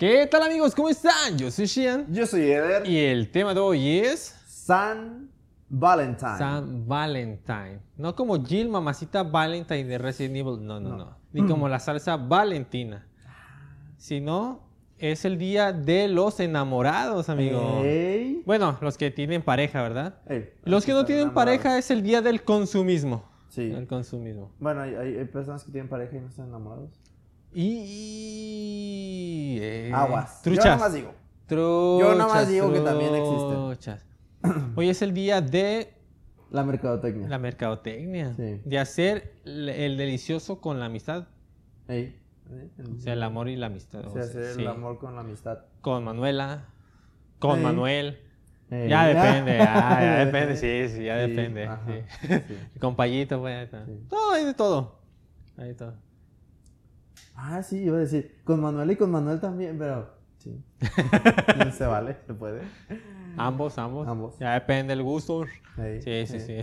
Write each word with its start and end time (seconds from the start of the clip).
¿Qué 0.00 0.26
tal 0.28 0.42
amigos? 0.44 0.74
¿Cómo 0.74 0.88
están? 0.88 1.36
Yo 1.36 1.50
soy 1.50 1.66
Shian. 1.66 2.10
Yo 2.10 2.26
soy 2.26 2.50
Eder. 2.50 2.88
Y 2.88 2.96
el 2.96 3.30
tema 3.30 3.52
de 3.52 3.60
hoy 3.60 3.98
es 3.98 4.34
San 4.46 5.28
Valentine. 5.68 6.38
San 6.38 6.88
Valentine. 6.88 7.80
No 7.98 8.16
como 8.16 8.42
Jill, 8.42 8.70
mamacita 8.70 9.22
Valentine 9.22 9.84
de 9.84 9.98
Resident 9.98 10.36
Evil. 10.36 10.64
No, 10.64 10.80
no, 10.80 10.96
no. 10.96 11.18
Ni 11.34 11.46
como 11.46 11.68
la 11.68 11.78
salsa 11.78 12.16
Valentina. 12.16 13.06
Sino 13.98 14.62
es 14.96 15.26
el 15.26 15.36
día 15.36 15.70
de 15.74 16.08
los 16.08 16.40
enamorados, 16.40 17.28
amigo. 17.28 17.82
Ey. 17.84 18.42
Bueno, 18.46 18.78
los 18.80 18.96
que 18.96 19.10
tienen 19.10 19.42
pareja, 19.42 19.82
¿verdad? 19.82 20.14
Ey, 20.26 20.48
Los 20.64 20.86
que 20.86 20.92
no 20.92 21.04
tienen 21.04 21.24
enamorados. 21.24 21.58
pareja 21.58 21.76
es 21.76 21.90
el 21.90 22.02
día 22.02 22.22
del 22.22 22.42
consumismo. 22.42 23.28
Sí. 23.50 23.70
El 23.70 23.86
consumismo. 23.86 24.50
Bueno, 24.60 24.80
hay 24.80 25.22
personas 25.26 25.62
que 25.62 25.70
tienen 25.72 25.90
pareja 25.90 26.16
y 26.16 26.20
no 26.20 26.28
están 26.28 26.48
enamorados. 26.48 26.99
Y... 28.32 29.58
eh, 29.60 29.90
Aguas. 29.94 30.42
Truchas. 30.42 30.64
Yo 30.64 30.70
nada 30.70 30.78
más 30.84 30.92
digo. 30.94 31.14
Truchas, 31.46 32.16
nada 32.16 32.34
más 32.34 32.48
digo 32.48 32.72
que 32.72 32.80
también 32.80 33.14
existen. 33.14 33.98
Hoy 34.76 34.88
es 34.88 35.02
el 35.02 35.12
día 35.12 35.40
de 35.40 35.92
La 36.50 36.62
mercadotecnia. 36.64 37.28
la 37.28 37.38
mercadotecnia. 37.38 38.32
Sí. 38.34 38.60
De 38.64 38.78
hacer 38.78 39.34
el, 39.44 39.68
el 39.68 39.96
delicioso 39.96 40.60
con 40.60 40.78
la 40.80 40.86
amistad. 40.86 41.26
Ey. 41.88 42.16
O 42.96 42.98
sea, 42.98 43.12
el 43.12 43.22
amor 43.22 43.48
y 43.48 43.56
la 43.56 43.66
amistad. 43.66 44.04
o 44.06 44.10
se 44.10 44.22
sea, 44.22 44.22
hace 44.42 44.54
sí. 44.54 44.60
el 44.62 44.68
amor 44.68 44.98
con 44.98 45.14
la 45.14 45.20
amistad. 45.20 45.58
Con 45.80 46.02
Manuela. 46.04 46.66
Con 47.38 47.58
Ey. 47.58 47.64
Manuel. 47.64 48.18
Ey. 48.70 48.88
Ya 48.88 49.06
depende, 49.06 49.58
ah, 49.62 49.98
ya 50.00 50.24
depende, 50.24 50.56
sí, 50.56 50.88
sí, 50.96 51.04
ya 51.04 51.24
Sí, 51.26 51.32
depende. 51.32 51.68
sí. 51.86 52.44
Con 52.80 52.94
Payito, 52.94 53.40
pues. 53.40 53.68
Todo, 54.08 54.32
hay 54.32 54.44
de 54.44 54.54
todo. 54.54 55.00
Hay 55.56 55.68
de 55.68 55.74
todo. 55.74 55.94
Ah, 57.34 57.62
sí, 57.62 57.78
iba 57.78 57.96
a 57.96 58.00
decir. 58.00 58.40
Con 58.44 58.60
Manuel 58.60 58.90
y 58.90 58.96
con 58.96 59.10
Manuel 59.10 59.40
también, 59.40 59.78
pero. 59.78 60.10
Sí. 60.38 60.62
No 61.58 61.70
se 61.72 61.86
vale, 61.86 62.16
se 62.26 62.34
puede. 62.34 62.62
Ambos, 63.36 63.78
ambos. 63.78 64.08
Ambos. 64.08 64.38
Ya 64.38 64.54
depende 64.54 64.94
del 64.94 65.02
gusto. 65.02 65.44
Sí, 66.02 66.26
sí, 66.26 66.40
sí. 66.40 66.56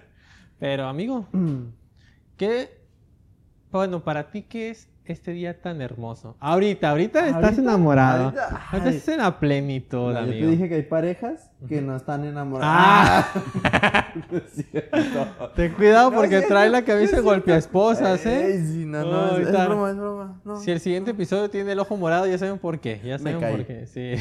Pero, 0.58 0.86
amigo, 0.86 1.26
¿qué? 2.36 2.82
Bueno, 3.70 4.04
para 4.04 4.30
ti, 4.30 4.42
¿qué 4.42 4.70
es 4.70 4.88
este 5.04 5.32
día 5.32 5.60
tan 5.60 5.80
hermoso? 5.82 6.36
Ahorita, 6.40 6.90
ahorita 6.90 7.26
estás 7.26 7.42
Ahorita, 7.44 7.62
enamorado. 7.62 8.24
ahorita, 8.70 8.90
estás 8.90 9.08
en 9.08 9.18
la 9.18 9.38
plenitud, 9.40 10.12
No, 10.12 10.20
yo 10.20 10.26
te 10.26 10.30
amigo. 10.32 10.50
dije 10.50 10.68
que 10.68 10.74
hay 10.76 10.82
parejas 10.82 11.50
que 11.68 11.80
no 11.82 11.96
están 11.96 12.24
enamoradas. 12.24 13.26
Ah. 13.34 14.12
No 14.30 14.38
es 14.38 14.66
cierto. 14.70 15.50
Ten 15.56 15.72
cuidado 15.72 16.10
No, 16.10 16.16
porque 16.18 16.42
trae 16.42 16.68
la 16.68 16.82
camisa 16.84 17.16
es 17.16 17.22
golpea 17.22 17.56
esposas, 17.56 18.24
Ey, 18.26 18.52
¿eh? 18.52 18.64
sí, 18.64 18.84
no, 18.84 19.02
No, 19.02 19.10
no, 19.10 19.36
es, 19.38 19.50
broma, 19.50 19.90
es 19.90 19.96
broma. 19.96 20.40
No. 20.44 20.56
Si 20.60 20.70
el 20.70 20.80
siguiente 20.80 21.12
episodio 21.12 21.48
tiene 21.48 21.72
el 21.72 21.78
ojo 21.78 21.96
morado, 21.96 22.26
ya 22.26 22.36
saben 22.36 22.58
por 22.58 22.78
qué. 22.78 23.00
Ya 23.02 23.18
saben 23.18 23.40
por 23.40 23.64
qué. 23.66 23.86
Sí. 23.86 24.14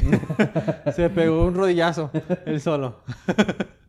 Se 0.95 1.09
pegó 1.09 1.45
un 1.45 1.55
rodillazo, 1.55 2.09
él 2.45 2.59
solo. 2.61 2.99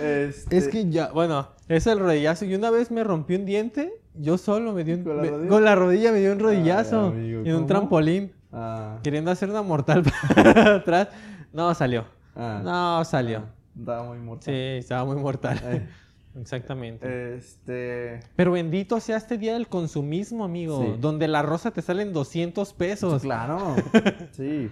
Este, 0.00 0.56
Es 0.58 0.68
que 0.68 0.90
ya, 0.90 1.10
bueno, 1.10 1.48
es 1.68 1.86
el 1.86 1.98
rodillazo. 1.98 2.44
Y 2.44 2.54
una 2.54 2.70
vez 2.70 2.90
me 2.90 3.02
rompí 3.02 3.34
un 3.34 3.46
diente, 3.46 3.92
yo 4.14 4.38
solo 4.38 4.72
me 4.72 4.84
dio 4.84 4.96
un. 4.96 5.04
¿Con 5.04 5.16
la 5.16 5.22
me- 5.22 5.30
rodilla? 5.30 5.48
con 5.50 5.64
la 5.64 5.74
rodilla 5.74 6.12
me 6.12 6.18
dio 6.20 6.32
un 6.32 6.38
rodillazo. 6.38 7.06
Ay, 7.06 7.12
amigo, 7.12 7.42
y 7.44 7.48
en 7.50 7.56
un 7.56 7.66
trampolín. 7.66 8.32
Ah, 8.52 8.98
Queriendo 9.02 9.30
hacer 9.30 9.50
una 9.50 9.62
mortal 9.62 10.02
para 10.34 10.76
atrás. 10.76 11.08
No 11.52 11.74
salió. 11.74 12.04
ah, 12.36 12.60
No 12.64 13.04
salió. 13.04 13.38
ah, 13.46 13.54
Estaba 13.78 14.04
muy 14.04 14.18
mortal. 14.18 14.44
Sí, 14.44 14.52
estaba 14.78 15.04
muy 15.04 15.16
mortal. 15.16 15.88
Exactamente. 16.40 17.34
Este. 17.36 18.20
Pero 18.34 18.52
bendito 18.52 18.98
sea 19.00 19.16
este 19.16 19.38
día 19.38 19.54
del 19.54 19.68
consumismo, 19.68 20.44
amigo. 20.44 20.82
Sí. 20.82 20.96
Donde 21.00 21.28
la 21.28 21.42
rosa 21.42 21.70
te 21.70 21.80
salen 21.82 22.12
200 22.12 22.72
pesos. 22.74 23.22
Claro. 23.22 23.76
sí. 24.32 24.70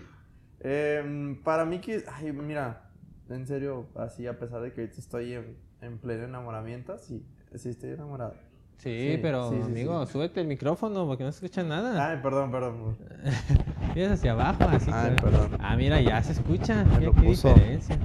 Em, 0.60 1.40
para 1.42 1.64
mí 1.64 1.78
que. 1.78 2.04
Ay, 2.12 2.32
mira. 2.32 2.88
En 3.28 3.46
serio, 3.46 3.86
así, 3.94 4.26
a 4.26 4.38
pesar 4.38 4.60
de 4.60 4.72
que 4.72 4.84
estoy 4.84 5.34
en, 5.34 5.56
en 5.80 5.98
pleno 5.98 6.24
enamoramiento, 6.24 6.98
sí. 6.98 7.24
Sí, 7.54 7.70
estoy 7.70 7.90
enamorado. 7.90 8.34
Sí, 8.82 9.12
Sí, 9.12 9.18
pero 9.22 9.48
sí, 9.50 9.56
sí, 9.58 9.62
amigo, 9.70 10.06
sí. 10.06 10.12
súbete 10.12 10.40
el 10.40 10.48
micrófono 10.48 11.06
porque 11.06 11.22
no 11.22 11.30
se 11.30 11.44
escucha 11.44 11.62
nada. 11.62 12.10
Ay, 12.10 12.18
perdón, 12.20 12.50
perdón. 12.50 12.96
Miras 13.94 14.12
hacia 14.12 14.32
abajo, 14.32 14.64
así. 14.64 14.90
Ay, 14.92 15.14
perdón. 15.22 15.56
Ah, 15.60 15.76
mira, 15.76 16.00
ya 16.00 16.20
se 16.22 16.32
escucha. 16.32 16.82
Me 16.84 17.00
lo 17.06 17.12
qué 17.12 17.22
puso. 17.22 17.54
diferencia. 17.54 17.96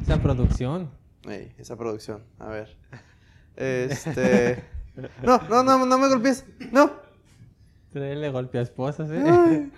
Esa 0.00 0.22
producción. 0.22 0.88
Ey, 1.28 1.52
esa 1.58 1.76
producción. 1.76 2.22
A 2.38 2.46
ver. 2.48 2.76
Este. 3.56 4.64
No, 5.22 5.38
no, 5.50 5.62
no, 5.62 5.84
no 5.84 5.98
me 5.98 6.08
golpees. 6.08 6.46
No. 6.72 6.90
Trae 7.92 8.30
golpe 8.30 8.58
a 8.58 8.62
esposas, 8.62 9.10
¿eh? 9.10 9.68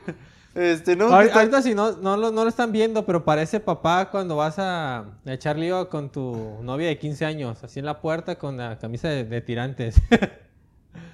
Este. 0.54 0.98
Ahorita 1.00 1.62
si 1.62 1.74
no, 1.74 1.92
no, 1.92 2.16
lo, 2.16 2.30
no 2.32 2.42
lo 2.42 2.48
están 2.48 2.72
viendo, 2.72 3.04
pero 3.06 3.24
parece 3.24 3.60
papá 3.60 4.10
cuando 4.10 4.36
vas 4.36 4.56
a, 4.58 5.04
echar 5.26 5.56
lío 5.56 5.88
con 5.88 6.10
tu 6.10 6.58
novia 6.62 6.88
de 6.88 6.98
15 6.98 7.24
años, 7.24 7.62
así 7.62 7.78
en 7.78 7.86
la 7.86 8.00
puerta 8.00 8.38
con 8.38 8.56
la 8.56 8.78
camisa 8.78 9.08
de, 9.08 9.24
de 9.24 9.40
tirantes. 9.40 9.96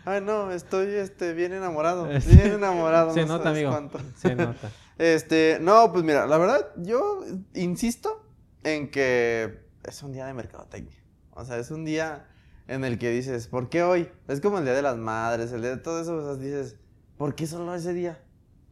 Ay, 0.04 0.20
no, 0.22 0.50
estoy 0.50 0.94
este, 0.94 1.34
bien 1.34 1.52
enamorado. 1.52 2.06
Bien 2.26 2.52
enamorado. 2.52 3.12
Se 3.12 3.26
no 3.26 3.38
nota, 3.38 3.50
amigo. 3.50 3.70
cuánto. 3.70 4.00
Se 4.16 4.34
nota. 4.34 4.70
Este, 4.96 5.58
no, 5.60 5.90
pues 5.90 6.04
mira, 6.04 6.24
la 6.28 6.38
verdad, 6.38 6.68
yo 6.76 7.24
insisto 7.52 8.24
en 8.62 8.92
que 8.92 9.58
es 9.82 10.02
un 10.04 10.12
día 10.12 10.24
de 10.26 10.34
mercadotecnia. 10.34 10.96
O 11.32 11.44
sea, 11.44 11.58
es 11.58 11.72
un 11.72 11.84
día 11.84 12.28
en 12.68 12.84
el 12.84 12.98
que 12.98 13.10
dices, 13.10 13.48
¿por 13.48 13.68
qué 13.68 13.82
hoy? 13.82 14.08
Es 14.28 14.40
como 14.40 14.58
el 14.58 14.64
día 14.64 14.74
de 14.74 14.82
las 14.82 14.96
madres, 14.96 15.50
el 15.50 15.62
día 15.62 15.70
de 15.70 15.78
todo 15.78 16.00
eso, 16.00 16.16
o 16.16 16.22
sea, 16.22 16.42
dices, 16.42 16.76
¿por 17.16 17.34
qué 17.34 17.48
solo 17.48 17.74
ese 17.74 17.92
día? 17.92 18.20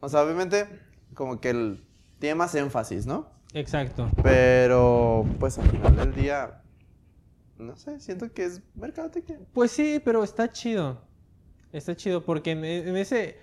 O 0.03 0.09
sea, 0.09 0.21
obviamente, 0.21 0.67
como 1.13 1.39
que 1.39 1.51
el, 1.51 1.81
tiene 2.19 2.35
más 2.35 2.53
énfasis, 2.55 3.05
¿no? 3.05 3.29
Exacto. 3.53 4.11
Pero, 4.21 5.25
pues 5.39 5.57
al 5.57 5.69
final 5.69 5.95
del 5.95 6.13
día, 6.13 6.61
no 7.57 7.77
sé, 7.77 8.01
siento 8.01 8.29
que 8.33 8.43
es 8.43 8.61
mercadotecnia. 8.75 9.39
Pues 9.53 9.71
sí, 9.71 10.01
pero 10.03 10.21
está 10.25 10.51
chido. 10.51 10.99
Está 11.71 11.95
chido 11.95 12.25
porque 12.25 12.51
en, 12.51 12.65
en 12.65 12.97
ese, 12.97 13.37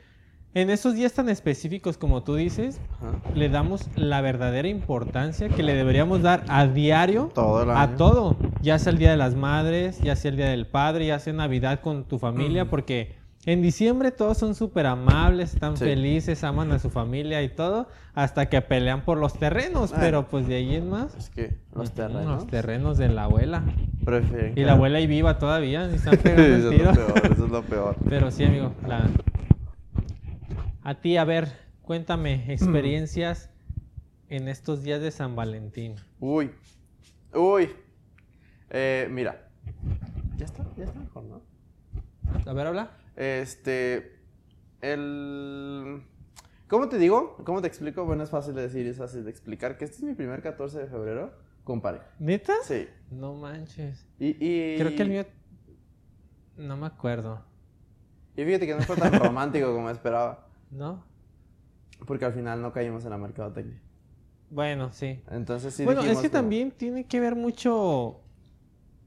en 0.53 0.69
esos 0.69 0.95
días 0.95 1.15
tan 1.15 1.31
específicos 1.31 1.97
como 1.97 2.25
tú 2.25 2.35
dices, 2.35 2.79
Ajá. 2.99 3.19
le 3.35 3.49
damos 3.49 3.89
la 3.97 4.21
verdadera 4.21 4.69
importancia 4.69 5.49
que 5.49 5.63
le 5.63 5.75
deberíamos 5.75 6.21
dar 6.21 6.45
a 6.49 6.67
diario 6.67 7.31
Todo 7.35 7.73
a 7.73 7.97
todo. 7.97 8.37
Ya 8.61 8.79
sea 8.79 8.93
el 8.93 8.99
Día 8.99 9.13
de 9.13 9.17
las 9.17 9.35
Madres, 9.35 9.99
ya 10.03 10.15
sea 10.15 10.31
el 10.31 10.37
Día 10.37 10.51
del 10.51 10.67
Padre, 10.67 11.07
ya 11.07 11.19
sea 11.21 11.33
Navidad 11.33 11.81
con 11.81 12.05
tu 12.05 12.19
familia, 12.19 12.69
porque 12.69 13.20
en 13.47 13.63
diciembre 13.63 14.11
todos 14.11 14.37
son 14.37 14.55
súper 14.55 14.87
amables, 14.87 15.55
están 15.55 15.77
Sí. 15.77 15.85
felices, 15.85 16.45
aman 16.45 16.73
a 16.73 16.79
su 16.79 16.91
familia 16.91 17.43
y 17.43 17.49
todo, 17.49 17.89
hasta 18.15 18.49
que 18.51 18.61
pelean 18.61 19.03
por 19.05 19.17
los 19.19 19.39
terrenos, 19.39 19.93
Ah. 19.95 19.99
pero 20.01 20.29
pues 20.29 20.47
de 20.47 20.57
ahí 20.57 20.75
en 20.77 20.91
más. 20.91 21.15
Es 21.17 21.31
que 21.31 21.57
los 21.75 21.93
terrenos 21.93 22.27
Los 22.27 22.47
terrenos 22.49 22.99
de 22.99 23.09
la 23.09 23.25
abuela. 23.25 23.63
prefieren. 24.05 24.53
Y 24.59 24.65
la 24.65 24.73
abuela 24.73 24.99
ahí 24.99 25.07
viva 25.07 25.39
todavía, 25.39 25.89
y 25.91 25.95
están 25.95 26.19
pegando 26.19 26.43
eso 26.43 26.71
es 26.73 26.83
lo 26.83 26.93
peor, 26.95 27.33
eso 27.33 27.45
es 27.47 27.51
lo 27.51 27.63
peor. 27.63 27.97
Pero 28.09 28.31
sí, 28.31 28.45
amigo. 28.45 28.75
la- 28.87 29.09
A 30.83 30.95
ti, 30.95 31.17
a 31.17 31.25
ver, 31.25 31.49
cuéntame 31.83 32.53
experiencias 32.53 33.51
en 34.29 34.49
estos 34.49 34.83
días 34.83 35.01
de 35.01 35.11
San 35.11 35.35
Valentín. 35.37 35.95
Uy. 36.21 36.51
Uy. 37.35 37.71
Eh, 38.71 39.09
mira. 39.11 39.49
Ya 40.37 40.45
está, 40.47 40.65
ya 40.77 40.85
está 40.85 40.99
mejor, 40.99 41.25
¿no? 41.25 41.43
A 42.47 42.53
ver, 42.53 42.67
habla. 42.67 42.91
Este. 43.21 44.17
El. 44.81 46.03
¿Cómo 46.69 46.89
te 46.89 46.97
digo? 46.97 47.37
¿Cómo 47.45 47.61
te 47.61 47.69
explico? 47.69 48.07
Bueno, 48.07 48.23
es 48.25 48.31
fácil 48.31 48.55
de 48.55 48.63
decir, 48.63 48.87
es 48.87 48.97
fácil 48.97 49.25
de 49.25 49.31
explicar 49.31 49.77
que 49.77 49.85
este 49.85 49.99
es 49.99 50.03
mi 50.05 50.15
primer 50.15 50.41
14 50.41 50.79
de 50.79 50.87
febrero 50.87 51.35
con 51.65 51.83
pareja. 51.83 52.07
¿Neta? 52.19 52.55
Sí. 52.63 52.89
No 53.11 53.35
manches. 53.35 54.07
Y, 54.19 54.29
y- 54.43 54.79
Creo 54.79 54.97
que 54.97 55.03
el 55.03 55.09
mío. 55.11 55.27
No 56.57 56.77
me 56.79 56.87
acuerdo. 56.87 57.45
Y 58.37 58.45
fíjate 58.45 58.67
que 58.67 58.75
no 58.75 58.81
fue 58.83 58.97
tan 58.97 59.13
romántico 59.19 59.75
como 59.75 59.91
esperaba. 59.91 60.47
¿No? 60.71 61.05
Porque 62.07 62.25
al 62.25 62.33
final 62.33 62.63
no 62.63 62.73
caímos 62.73 63.05
en 63.05 63.11
la 63.11 63.19
mercadotecnia. 63.19 63.83
Bueno, 64.49 64.93
sí. 64.93 65.23
Entonces 65.31 65.75
sí 65.75 65.85
bueno, 65.85 66.01
es 66.01 66.09
que 66.09 66.15
como- 66.15 66.31
también 66.31 66.71
tiene 66.71 67.05
que 67.07 67.21
ver 67.21 67.37
mucho 67.37 68.23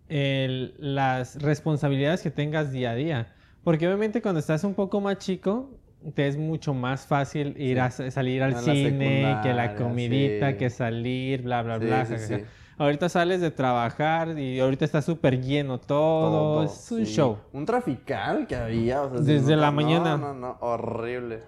el- 0.08 0.76
las 0.78 1.42
responsabilidades 1.42 2.22
que 2.22 2.30
tengas 2.30 2.72
día 2.72 2.92
a 2.92 2.96
día. 2.96 3.33
Porque 3.64 3.88
obviamente 3.88 4.22
cuando 4.22 4.40
estás 4.40 4.64
un 4.64 4.74
poco 4.74 5.00
más 5.02 5.18
chico, 5.20 5.70
te 6.16 6.28
es 6.28 6.36
mucho 6.38 6.74
más 6.74 7.06
fácil 7.08 7.56
ir 7.58 7.76
Sí. 7.78 7.80
a 7.80 7.92
sa- 7.92 8.12
salir 8.12 8.44
al 8.44 8.52
la 8.52 8.60
cine, 8.60 9.38
que 9.42 9.54
la 9.54 9.76
comidita, 9.76 10.52
sí. 10.52 10.58
que 10.58 10.70
salir, 10.70 11.44
bla, 11.44 11.62
bla, 11.64 11.80
Sí, 11.80 11.86
bla. 11.86 12.42
Ahorita 12.78 13.08
sales 13.08 13.40
de 13.40 13.52
trabajar 13.52 14.38
y 14.38 14.60
ahorita 14.60 14.84
está 14.84 15.02
súper 15.02 15.40
lleno 15.40 15.80
todo. 15.80 16.56
Todo, 16.56 16.64
es 16.66 16.92
un 16.92 17.06
show. 17.06 17.38
Un 17.54 17.66
trafical 17.66 18.48
que 18.48 18.56
había. 18.56 19.04
o 19.04 19.10
sea, 19.12 19.18
se 19.24 19.32
Desde 19.34 19.56
la 19.56 19.68
nota- 19.68 19.72
mañana. 19.72 20.18
No, 20.18 20.34
no, 20.34 20.40
no, 20.40 20.58
horrible. 20.60 21.40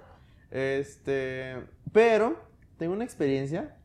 Este, 0.51 1.55
pero 1.91 2.37
tengo 2.77 2.93
una 2.93 3.03
experiencia 3.03 3.75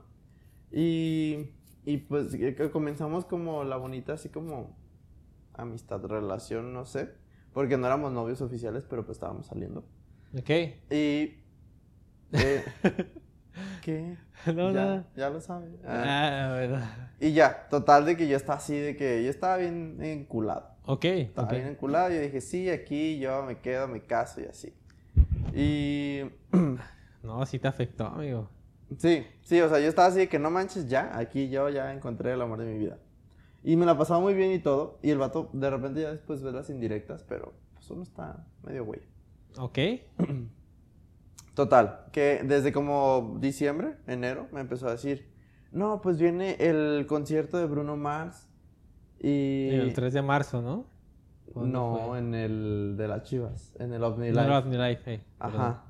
Y, 0.71 1.49
y 1.83 1.97
pues 1.97 2.35
que 2.35 2.69
comenzamos 2.71 3.25
como 3.25 3.63
la 3.63 3.77
bonita, 3.77 4.13
así 4.13 4.29
como 4.29 4.77
amistad, 5.53 6.03
relación, 6.05 6.73
no 6.73 6.85
sé, 6.85 7.09
porque 7.53 7.77
no 7.77 7.85
éramos 7.87 8.11
novios 8.11 8.41
oficiales, 8.41 8.83
pero 8.89 9.05
pues 9.05 9.17
estábamos 9.17 9.47
saliendo. 9.47 9.83
Ok. 10.37 10.49
Y... 10.89 11.37
eh, 12.33 12.63
¿Qué? 13.81 14.17
No, 14.47 14.71
ya, 14.71 14.73
nada. 14.73 15.07
ya 15.15 15.29
lo 15.29 15.41
sabes. 15.41 15.71
Ah. 15.85 16.03
Ah, 16.05 16.55
bueno. 16.57 16.81
Y 17.19 17.33
ya, 17.33 17.67
total 17.69 18.05
de 18.05 18.15
que 18.15 18.27
yo 18.27 18.37
estaba 18.37 18.57
así, 18.57 18.77
de 18.77 18.95
que 18.95 19.23
yo 19.23 19.29
estaba 19.29 19.57
bien 19.57 19.97
enculado. 20.01 20.69
Ok. 20.85 21.03
Estaba 21.05 21.47
ok. 21.47 21.53
bien 21.53 21.67
enculado. 21.67 22.09
Yo 22.13 22.21
dije, 22.21 22.39
sí, 22.41 22.69
aquí 22.69 23.19
yo 23.19 23.43
me 23.43 23.59
quedo, 23.59 23.87
me 23.87 24.01
caso 24.01 24.41
y 24.41 24.45
así. 24.45 24.73
Y 25.53 26.21
No, 27.23 27.45
sí 27.45 27.59
te 27.59 27.67
afectó, 27.67 28.05
amigo. 28.07 28.49
sí, 28.97 29.27
sí, 29.43 29.61
o 29.61 29.69
sea, 29.69 29.79
yo 29.79 29.87
estaba 29.89 30.07
así 30.07 30.17
de 30.19 30.29
que 30.29 30.39
no 30.39 30.49
manches 30.49 30.87
ya, 30.89 31.11
aquí 31.17 31.49
yo 31.49 31.69
ya 31.69 31.93
encontré 31.93 32.31
el 32.33 32.41
amor 32.41 32.59
de 32.59 32.65
mi 32.65 32.77
vida. 32.79 32.97
Y 33.63 33.75
me 33.75 33.85
la 33.85 33.97
pasaba 33.97 34.19
muy 34.19 34.33
bien 34.33 34.51
y 34.51 34.59
todo. 34.59 34.97
Y 35.03 35.11
el 35.11 35.17
vato, 35.19 35.49
de 35.53 35.69
repente 35.69 36.01
ya 36.01 36.11
después 36.11 36.41
ves 36.41 36.53
las 36.53 36.69
indirectas, 36.69 37.23
pero 37.23 37.53
pues 37.73 37.89
uno 37.91 38.03
está 38.03 38.47
medio 38.63 38.85
güey. 38.85 39.01
Ok. 39.57 39.77
Total, 41.53 42.05
que 42.11 42.41
desde 42.45 42.71
como 42.71 43.37
diciembre, 43.41 43.97
enero, 44.07 44.47
me 44.53 44.61
empezó 44.61 44.87
a 44.87 44.91
decir, 44.91 45.29
no, 45.71 46.01
pues 46.01 46.17
viene 46.17 46.55
el 46.59 47.05
concierto 47.07 47.57
de 47.57 47.65
Bruno 47.65 47.97
Mars. 47.97 48.47
Y... 49.19 49.69
El 49.69 49.93
3 49.93 50.13
de 50.13 50.21
marzo, 50.21 50.61
¿no? 50.61 50.85
¿Cuándo 51.53 51.77
No, 51.79 52.07
fue? 52.07 52.19
en 52.19 52.33
el 52.33 52.95
de 52.97 53.07
las 53.09 53.23
chivas, 53.23 53.75
en 53.79 53.91
el 53.93 54.01
OVNI 54.03 54.29
No, 54.31 54.41
Live. 54.41 54.47
no, 54.47 54.57
OVNI 54.59 54.77
Life, 54.77 55.13
eh, 55.13 55.23
perdón. 55.37 55.61
Ajá. 55.61 55.83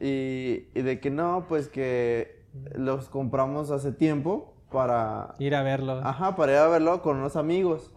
Y, 0.00 0.66
y 0.74 0.82
de 0.82 0.98
que 1.00 1.10
no, 1.10 1.44
pues 1.48 1.68
que 1.68 2.46
los 2.74 3.08
compramos 3.10 3.70
hace 3.70 3.92
tiempo 3.92 4.53
para... 4.74 5.36
Ir 5.38 5.54
a 5.54 5.62
verlo. 5.62 6.00
Ajá, 6.04 6.36
para 6.36 6.52
ir 6.52 6.58
a 6.58 6.68
verlo 6.68 7.00
con 7.00 7.16
unos 7.16 7.36
amigos. 7.36 7.92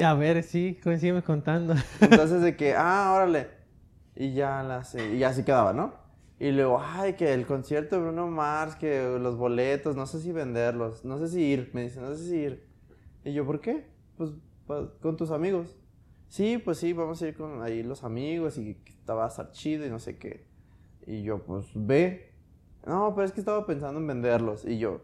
A 0.00 0.14
ver, 0.14 0.42
sí, 0.42 0.80
sígueme 0.82 1.22
contando. 1.22 1.74
Entonces 2.00 2.40
de 2.40 2.56
que, 2.56 2.74
ah, 2.74 3.12
órale. 3.14 3.48
Y 4.16 4.32
ya 4.32 4.62
las, 4.62 4.94
y 4.94 5.18
ya 5.18 5.28
así 5.28 5.44
quedaba, 5.44 5.72
¿no? 5.72 5.94
Y 6.40 6.50
luego, 6.50 6.80
ay, 6.82 7.12
que 7.12 7.34
el 7.34 7.46
concierto 7.46 7.96
de 7.96 8.02
Bruno 8.02 8.26
Mars, 8.28 8.74
que 8.74 9.18
los 9.20 9.36
boletos, 9.36 9.94
no 9.94 10.06
sé 10.06 10.20
si 10.20 10.32
venderlos, 10.32 11.04
no 11.04 11.18
sé 11.18 11.28
si 11.28 11.40
ir, 11.42 11.70
me 11.74 11.82
dice, 11.82 12.00
no 12.00 12.14
sé 12.14 12.24
si 12.24 12.36
ir. 12.36 12.66
Y 13.24 13.32
yo, 13.32 13.46
¿por 13.46 13.60
qué? 13.60 13.86
Pues 14.16 14.30
con 15.00 15.16
tus 15.16 15.30
amigos. 15.30 15.76
Sí, 16.28 16.56
pues 16.56 16.78
sí, 16.78 16.94
vamos 16.94 17.20
a 17.20 17.28
ir 17.28 17.36
con 17.36 17.62
ahí 17.62 17.82
los 17.82 18.04
amigos 18.04 18.56
y 18.56 18.82
va 19.08 19.26
a 19.26 19.28
estar 19.28 19.52
chido 19.52 19.86
y 19.86 19.90
no 19.90 19.98
sé 19.98 20.16
qué. 20.16 20.46
Y 21.06 21.22
yo, 21.22 21.44
pues 21.44 21.66
ve. 21.74 22.32
No, 22.86 23.12
pero 23.14 23.26
es 23.26 23.32
que 23.32 23.40
estaba 23.40 23.66
pensando 23.66 24.00
en 24.00 24.06
venderlos. 24.06 24.64
Y 24.64 24.78
yo, 24.78 25.02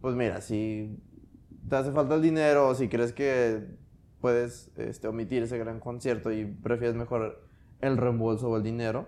pues 0.00 0.14
mira, 0.14 0.40
si 0.40 0.98
te 1.68 1.76
hace 1.76 1.92
falta 1.92 2.14
el 2.14 2.22
dinero 2.22 2.68
o 2.68 2.74
si 2.74 2.88
crees 2.88 3.12
que 3.12 3.66
puedes 4.20 4.70
este, 4.76 5.08
omitir 5.08 5.42
ese 5.42 5.58
gran 5.58 5.80
concierto 5.80 6.32
y 6.32 6.44
prefieres 6.44 6.96
mejor 6.96 7.42
el 7.80 7.96
reembolso 7.96 8.48
o 8.50 8.56
el 8.56 8.62
dinero, 8.62 9.06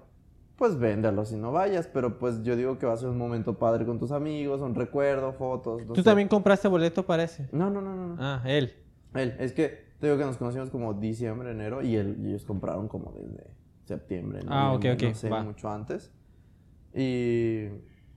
pues 0.57 0.79
véndelos 0.79 1.33
y 1.33 1.37
no 1.37 1.53
vayas. 1.53 1.87
Pero 1.89 2.19
pues 2.19 2.43
yo 2.43 2.55
digo 2.57 2.79
que 2.79 2.87
va 2.87 2.93
a 2.93 2.97
ser 2.97 3.09
un 3.09 3.19
momento 3.19 3.59
padre 3.59 3.87
con 3.87 3.99
tus 3.99 4.13
amigos, 4.13 4.61
un 4.61 4.75
recuerdo, 4.75 5.33
fotos. 5.33 5.83
no 5.87 5.95
¿Tú 5.95 6.01
sé. 6.03 6.05
también 6.05 6.29
compraste 6.29 6.69
boleto 6.69 7.05
para 7.05 7.25
ese? 7.25 7.49
No, 7.53 7.71
no, 7.71 7.81
no, 7.81 7.95
no. 7.95 8.17
Ah, 8.19 8.43
él. 8.47 8.73
Él, 9.15 9.35
es 9.41 9.53
que 9.53 9.91
te 9.99 10.07
digo 10.07 10.19
que 10.19 10.25
nos 10.25 10.37
conocimos 10.37 10.71
como 10.71 10.95
diciembre, 10.95 11.51
enero 11.51 11.83
y, 11.83 11.97
él, 11.97 12.17
y 12.23 12.29
ellos 12.29 12.45
compraron 12.45 12.89
como 12.89 13.13
desde 13.13 13.51
septiembre, 13.85 14.41
Ah, 14.47 14.73
ok, 14.73 14.85
ok, 14.95 15.03
no 15.03 15.15
sé, 15.15 15.29
va. 15.29 15.43
mucho 15.43 15.69
antes. 15.69 16.13
Y, 16.95 17.67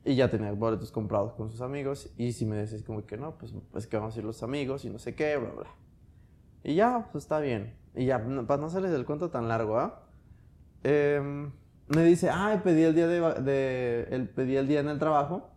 y 0.05 0.15
ya 0.15 0.29
tenía 0.29 0.51
boletos 0.51 0.91
comprados 0.91 1.33
con 1.33 1.49
sus 1.49 1.61
amigos 1.61 2.13
y 2.17 2.33
si 2.33 2.45
me 2.45 2.55
decís 2.57 2.83
como 2.83 3.05
que 3.05 3.17
no, 3.17 3.37
pues, 3.37 3.53
pues 3.71 3.87
que 3.87 3.97
vamos 3.97 4.15
a 4.15 4.19
ir 4.19 4.25
los 4.25 4.43
amigos 4.43 4.85
y 4.85 4.89
no 4.89 4.99
sé 4.99 5.15
qué, 5.15 5.37
bla, 5.37 5.51
bla. 5.51 5.67
Y 6.63 6.75
ya, 6.75 7.09
pues 7.11 7.23
está 7.23 7.39
bien. 7.39 7.75
Y 7.95 8.05
ya, 8.05 8.19
para 8.47 8.61
no 8.61 8.67
hacerles 8.67 8.91
el 8.91 9.05
cuento 9.05 9.29
tan 9.29 9.47
largo, 9.47 9.77
¿ah? 9.79 10.03
Em, 10.83 11.51
me 11.87 12.03
dice, 12.03 12.29
ay, 12.29 12.61
pedí 12.63 12.83
el 12.83 12.95
día 12.95 13.07
de, 13.07 14.07
el, 14.11 14.29
pedí 14.29 14.55
el 14.57 14.67
día 14.67 14.79
en 14.79 14.89
el 14.89 14.99
trabajo 14.99 15.53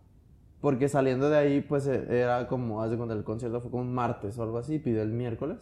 porque 0.61 0.89
saliendo 0.89 1.29
de 1.29 1.37
ahí, 1.37 1.61
pues 1.61 1.87
eh, 1.87 2.05
era 2.09 2.47
como, 2.47 2.81
haz 2.81 2.91
de 2.91 2.97
cuenta, 2.97 3.13
el 3.13 3.23
concierto 3.23 3.61
fue 3.61 3.69
como 3.71 3.83
un 3.83 3.93
martes 3.93 4.37
o 4.37 4.43
algo 4.43 4.57
así, 4.57 4.79
pidió 4.79 5.01
el 5.01 5.11
miércoles. 5.11 5.59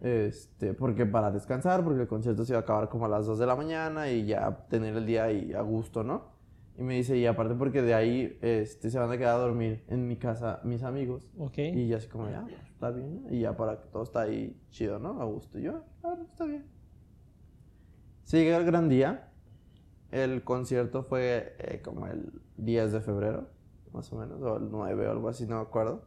Este, 0.00 0.74
porque 0.74 1.06
para 1.06 1.30
descansar, 1.30 1.82
porque 1.82 2.02
el 2.02 2.08
concierto 2.08 2.44
se 2.44 2.52
iba 2.52 2.58
a 2.58 2.62
acabar 2.62 2.88
como 2.88 3.06
a 3.06 3.08
las 3.08 3.26
2 3.26 3.38
de 3.38 3.46
la 3.46 3.56
mañana 3.56 4.10
y 4.10 4.26
ya 4.26 4.66
tener 4.68 4.94
el 4.94 5.06
día 5.06 5.24
ahí 5.24 5.52
a 5.54 5.62
gusto, 5.62 6.02
¿no? 6.04 6.35
Y 6.78 6.82
me 6.82 6.94
dice, 6.94 7.16
y 7.16 7.24
aparte 7.24 7.54
porque 7.54 7.80
de 7.80 7.94
ahí 7.94 8.38
este, 8.42 8.90
se 8.90 8.98
van 8.98 9.10
a 9.10 9.16
quedar 9.16 9.36
a 9.36 9.38
dormir 9.38 9.84
en 9.88 10.06
mi 10.06 10.16
casa 10.16 10.60
mis 10.62 10.82
amigos. 10.82 11.30
Ok. 11.38 11.58
Y 11.58 11.88
ya 11.88 11.96
así 11.96 12.08
como, 12.08 12.28
ya, 12.28 12.46
está 12.70 12.90
bien. 12.90 13.26
Y 13.30 13.40
ya 13.40 13.56
para 13.56 13.80
que 13.80 13.88
todo 13.88 14.02
está 14.02 14.22
ahí 14.22 14.60
chido, 14.70 14.98
¿no? 14.98 15.20
A 15.20 15.24
gusto. 15.24 15.58
Y 15.58 15.62
yo, 15.62 15.84
ah, 16.02 16.16
está 16.22 16.44
bien. 16.44 16.66
Se 18.24 18.38
llega 18.42 18.58
el 18.58 18.66
gran 18.66 18.88
día. 18.88 19.32
El 20.10 20.44
concierto 20.44 21.02
fue 21.02 21.56
eh, 21.58 21.80
como 21.82 22.06
el 22.06 22.40
10 22.58 22.92
de 22.92 23.00
febrero, 23.00 23.48
más 23.92 24.12
o 24.12 24.16
menos, 24.16 24.40
o 24.42 24.56
el 24.56 24.70
9 24.70 25.08
o 25.08 25.10
algo 25.10 25.28
así, 25.28 25.46
no 25.46 25.56
me 25.56 25.62
acuerdo. 25.62 26.04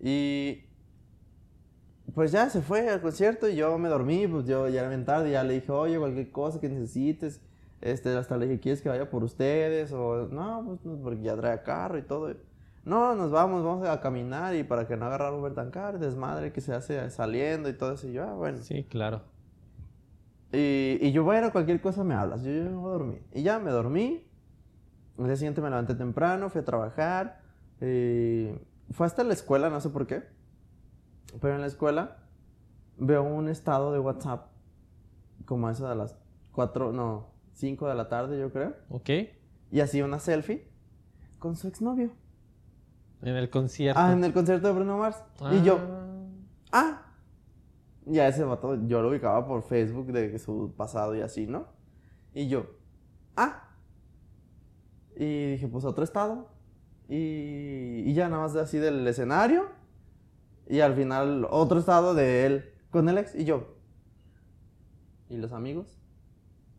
Y 0.00 0.64
pues 2.14 2.32
ya 2.32 2.48
se 2.48 2.62
fue 2.62 2.88
al 2.88 3.00
concierto 3.00 3.48
y 3.48 3.56
yo 3.56 3.76
me 3.78 3.88
dormí, 3.88 4.26
pues 4.26 4.46
yo 4.46 4.68
ya 4.68 4.80
era 4.80 4.88
bien 4.88 5.04
tarde, 5.04 5.32
ya 5.32 5.42
le 5.44 5.54
dije, 5.54 5.70
oye, 5.72 5.98
cualquier 5.98 6.30
cosa 6.30 6.60
que 6.60 6.68
necesites, 6.68 7.42
este, 7.80 8.16
hasta 8.16 8.36
le 8.36 8.46
dije, 8.46 8.60
¿quieres 8.60 8.82
que 8.82 8.88
vaya 8.88 9.08
por 9.08 9.24
ustedes? 9.24 9.92
O 9.92 10.28
no, 10.28 10.64
pues 10.66 10.84
no, 10.84 11.02
porque 11.02 11.22
ya 11.22 11.36
trae 11.36 11.62
carro 11.62 11.98
y 11.98 12.02
todo. 12.02 12.34
No, 12.84 13.14
nos 13.14 13.30
vamos, 13.30 13.64
vamos 13.64 13.86
a 13.86 14.00
caminar 14.00 14.54
y 14.56 14.64
para 14.64 14.86
que 14.86 14.96
no 14.96 15.06
agarrar 15.06 15.34
Uber 15.34 15.54
tan 15.54 15.70
caro, 15.70 15.98
desmadre 15.98 16.52
que 16.52 16.60
se 16.60 16.74
hace 16.74 17.10
saliendo 17.10 17.68
y 17.68 17.74
todo 17.74 17.92
eso. 17.92 18.08
Y 18.08 18.12
yo, 18.12 18.24
ah, 18.24 18.34
bueno. 18.34 18.58
Sí, 18.58 18.84
claro. 18.84 19.22
Y, 20.52 20.98
y 21.00 21.12
yo, 21.12 21.24
bueno, 21.24 21.52
cualquier 21.52 21.80
cosa 21.80 22.02
me 22.04 22.14
hablas, 22.14 22.42
yo, 22.42 22.50
yo 22.50 22.64
me 22.64 22.76
voy 22.76 22.88
a 22.88 22.92
dormir. 22.92 23.22
Y 23.32 23.42
ya 23.42 23.58
me 23.58 23.70
dormí. 23.70 24.24
El 25.18 25.26
día 25.26 25.36
siguiente 25.36 25.60
me 25.60 25.68
levanté 25.68 25.94
temprano, 25.94 26.48
fui 26.48 26.60
a 26.60 26.64
trabajar. 26.64 27.40
y 27.80 28.52
fue 28.90 29.06
hasta 29.06 29.22
la 29.24 29.34
escuela, 29.34 29.68
no 29.68 29.80
sé 29.80 29.90
por 29.90 30.06
qué. 30.06 30.22
Pero 31.40 31.54
en 31.54 31.60
la 31.60 31.66
escuela 31.66 32.16
veo 32.96 33.22
un 33.22 33.48
estado 33.48 33.92
de 33.92 33.98
WhatsApp, 33.98 34.46
como 35.44 35.68
eso 35.68 35.88
de 35.88 35.94
las 35.94 36.16
4, 36.52 36.92
no, 36.92 37.26
5 37.58 37.88
de 37.88 37.94
la 37.96 38.08
tarde, 38.08 38.38
yo 38.38 38.52
creo. 38.52 38.74
Ok. 38.88 39.10
Y 39.72 39.80
así 39.80 40.00
una 40.00 40.20
selfie 40.20 40.68
con 41.40 41.56
su 41.56 41.66
exnovio. 41.66 42.12
En 43.20 43.34
el 43.34 43.50
concierto. 43.50 44.00
Ah, 44.00 44.12
en 44.12 44.22
el 44.22 44.32
concierto 44.32 44.68
de 44.68 44.74
Bruno 44.74 44.96
Mars. 44.98 45.20
Y 45.52 45.62
yo, 45.64 45.78
Ah. 46.70 47.02
ah. 47.02 47.04
Ya 48.06 48.28
ese 48.28 48.44
vato, 48.44 48.76
yo 48.86 49.02
lo 49.02 49.08
ubicaba 49.10 49.44
por 49.46 49.62
Facebook 49.62 50.12
de 50.12 50.38
su 50.38 50.72
pasado 50.76 51.14
y 51.16 51.20
así, 51.20 51.46
¿no? 51.48 51.66
Y 52.32 52.48
yo, 52.48 52.66
ah. 53.36 53.68
Y 55.16 55.50
dije, 55.52 55.66
pues 55.66 55.84
otro 55.84 56.04
estado. 56.04 56.48
Y, 57.08 58.04
y 58.06 58.14
ya 58.14 58.28
nada 58.28 58.42
más 58.42 58.54
así 58.54 58.78
del 58.78 59.06
escenario. 59.08 59.66
Y 60.68 60.78
al 60.80 60.94
final 60.94 61.46
otro 61.50 61.80
estado 61.80 62.14
de 62.14 62.46
él 62.46 62.72
con 62.90 63.08
el 63.08 63.18
ex. 63.18 63.34
Y 63.34 63.44
yo, 63.44 63.74
¿y 65.28 65.36
los 65.38 65.52
amigos? 65.52 65.98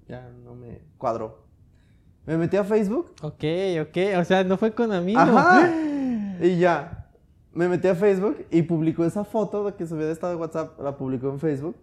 Ya 0.09 0.27
no 0.43 0.55
me 0.55 0.81
cuadró. 0.97 1.45
Me 2.25 2.37
metí 2.37 2.57
a 2.57 2.63
Facebook. 2.65 3.13
Ok, 3.21 3.43
ok. 3.81 3.97
O 4.19 4.25
sea, 4.25 4.43
no 4.43 4.57
fue 4.57 4.73
con 4.73 4.91
amigos. 4.91 5.23
Ajá. 5.23 5.71
Y 6.41 6.57
ya. 6.57 7.09
Me 7.53 7.67
metí 7.67 7.87
a 7.87 7.95
Facebook 7.95 8.45
y 8.49 8.61
publicó 8.61 9.03
esa 9.05 9.23
foto 9.25 9.63
de 9.65 9.73
que 9.75 9.85
subió 9.87 10.05
de 10.05 10.13
estado 10.13 10.33
de 10.33 10.39
WhatsApp, 10.39 10.79
la 10.79 10.95
publicó 10.97 11.29
en 11.29 11.39
Facebook. 11.39 11.75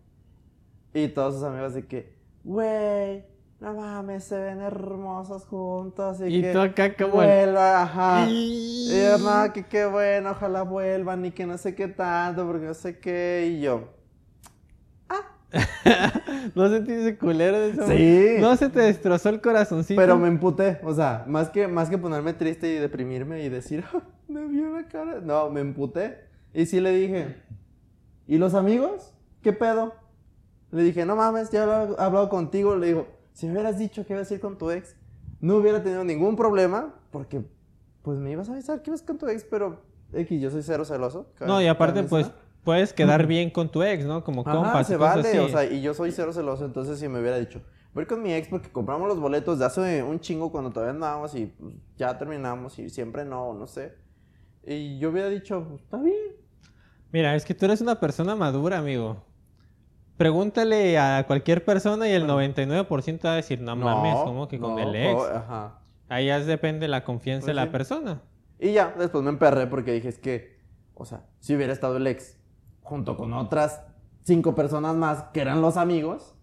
Y 0.95 1.09
todos 1.09 1.35
sus 1.35 1.43
amigos 1.45 1.75
de 1.75 1.87
que, 1.87 2.15
güey, 2.43 3.25
no 3.61 3.75
mames, 3.75 4.25
se 4.25 4.39
ven 4.39 4.61
hermosos 4.63 5.45
juntos. 5.45 6.21
Y, 6.21 6.37
Y 6.39 6.43
que 6.43 6.53
tú 6.53 6.61
acá 6.61 6.95
como 6.97 7.21
el- 7.23 7.29
vuelva, 7.29 7.83
ajá. 7.83 8.27
Y- 8.29 8.89
Y 8.93 9.03
yo, 9.03 9.19
no, 9.19 9.53
que 9.53 9.65
qué 9.67 9.85
bueno, 9.87 10.31
ojalá 10.31 10.63
vuelvan 10.63 11.25
y 11.27 11.33
que 11.33 11.45
no 11.47 11.59
sé 11.59 11.75
qué 11.75 11.89
tanto, 11.89 12.47
porque 12.47 12.67
no 12.67 12.75
sé 12.75 12.99
qué. 12.99 13.53
Y 13.53 13.61
yo, 13.61 13.89
¿No 16.55 16.69
sentiste 16.69 17.17
culero 17.19 17.59
de 17.59 17.71
eso? 17.71 17.87
Sí. 17.87 18.37
¿No 18.41 18.57
se 18.57 18.69
te 18.69 18.81
destrozó 18.81 19.29
el 19.29 19.41
corazoncito? 19.41 20.01
Pero 20.01 20.17
me 20.17 20.29
emputé, 20.29 20.79
o 20.85 20.95
sea, 20.95 21.25
más 21.27 21.51
que, 21.51 21.69
más 21.69 21.89
que 21.91 21.99
ponerme 21.99 22.33
triste 22.33 22.69
y 22.75 22.79
deprimirme 22.79 23.43
y 23.45 23.49
decir, 23.49 23.85
"Ah, 23.93 24.03
me 24.29 24.47
vio 24.47 24.71
la 24.75 24.87
cara. 24.89 25.21
No, 25.23 25.51
me 25.51 25.61
emputé. 25.61 26.25
Y 26.55 26.67
sí 26.67 26.81
le 26.81 26.93
dije, 26.93 27.37
¿y 28.27 28.39
los 28.39 28.55
amigos? 28.55 29.13
¿Qué 29.43 29.53
pedo? 29.53 29.95
Le 30.73 30.83
dije, 30.83 31.05
no 31.07 31.17
mames, 31.17 31.51
ya 31.51 31.61
he 31.61 32.03
hablado, 32.03 32.29
contigo. 32.29 32.77
Le 32.77 32.89
digo, 32.89 33.07
si 33.33 33.47
me 33.47 33.53
hubieras 33.53 33.79
dicho 33.79 34.05
que 34.07 34.15
ibas 34.15 34.31
a 34.31 34.35
ir 34.35 34.41
con 34.41 34.57
tu 34.59 34.71
ex, 34.71 34.97
no 35.41 35.57
hubiera 35.57 35.83
tenido 35.83 36.03
ningún 36.05 36.35
problema 36.37 36.95
porque 37.11 37.45
pues 38.03 38.19
me 38.19 38.31
ibas 38.31 38.49
a 38.49 38.53
avisar 38.53 38.83
que 38.83 38.91
ibas 38.91 39.03
con 39.03 39.19
tu 39.19 39.29
ex, 39.29 39.45
pero 39.45 39.83
X, 40.13 40.41
yo 40.41 40.51
soy 40.51 40.63
cero 40.63 40.85
celoso. 40.85 41.29
cabe- 41.37 41.51
No, 41.51 41.61
y 41.61 41.67
aparte, 41.67 42.03
pues. 42.05 42.31
Puedes 42.67 42.93
quedar 42.93 43.27
bien 43.29 43.49
con 43.51 43.71
tu 43.71 43.83
ex, 43.85 44.05
¿no? 44.05 44.23
Como 44.25 44.43
Ajá, 44.43 44.53
compas. 44.53 44.89
y 44.91 44.93
se 44.93 44.99
cosas 44.99 45.17
vale, 45.17 45.29
así. 45.29 45.39
o 45.39 45.49
sea, 45.49 45.65
y 45.65 45.81
yo 45.81 45.95
soy 45.95 46.11
cero 46.11 46.33
celoso, 46.33 46.65
entonces 46.67 46.99
si 46.99 47.07
me 47.09 47.21
hubiera 47.21 47.39
dicho, 47.39 47.63
voy 47.95 48.07
con 48.07 48.21
mi 48.23 48.35
ex 48.35 48.49
porque 48.49 48.71
compramos 48.71 49.07
los 49.09 49.21
boletos 49.21 49.59
de 49.61 49.65
hace 49.65 50.03
un 50.03 50.19
chingo 50.19 50.51
cuando 50.51 50.71
todavía 50.73 50.93
andábamos 50.93 51.35
y 51.37 51.47
pues, 51.47 51.75
ya 51.97 52.19
terminamos 52.19 52.79
y 52.81 52.91
siempre 52.91 53.25
no, 53.25 53.55
no 53.55 53.67
sé. 53.69 53.95
Y 54.67 54.99
yo 54.99 55.11
hubiera 55.11 55.29
dicho, 55.29 55.65
pues, 55.69 55.81
está 55.81 55.97
bien. 55.99 56.17
Mira, 57.13 57.37
es 57.37 57.45
que 57.45 57.55
tú 57.55 57.67
eres 57.67 57.81
una 57.81 58.01
persona 58.01 58.35
madura, 58.35 58.79
amigo. 58.79 59.25
Pregúntale 60.17 60.99
a 60.99 61.25
cualquier 61.27 61.65
persona 61.65 62.09
y 62.09 62.13
el 62.13 62.27
99% 62.27 63.25
va 63.27 63.33
a 63.35 63.37
decir, 63.37 63.61
no, 63.61 63.77
mames, 63.77 64.17
como 64.17 64.49
que 64.49 64.59
con 64.59 64.75
no, 64.75 64.81
el 64.83 64.95
ex. 64.97 65.15
oh, 65.21 65.27
ajá. 65.27 65.79
Ahí 66.09 66.27
ya 66.27 66.41
depende 66.41 66.81
de 66.81 66.89
la 66.89 67.05
confianza 67.05 67.47
Pues 67.47 67.49
de 67.49 67.55
la 67.55 67.65
sí. 67.65 67.69
persona. 67.71 68.23
Y 68.59 68.73
ya, 68.73 68.95
después 68.99 69.23
me 69.23 69.31
emperré 69.31 69.67
porque 69.67 69.93
dije, 69.93 70.09
es 70.09 70.19
que, 70.19 70.59
o 70.95 71.05
sea, 71.05 71.27
si 71.39 71.55
hubiera 71.55 71.73
estado 71.73 71.99
el 71.99 72.07
ex 72.07 72.39
junto 72.87 73.17
con 73.17 73.33
otras 73.33 73.83
cinco 74.23 74.55
personas 74.55 74.95
más 74.95 75.25
que 75.33 75.41
eran 75.41 75.61
los 75.61 75.77
amigos, 75.77 76.35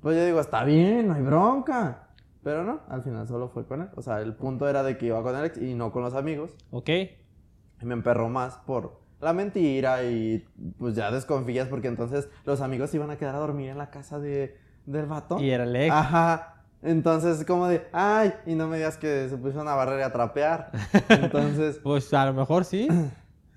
pues 0.00 0.16
yo 0.16 0.24
digo, 0.24 0.40
está 0.40 0.64
bien, 0.64 1.08
no 1.08 1.14
hay 1.14 1.22
bronca. 1.22 2.08
Pero 2.42 2.62
no, 2.62 2.80
al 2.88 3.02
final 3.02 3.26
solo 3.26 3.48
fue 3.48 3.66
con 3.66 3.82
él. 3.82 3.88
O 3.96 4.02
sea, 4.02 4.20
el 4.20 4.34
punto 4.34 4.68
era 4.68 4.84
de 4.84 4.96
que 4.96 5.06
iba 5.06 5.20
con 5.22 5.34
el 5.34 5.44
ex 5.46 5.58
y 5.58 5.74
no 5.74 5.90
con 5.90 6.02
los 6.04 6.14
amigos. 6.14 6.52
¿Ok? 6.70 6.88
Y 6.88 7.84
me 7.84 7.94
emperró 7.94 8.28
más 8.28 8.58
por 8.58 9.00
la 9.20 9.32
mentira 9.32 10.04
y 10.04 10.46
pues 10.78 10.94
ya 10.94 11.10
desconfías 11.10 11.66
porque 11.66 11.88
entonces 11.88 12.28
los 12.44 12.60
amigos 12.60 12.94
iban 12.94 13.10
a 13.10 13.16
quedar 13.16 13.34
a 13.34 13.38
dormir 13.38 13.70
en 13.70 13.78
la 13.78 13.90
casa 13.90 14.20
de, 14.20 14.56
del 14.84 15.06
vato. 15.06 15.40
Y 15.40 15.50
era 15.50 15.64
el 15.64 15.74
ex. 15.74 15.92
Ajá. 15.92 16.62
Entonces, 16.82 17.44
como 17.44 17.66
de, 17.66 17.88
ay, 17.92 18.32
y 18.46 18.54
no 18.54 18.68
me 18.68 18.76
digas 18.76 18.96
que 18.96 19.28
se 19.28 19.36
puso 19.36 19.60
una 19.60 19.74
barrera 19.74 20.06
a 20.06 20.12
trapear. 20.12 20.70
Entonces, 21.08 21.80
Pues 21.82 22.14
a 22.14 22.26
lo 22.26 22.34
mejor 22.34 22.64
sí. 22.64 22.86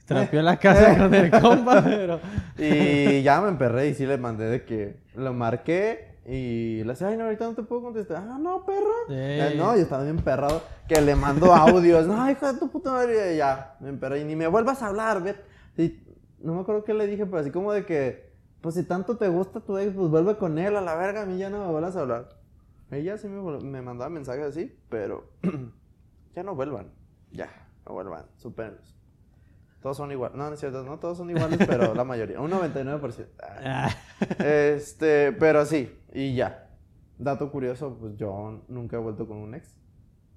Trapeó 0.10 0.42
la 0.42 0.58
casa 0.58 0.98
con 0.98 1.14
el 1.14 1.32
compa, 1.32 1.84
pero... 1.84 2.20
y 2.58 3.22
ya 3.22 3.40
me 3.42 3.50
emperré 3.50 3.90
y 3.90 3.94
sí 3.94 4.06
le 4.06 4.18
mandé 4.18 4.46
de 4.46 4.66
que 4.66 4.98
lo 5.16 5.34
marqué 5.34 6.10
y 6.26 6.84
le 6.84 6.90
decía, 6.90 7.08
ay, 7.08 7.18
no, 7.18 7.24
ahorita 7.24 7.46
no 7.46 7.56
te 7.56 7.64
puedo 7.64 7.82
contestar. 7.82 8.18
Ah, 8.18 8.38
no, 8.40 8.64
perro. 8.66 8.94
Eh. 9.10 9.56
No, 9.58 9.76
yo 9.76 9.82
estaba 9.82 10.04
bien 10.04 10.18
emperrado 10.18 10.62
que 10.88 11.02
le 11.02 11.16
mando 11.16 11.54
audios. 11.54 12.06
No, 12.06 12.30
hijo 12.30 12.52
de 12.52 12.60
tu 12.60 12.70
puta 12.70 12.92
madre. 12.92 13.34
Y 13.34 13.38
ya, 13.38 13.78
me 13.80 13.90
emperré 13.90 14.20
y 14.20 14.26
ni 14.26 14.36
me 14.36 14.48
vuelvas 14.48 14.84
a 14.84 14.88
hablar, 14.88 15.24
ve. 15.24 15.36
Y 15.78 16.04
no 16.40 16.54
me 16.54 16.62
acuerdo 16.62 16.84
qué 16.84 16.94
le 16.94 17.08
dije, 17.08 17.26
pero 17.26 17.40
así 17.40 17.50
como 17.50 17.72
de 17.72 17.86
que, 17.86 18.32
pues 18.62 18.76
si 18.76 18.84
tanto 18.84 19.18
te 19.18 19.28
gusta 19.28 19.60
tu 19.60 19.78
ex, 19.78 19.94
pues 19.94 20.10
vuelve 20.10 20.38
con 20.38 20.60
él 20.60 20.76
a 20.76 20.82
la 20.82 20.96
verga, 20.96 21.24
a 21.24 21.26
mí 21.26 21.38
ya 21.38 21.50
no 21.50 21.66
me 21.66 21.72
vuelvas 21.72 21.96
a 21.96 22.02
hablar. 22.02 22.30
Ella 22.92 23.18
sí 23.18 23.28
me, 23.28 23.42
me 23.62 23.82
mandaba 23.82 24.10
mensajes 24.10 24.44
así, 24.44 24.78
pero 24.90 25.32
ya 26.36 26.44
no 26.44 26.54
vuelvan. 26.54 26.92
Ya, 27.32 27.50
no 27.88 27.94
vuelvan, 27.94 28.26
supérenlos. 28.38 28.99
Todos 29.82 29.96
son 29.98 30.12
iguales. 30.12 30.38
No, 30.38 30.48
no 30.48 30.54
es 30.54 30.60
cierto, 30.60 30.84
no 30.84 31.00
todos 31.00 31.18
son 31.18 31.30
iguales, 31.30 31.58
pero 31.66 31.94
la 31.96 32.04
mayoría. 32.04 32.40
Un 32.42 32.52
99%. 32.52 33.28
Ay. 33.42 33.66
Ah, 33.66 33.90
Este, 34.44 35.32
pero 35.34 35.66
sí, 35.66 35.92
y 36.14 36.36
ya. 36.36 36.68
Dato 37.18 37.52
curioso, 37.52 37.98
pues 38.00 38.16
yo 38.18 38.64
nunca 38.68 38.98
he 38.98 39.00
vuelto 39.00 39.28
con 39.28 39.38
un 39.38 39.56
ex. 39.56 39.76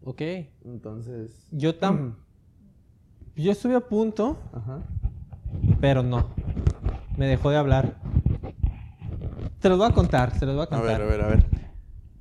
ok. 0.04 0.20
Entonces. 0.64 1.46
Yo 1.50 1.74
tam... 1.76 2.16
Yo 3.34 3.50
estuve 3.52 3.74
a 3.74 3.80
punto, 3.80 4.38
Ajá. 4.52 4.82
pero 5.80 6.02
no. 6.02 6.28
Me 7.16 7.26
dejó 7.26 7.48
de 7.50 7.56
hablar. 7.56 7.96
Te 9.58 9.68
los 9.70 9.78
voy 9.78 9.88
a 9.88 9.94
contar, 9.94 10.38
se 10.38 10.44
los 10.44 10.54
voy 10.54 10.62
a 10.62 10.64
A 10.64 10.68
contar. 10.68 10.98
ver, 10.98 11.02
a 11.02 11.06
ver, 11.06 11.20
a 11.22 11.28
ver. 11.28 11.46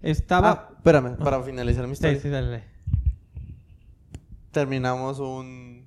Estaba... 0.01 0.49
Ah, 0.51 0.69
espérame, 0.77 1.17
para 1.17 1.41
finalizar 1.43 1.83
mi 1.85 1.95
sí, 1.95 2.05
historia. 2.07 2.19
sí, 2.21 2.29
dale. 2.29 2.63
Terminamos 4.51 5.19
un 5.19 5.80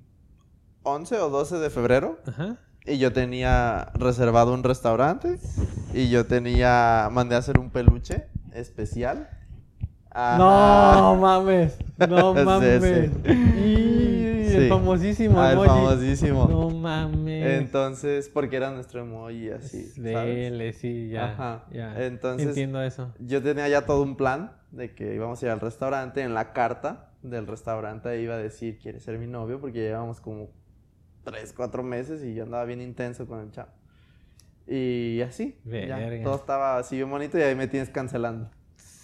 11 0.85 1.17
o 1.19 1.29
12 1.29 1.57
de 1.57 1.69
febrero 1.69 2.19
Ajá. 2.27 2.57
y 2.85 2.97
yo 2.97 3.11
tenía 3.11 3.89
reservado 3.95 4.53
un 4.53 4.63
restaurante 4.63 5.37
y 5.93 6.09
yo 6.09 6.25
tenía. 6.25 7.09
Mandé 7.11 7.35
a 7.35 7.39
hacer 7.39 7.59
un 7.59 7.69
peluche 7.69 8.27
especial. 8.53 9.29
Ajá. 10.11 10.37
No 10.37 11.15
mames, 11.17 11.77
no 12.07 12.33
mames. 12.45 12.83
sí. 12.83 13.29
Y 13.29 14.25
el 14.25 14.35
Sí. 14.55 14.69
famosísimo 14.69 15.41
Ah, 15.41 15.47
el 15.51 15.53
emoji. 15.57 15.67
famosísimo. 15.67 16.47
No 16.47 16.69
mames. 16.69 17.59
Entonces, 17.59 18.29
porque 18.29 18.55
era 18.55 18.71
nuestro 18.71 19.01
emoji 19.01 19.49
así. 19.49 19.91
Dele, 19.97 20.71
sí, 20.71 21.09
ya. 21.09 21.31
Ajá. 21.33 21.65
ya. 21.73 22.05
Entonces- 22.05 22.47
Entiendo 22.47 22.81
eso. 22.81 23.11
Yo 23.19 23.43
tenía 23.43 23.67
ya 23.67 23.85
todo 23.85 24.01
un 24.03 24.15
plan 24.15 24.53
de 24.71 24.95
que 24.95 25.13
íbamos 25.13 25.41
a 25.43 25.45
ir 25.47 25.51
al 25.51 25.59
restaurante. 25.59 26.21
En 26.21 26.33
la 26.33 26.53
carta 26.53 27.09
del 27.21 27.47
restaurante 27.47 28.21
iba 28.21 28.35
a 28.35 28.37
decir, 28.37 28.79
¿quieres 28.79 29.03
ser 29.03 29.17
mi 29.17 29.27
novio? 29.27 29.59
Porque 29.59 29.79
ya 29.79 29.89
llevamos 29.89 30.21
como 30.21 30.47
3, 31.25 31.53
4 31.53 31.83
meses 31.83 32.23
y 32.23 32.33
yo 32.33 32.43
andaba 32.43 32.63
bien 32.63 32.79
intenso 32.81 33.27
con 33.27 33.41
el 33.41 33.51
chavo. 33.51 33.71
Y 34.67 35.21
así, 35.21 35.59
ya, 35.65 36.23
todo 36.23 36.35
estaba 36.37 36.77
así 36.77 36.95
bien 36.95 37.09
bonito 37.09 37.37
y 37.37 37.41
ahí 37.41 37.55
me 37.55 37.67
tienes 37.67 37.89
cancelando. 37.89 38.49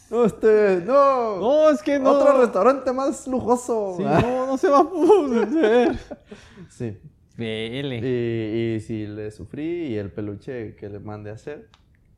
¡No, 0.10 0.24
usted! 0.24 0.84
¡No! 0.86 1.38
No, 1.40 1.70
es 1.70 1.82
que 1.84 2.00
no. 2.00 2.12
¡Otro 2.12 2.40
restaurante 2.42 2.92
más 2.92 3.28
lujoso! 3.28 3.96
Sí, 3.98 4.04
no, 4.04 4.46
no 4.48 4.58
se 4.58 4.70
va 4.70 4.80
a 4.80 4.90
poder. 4.90 5.98
Sí. 6.70 6.98
Y, 7.38 8.76
y 8.76 8.80
sí, 8.82 9.08
le 9.08 9.32
sufrí 9.32 9.88
y 9.88 9.98
el 9.98 10.12
peluche 10.12 10.76
que 10.76 10.90
le 10.90 11.00
mandé 11.00 11.30
a 11.32 11.34
hacer. 11.34 11.70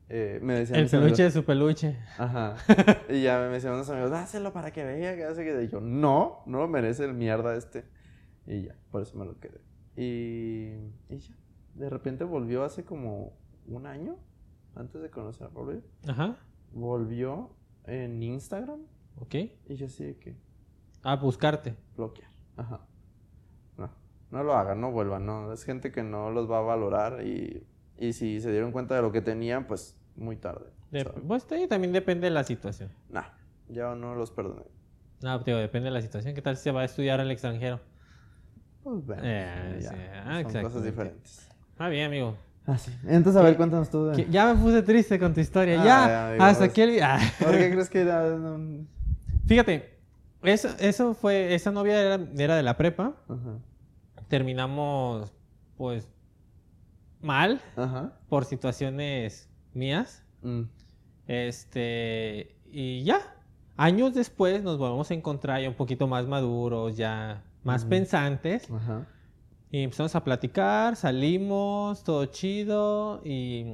eh, 0.08 0.38
me 0.42 0.54
decían 0.54 0.78
El 0.80 0.84
mis 0.84 0.94
amigos- 0.94 1.06
peluche 1.12 1.22
de 1.24 1.30
su 1.30 1.44
peluche. 1.44 1.98
Ajá. 2.18 2.56
y 3.08 3.22
ya 3.22 3.38
me 3.38 3.54
decían 3.54 3.74
unos 3.74 3.88
amigos, 3.90 4.10
dáselo 4.10 4.52
para 4.52 4.70
que 4.72 4.84
vea 4.84 5.16
que 5.16 5.24
hace 5.24 5.44
que. 5.44 5.62
Y 5.62 5.68
yo, 5.68 5.80
no, 5.80 6.42
no 6.46 6.58
lo 6.60 6.68
merece 6.68 7.04
el 7.04 7.14
mierda 7.14 7.54
este. 7.56 7.84
Y 8.46 8.64
ya, 8.64 8.74
por 8.90 9.02
eso 9.02 9.16
me 9.16 9.24
lo 9.24 9.38
quedé. 9.38 9.60
Y, 9.96 10.72
y 11.08 11.18
ya. 11.18 11.34
De 11.74 11.90
repente 11.90 12.24
volvió 12.24 12.64
hace 12.64 12.84
como 12.84 13.32
un 13.66 13.86
año, 13.86 14.16
antes 14.74 15.00
de 15.02 15.10
conocer 15.10 15.46
a 15.46 15.50
Pablo. 15.50 15.80
Ajá. 16.06 16.36
Volvió 16.72 17.50
en 17.86 18.22
Instagram 18.22 18.80
Ok. 19.20 19.34
y 19.68 19.74
yo 19.76 19.86
así 19.86 20.04
de 20.04 20.16
que 20.18 20.36
A 21.02 21.16
buscarte. 21.16 21.74
bloquear. 21.96 22.30
Ajá. 22.56 22.80
No, 23.76 23.90
no 24.30 24.42
lo 24.44 24.54
hagan, 24.54 24.80
no 24.80 24.90
vuelvan, 24.92 25.26
no. 25.26 25.52
Es 25.52 25.64
gente 25.64 25.90
que 25.92 26.02
no 26.02 26.30
los 26.30 26.50
va 26.50 26.58
a 26.58 26.62
valorar 26.62 27.24
y, 27.26 27.66
y 27.98 28.12
si 28.12 28.40
se 28.40 28.50
dieron 28.50 28.72
cuenta 28.72 28.94
de 28.96 29.02
lo 29.02 29.12
que 29.12 29.20
tenían, 29.20 29.66
pues 29.66 29.98
muy 30.16 30.36
tarde. 30.36 30.70
De- 30.90 31.04
pues 31.04 31.46
también 31.68 31.92
depende 31.92 32.26
de 32.28 32.30
la 32.32 32.44
situación. 32.44 32.90
Nah, 33.10 33.24
yo 33.68 33.94
no 33.96 34.14
los 34.14 34.30
perdoné. 34.30 34.62
No, 35.22 35.38
digo, 35.40 35.58
depende 35.58 35.86
de 35.86 35.92
la 35.92 36.02
situación. 36.02 36.34
¿Qué 36.34 36.42
tal 36.42 36.56
si 36.56 36.64
se 36.64 36.70
va 36.72 36.82
a 36.82 36.84
estudiar 36.84 37.20
al 37.20 37.30
extranjero? 37.30 37.80
Pues 38.84 39.04
bueno, 39.06 39.22
Eh, 39.24 39.78
ya, 39.82 40.24
ah, 40.26 40.42
son 40.50 40.62
cosas 40.62 40.84
diferentes. 40.84 41.48
Ah, 41.78 41.88
bien, 41.88 42.06
amigo. 42.06 42.36
Ah, 42.66 42.78
sí. 42.78 42.92
Entonces, 43.06 43.36
a 43.40 43.42
ver, 43.42 43.54
¿Qué- 43.54 43.56
cuéntanos 43.58 43.90
tú. 43.90 44.06
de- 44.06 44.24
Que 44.24 44.30
Ya 44.30 44.52
me 44.54 44.60
puse 44.62 44.82
triste 44.82 45.18
con 45.18 45.34
tu 45.34 45.40
historia. 45.40 45.80
Ah, 45.80 45.84
ya, 45.84 46.06
ya, 46.08 46.28
amigo, 46.28 46.44
hasta 46.44 46.58
pues. 46.60 46.70
aquí 46.70 46.82
el... 46.82 47.02
ah. 47.02 47.18
¿Por 47.40 47.50
qué 47.52 47.70
crees 47.70 47.90
que 47.90 48.00
era 48.02 48.36
Fíjate, 49.46 49.98
eso, 50.42 50.68
eso 50.78 51.14
fue... 51.14 51.54
Esa 51.54 51.72
novia 51.72 52.00
era, 52.00 52.20
era 52.36 52.56
de 52.56 52.62
la 52.62 52.76
prepa. 52.76 53.14
Terminamos, 54.28 55.32
pues, 55.76 56.08
mal 57.20 57.60
Ajá. 57.76 58.12
por 58.28 58.44
situaciones 58.44 59.48
mías. 59.74 60.22
Mm. 60.42 60.62
Este... 61.26 62.56
Y 62.66 63.04
ya. 63.04 63.18
Años 63.76 64.14
después 64.14 64.62
nos 64.62 64.78
volvemos 64.78 65.10
a 65.10 65.14
encontrar 65.14 65.60
ya 65.60 65.68
un 65.68 65.74
poquito 65.74 66.06
más 66.06 66.26
maduros, 66.26 66.96
ya 66.96 67.42
más 67.64 67.84
pensantes. 67.84 68.68
Y 69.70 69.82
empezamos 69.82 70.14
a 70.14 70.22
platicar, 70.22 70.94
salimos, 70.94 72.04
todo 72.04 72.26
chido, 72.26 73.20
y 73.24 73.64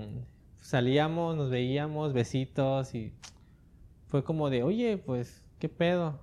salíamos, 0.58 1.36
nos 1.36 1.50
veíamos, 1.50 2.14
besitos, 2.14 2.94
y 2.94 3.12
fue 4.06 4.24
como 4.24 4.48
de, 4.48 4.62
oye, 4.62 4.96
pues, 4.96 5.44
¿qué 5.58 5.68
pedo? 5.68 6.18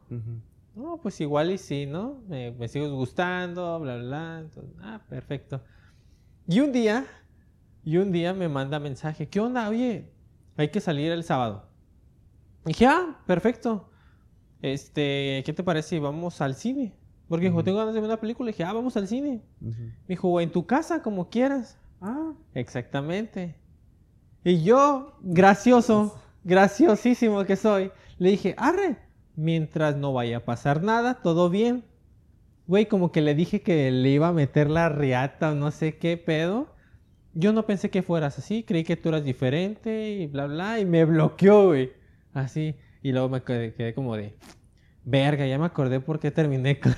No, 0.74 0.98
pues 0.98 1.22
igual 1.22 1.51
y 1.51 1.60
sí, 1.60 1.86
¿no? 1.86 2.22
Me, 2.27 2.51
me 2.51 2.67
sigues 2.67 2.89
gustando, 2.89 3.79
bla, 3.79 3.98
bla, 3.98 4.03
bla. 4.03 4.39
Entonces, 4.39 4.74
ah, 4.81 5.01
perfecto. 5.07 5.62
Y 6.48 6.60
un 6.62 6.72
día, 6.72 7.05
y 7.84 7.98
un 7.98 8.12
día 8.12 8.34
me 8.34 8.50
manda 8.50 8.79
mensaje, 8.79 9.27
¿qué 9.27 9.39
onda? 9.39 9.69
Oye, 9.69 10.12
hay 10.55 10.69
que 10.69 10.81
salir 10.81 11.12
el 11.12 11.24
sábado. 11.24 11.66
Y 12.67 12.71
dije, 12.71 12.86
ah, 12.86 13.17
perfecto. 13.25 13.89
Este, 14.62 15.41
¿qué 15.45 15.53
te 15.55 15.63
parece 15.63 15.89
si 15.89 16.00
vamos 16.00 16.41
al 16.41 16.55
cine? 16.55 16.93
Porque 17.29 17.45
dijo, 17.45 17.63
tengo 17.63 17.77
ganas 17.77 17.93
de 17.93 18.01
ver 18.01 18.09
una 18.09 18.19
película. 18.19 18.50
Y 18.50 18.53
dije, 18.53 18.65
ah, 18.65 18.74
vamos 18.74 18.97
al 18.97 19.07
cine. 19.07 19.41
Me 19.62 19.93
dijo, 20.09 20.27
o 20.27 20.41
en 20.41 20.51
tu 20.51 20.65
casa, 20.65 21.01
como 21.01 21.29
quieras. 21.29 21.77
Ah. 22.01 22.33
Exactamente. 22.53 23.55
Y 24.43 24.63
yo, 24.63 25.17
gracioso, 25.21 26.19
graciosísimo 26.43 27.45
que 27.45 27.55
soy, 27.55 27.91
le 28.17 28.31
dije, 28.31 28.53
arre, 28.57 28.97
mientras 29.36 29.95
no 29.95 30.12
vaya 30.12 30.38
a 30.38 30.45
pasar 30.45 30.83
nada, 30.83 31.21
todo 31.21 31.50
bien. 31.50 31.86
Güey, 32.67 32.88
como 32.88 33.13
que 33.13 33.21
le 33.21 33.33
dije 33.33 33.62
que 33.62 33.91
le 33.91 34.09
iba 34.09 34.27
a 34.27 34.33
meter 34.33 34.69
la 34.69 34.89
riata 34.89 35.53
o 35.53 35.55
no 35.55 35.71
sé 35.71 35.97
qué 35.97 36.17
pedo. 36.17 36.75
Yo 37.33 37.53
no 37.53 37.65
pensé 37.65 37.89
que 37.89 38.03
fueras 38.03 38.38
así, 38.38 38.63
creí 38.63 38.83
que 38.83 38.97
tú 38.97 39.07
eras 39.07 39.24
diferente 39.24 40.09
y 40.09 40.27
bla, 40.27 40.47
bla, 40.47 40.79
y 40.79 40.86
me 40.86 41.05
bloqueó, 41.05 41.67
güey. 41.67 41.96
Así. 42.38 42.75
Y 43.01 43.12
luego 43.12 43.29
me 43.29 43.41
quedé, 43.44 43.74
quedé 43.74 43.94
como 43.94 44.15
de, 44.15 44.38
verga, 45.06 45.46
ya 45.48 45.58
me 45.58 45.65
acordé 45.65 46.00
por 46.00 46.20
qué 46.20 46.32
terminé 46.32 46.79
con 46.79 46.94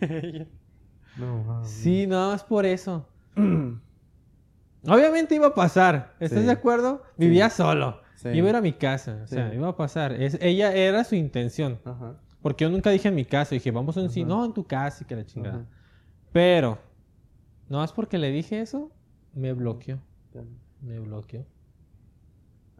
ella. 0.00 0.46
No. 1.16 1.64
Sí, 1.64 2.06
no, 2.06 2.32
es 2.34 2.42
por 2.42 2.64
eso. 2.66 3.06
Obviamente 4.86 5.34
iba 5.34 5.48
a 5.48 5.54
pasar, 5.54 6.14
¿estás 6.20 6.40
Sí. 6.40 6.46
de 6.46 6.52
acuerdo? 6.52 7.02
Vivía 7.18 7.50
solo, 7.50 8.00
Sí. 8.14 8.28
iba 8.30 8.46
a 8.46 8.50
ir 8.50 8.56
a 8.56 8.60
mi 8.62 8.72
casa, 8.72 9.20
o 9.24 9.26
sea, 9.26 9.50
Sí. 9.50 9.56
iba 9.56 9.68
a 9.68 9.76
pasar. 9.76 10.12
Es, 10.12 10.38
ella 10.40 10.72
era 10.74 11.04
su 11.04 11.14
intención, 11.16 11.78
Ajá. 11.84 12.16
porque 12.40 12.64
yo 12.64 12.70
nunca 12.70 12.90
dije 12.90 13.08
en 13.08 13.14
mi 13.14 13.24
casa, 13.26 13.54
dije, 13.54 13.70
vamos 13.70 13.96
a 13.96 14.00
un 14.00 14.06
Ajá. 14.06 14.20
no, 14.24 14.44
en 14.44 14.54
tu 14.54 14.64
casa 14.66 15.04
y 15.04 15.06
que 15.06 15.16
la 15.16 15.26
chingada. 15.26 15.56
Ajá. 15.56 15.66
Pero, 16.32 16.78
no 17.68 17.78
más 17.78 17.92
porque 17.92 18.16
le 18.18 18.30
dije 18.30 18.60
eso, 18.60 18.90
me 19.34 19.52
bloqueó, 19.52 19.98
me 20.80 20.98
bloqueó. 20.98 21.44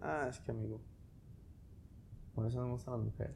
Ah, 0.00 0.26
es 0.31 0.40
que 0.40 0.52
amigo. 0.52 0.81
Por 2.34 2.46
eso 2.46 2.58
no 2.60 2.66
me 2.66 2.72
gustan 2.72 2.94
las 2.94 3.02
mujeres. 3.04 3.34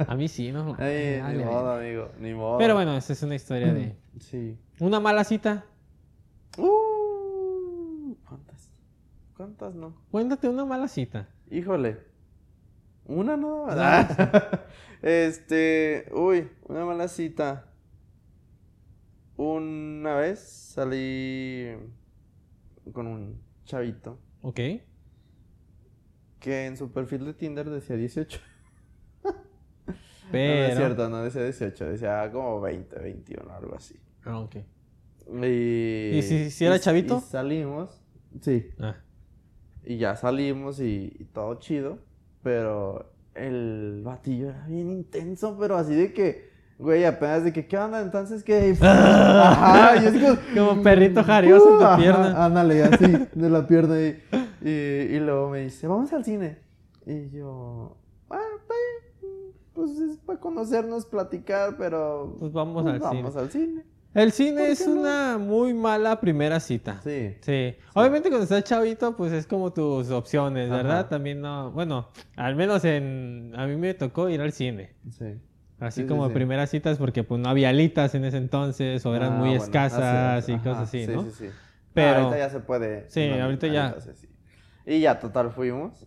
A 0.08 0.14
mí 0.16 0.28
sí, 0.28 0.52
¿no? 0.52 0.74
Ay, 0.78 1.18
Dale, 1.18 1.38
ni 1.38 1.44
modo, 1.44 1.72
amigo. 1.72 2.10
Ni 2.18 2.34
modo. 2.34 2.58
Pero 2.58 2.74
bueno, 2.74 2.96
esa 2.96 3.12
es 3.12 3.22
una 3.22 3.34
historia 3.34 3.72
de... 3.72 3.96
Sí. 4.20 4.58
Una 4.80 4.98
mala 4.98 5.24
cita, 5.24 5.64
Uh, 6.58 8.14
¿Cuántas? 8.26 8.70
¿Cuántas 9.36 9.74
no? 9.74 9.94
cuéntate 10.10 10.48
una 10.48 10.64
mala 10.64 10.88
cita. 10.88 11.28
Híjole. 11.50 11.98
Una 13.04 13.36
no. 13.36 13.66
Ah. 13.68 14.64
este. 15.02 16.08
Uy, 16.12 16.48
una 16.64 16.84
mala 16.86 17.08
cita. 17.08 17.72
Una 19.36 20.14
vez 20.14 20.40
salí 20.40 21.76
con 22.92 23.06
un 23.06 23.42
chavito 23.64 24.18
¿Ok? 24.40 24.60
Que 26.46 26.66
en 26.66 26.76
su 26.76 26.92
perfil 26.92 27.24
de 27.24 27.34
Tinder 27.34 27.68
decía 27.68 27.96
18. 27.96 28.38
Pero... 30.30 30.54
No, 30.54 30.60
no 30.60 30.66
es 30.68 30.76
cierto, 30.76 31.08
no 31.08 31.22
decía 31.24 31.42
18, 31.42 31.84
decía 31.86 32.30
como 32.32 32.60
20, 32.60 33.00
21, 33.00 33.52
algo 33.52 33.74
así. 33.74 33.96
Ah, 34.24 34.38
ok. 34.38 34.56
Y, 35.42 36.18
¿Y 36.18 36.22
si- 36.22 36.50
si 36.52 36.64
era 36.64 36.76
y- 36.76 36.80
chavito? 36.80 37.16
y 37.18 37.20
salimos, 37.30 38.00
sí, 38.40 38.70
Ah, 38.78 38.94
y 39.84 39.98
ya 39.98 40.14
salimos 40.14 40.78
y, 40.80 41.12
y 41.18 41.24
todo 41.24 41.56
chido, 41.56 41.98
pero 42.44 43.12
el 43.34 44.02
batillo 44.04 44.50
era 44.50 44.64
bien 44.68 44.92
intenso, 44.92 45.56
pero 45.58 45.76
así 45.76 45.96
de 45.96 46.12
que, 46.12 46.48
güey, 46.78 47.04
apenas 47.04 47.42
de 47.42 47.52
que, 47.52 47.66
¿qué 47.66 47.76
onda? 47.76 48.00
Entonces, 48.02 48.44
¿qué? 48.44 48.76
Ajá, 48.80 49.96
y 50.00 50.06
así 50.06 50.20
como... 50.20 50.36
Como 50.70 50.82
perrito 50.84 51.24
jarioso 51.24 51.72
en 51.72 51.78
tu 51.78 51.84
Ajá, 51.84 51.96
pierna. 51.96 52.44
Ándale, 52.44 52.84
así, 52.84 53.06
de 53.34 53.50
la 53.50 53.66
pierna. 53.66 54.00
Y, 54.00 54.22
y, 54.62 54.68
y 54.70 55.20
luego 55.20 55.50
me 55.50 55.60
dice, 55.60 55.86
vamos 55.86 56.12
al 56.12 56.24
cine. 56.24 56.58
Y 57.06 57.30
yo, 57.30 57.96
ah, 58.30 58.38
pues 59.74 59.90
es 59.98 60.16
para 60.18 60.40
conocernos, 60.40 61.04
platicar, 61.06 61.76
pero... 61.76 62.34
Pues 62.38 62.52
vamos 62.52 62.82
pues 62.82 62.94
al 62.94 63.00
vamos 63.00 63.32
cine. 63.34 63.40
al 63.42 63.50
cine. 63.50 63.82
El 64.14 64.32
cine 64.32 64.60
¿Por 64.62 64.70
es 64.70 64.88
no? 64.88 65.00
una 65.00 65.36
muy 65.38 65.74
mala 65.74 66.18
primera 66.20 66.58
cita. 66.58 67.00
Sí. 67.04 67.36
Sí. 67.42 67.76
Obviamente 67.94 68.30
cuando 68.30 68.44
estás 68.44 68.64
chavito, 68.64 69.14
pues 69.14 69.30
es 69.32 69.46
como 69.46 69.74
tus 69.74 70.10
opciones, 70.10 70.70
¿verdad? 70.70 71.00
Ajá. 71.00 71.08
También 71.10 71.42
no, 71.42 71.70
bueno, 71.72 72.08
al 72.36 72.56
menos 72.56 72.82
en 72.86 73.52
a 73.56 73.66
mí 73.66 73.76
me 73.76 73.92
tocó 73.92 74.30
ir 74.30 74.40
al 74.40 74.52
cine. 74.52 74.94
Sí. 75.10 75.34
Así 75.78 76.00
Sí, 76.00 76.02
sí, 76.04 76.08
como 76.08 76.28
sí. 76.28 76.32
primeras 76.32 76.70
citas 76.70 76.96
porque 76.96 77.22
pues 77.24 77.38
no 77.42 77.50
había 77.50 77.68
alitas 77.68 78.14
en 78.14 78.24
ese 78.24 78.38
entonces 78.38 79.04
o 79.04 79.14
eran 79.14 79.34
Ah, 79.34 79.36
muy 79.36 79.48
bueno, 79.50 79.62
escasas 79.64 80.42
así, 80.42 80.52
y 80.52 80.54
ajá, 80.54 80.64
cosas 80.64 80.82
así, 80.88 81.04
sí, 81.04 81.12
¿no? 81.12 81.22
Sí, 81.24 81.30
sí, 81.32 81.48
Pero- 81.92 82.08
Ah, 82.08 82.22
ahorita 82.22 82.38
ya 82.38 82.48
se 82.48 82.60
puede. 82.60 83.10
Sí, 83.10 83.28
ahorita 83.28 83.66
ya. 83.66 83.96
sí, 84.00 84.10
sí. 84.14 84.28
Y 84.86 85.00
ya, 85.00 85.18
total, 85.18 85.50
fuimos. 85.50 86.06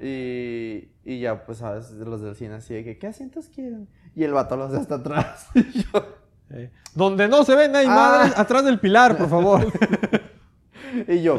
Y, 0.00 0.88
y 1.04 1.20
ya, 1.20 1.46
pues, 1.46 1.58
sabes, 1.58 1.90
los 1.92 2.20
del 2.20 2.34
cine 2.34 2.54
así 2.54 2.74
de 2.74 2.84
que, 2.84 2.98
¿qué 2.98 3.06
asientos 3.06 3.48
quieren? 3.48 3.88
Y 4.14 4.24
el 4.24 4.32
vato 4.32 4.56
los 4.56 4.72
de 4.72 4.78
hasta 4.78 4.96
atrás. 4.96 5.48
Y 5.54 5.82
yo, 5.82 6.16
Eh, 6.50 6.70
Donde 6.94 7.28
no 7.28 7.44
se 7.44 7.54
ven 7.56 7.74
ahí, 7.74 7.86
Ah. 7.88 7.94
madres, 7.94 8.38
atrás 8.38 8.64
del 8.64 8.78
pilar, 8.78 9.16
por 9.16 9.28
favor. 9.28 9.66
y 11.08 11.22
yo, 11.22 11.38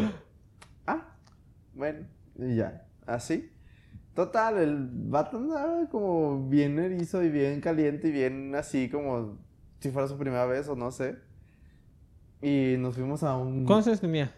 ah, 0.85 1.15
bueno, 1.73 2.07
y 2.37 2.55
ya, 2.55 2.85
así. 3.05 3.51
Total, 4.13 4.57
el 4.57 4.89
vato 4.91 5.37
andaba 5.37 5.87
como 5.89 6.47
bien 6.49 6.79
erizo 6.79 7.23
y 7.23 7.29
bien 7.29 7.61
caliente 7.61 8.07
y 8.07 8.11
bien 8.11 8.55
así 8.55 8.89
como 8.89 9.37
si 9.79 9.91
fuera 9.91 10.07
su 10.07 10.17
primera 10.17 10.45
vez 10.47 10.67
o 10.67 10.75
no 10.75 10.89
sé. 10.91 11.15
Y 12.41 12.75
nos 12.79 12.95
fuimos 12.95 13.21
a 13.23 13.37
un... 13.37 13.65
¿Cuántos 13.65 13.87
años 13.87 14.01
tenía? 14.01 14.33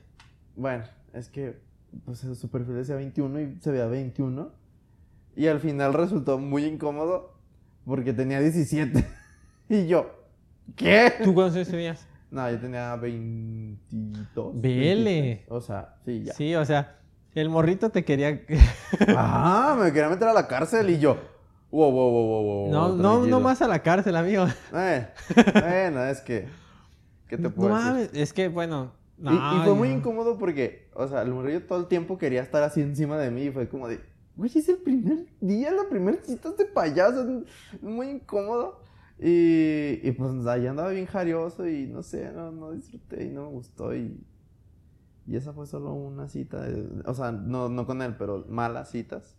Bueno, 0.56 0.84
es 1.13 1.30
que 1.30 1.62
pues 2.06 2.19
su 2.19 2.49
perfil 2.49 2.75
decía 2.75 2.95
21 2.95 3.41
y 3.41 3.58
se 3.62 3.71
veía 3.71 3.86
21. 3.86 4.52
Y 5.36 5.47
al 5.47 5.60
final 5.60 5.93
resultó 5.93 6.38
muy 6.38 6.65
incómodo 6.65 7.34
porque 7.86 8.13
tenía 8.13 8.39
17. 8.39 9.06
y 9.69 9.88
yo, 9.88 10.10
¿qué? 10.75 11.13
¿Tú 11.23 11.34
cuántos 11.34 11.56
años 11.56 11.69
tenías? 11.69 12.08
No, 12.32 12.49
yo 12.49 12.60
tenía 12.60 12.95
22. 12.95 14.62
Vele. 14.62 15.21
23. 15.21 15.45
O 15.49 15.62
sea, 15.62 15.95
sí, 16.06 16.23
ya. 16.23 16.34
Sí, 16.34 16.54
o 16.56 16.65
sea, 16.65 16.99
el 17.34 17.49
morrito 17.49 17.89
te 17.89 18.04
quería... 18.04 18.41
Ah, 19.08 19.78
me 19.80 19.91
quería 19.91 20.10
meter 20.10 20.28
a 20.28 20.34
la 20.34 20.47
cárcel 20.47 20.89
y 20.89 20.99
yo, 20.99 21.17
wow, 21.71 21.91
wow, 21.91 22.12
wow, 22.12 22.28
wow, 22.28 22.43
wow. 22.43 22.71
no, 22.71 22.89
no, 22.89 23.12
tranquilo. 23.13 23.38
no 23.38 23.43
más 23.43 23.62
a 23.62 23.67
la 23.67 23.80
cárcel, 23.80 24.15
amigo. 24.15 24.45
Eh, 24.73 25.08
bueno, 25.54 26.04
es 26.06 26.21
que, 26.21 26.47
¿qué 27.28 27.38
te 27.38 27.43
No 27.43 27.52
puedo 27.52 27.75
decir? 27.75 27.91
mames, 27.91 28.10
es 28.13 28.34
que 28.34 28.47
bueno... 28.47 28.99
Y- 29.21 29.27
y, 29.27 29.63
fue 29.65 29.73
muy 29.75 29.89
no. 29.89 29.95
incómodo 29.97 30.38
porque, 30.38 30.89
o 30.93 31.08
sea, 31.08 31.21
el 31.23 31.32
morrillo 31.34 31.65
todo 31.65 31.79
el 31.79 31.88
tiempo 31.88 32.17
quería 32.17 32.41
estar 32.41 32.63
así 32.63 32.82
encima 32.82 33.17
de 33.17 33.32
mí 33.32 33.43
y 33.43 33.51
fue 33.51 33.67
como 33.67 33.88
de, 33.88 33.99
güey, 34.38 34.49
es 34.55 34.69
el 34.69 34.77
primer 34.77 35.25
día, 35.41 35.71
la 35.71 35.89
primera 35.89 36.17
cita 36.23 36.51
de 36.51 36.65
payaso, 36.65 37.43
es 37.73 37.82
muy 37.82 38.08
incómodo. 38.10 38.82
Y, 39.21 39.99
y 40.01 40.12
pues 40.13 40.45
ahí 40.47 40.65
andaba 40.65 40.91
bien 40.91 41.05
jarioso 41.05 41.67
y 41.67 41.86
no 41.88 42.01
sé, 42.03 42.32
no, 42.32 42.51
no 42.53 42.71
disfruté 42.71 43.25
y 43.25 43.29
no 43.29 43.41
me 43.41 43.47
gustó 43.49 43.93
y, 43.93 44.17
y 45.27 45.36
esa 45.36 45.51
fue 45.51 45.67
solo 45.67 45.91
una 45.93 46.29
cita, 46.29 46.62
de- 46.62 47.01
o 47.05 47.13
sea, 47.13 47.34
no, 47.34 47.67
no 47.67 47.86
con 47.86 48.01
él, 48.01 48.15
pero 48.17 48.45
malas 48.47 48.91
citas. 48.91 49.36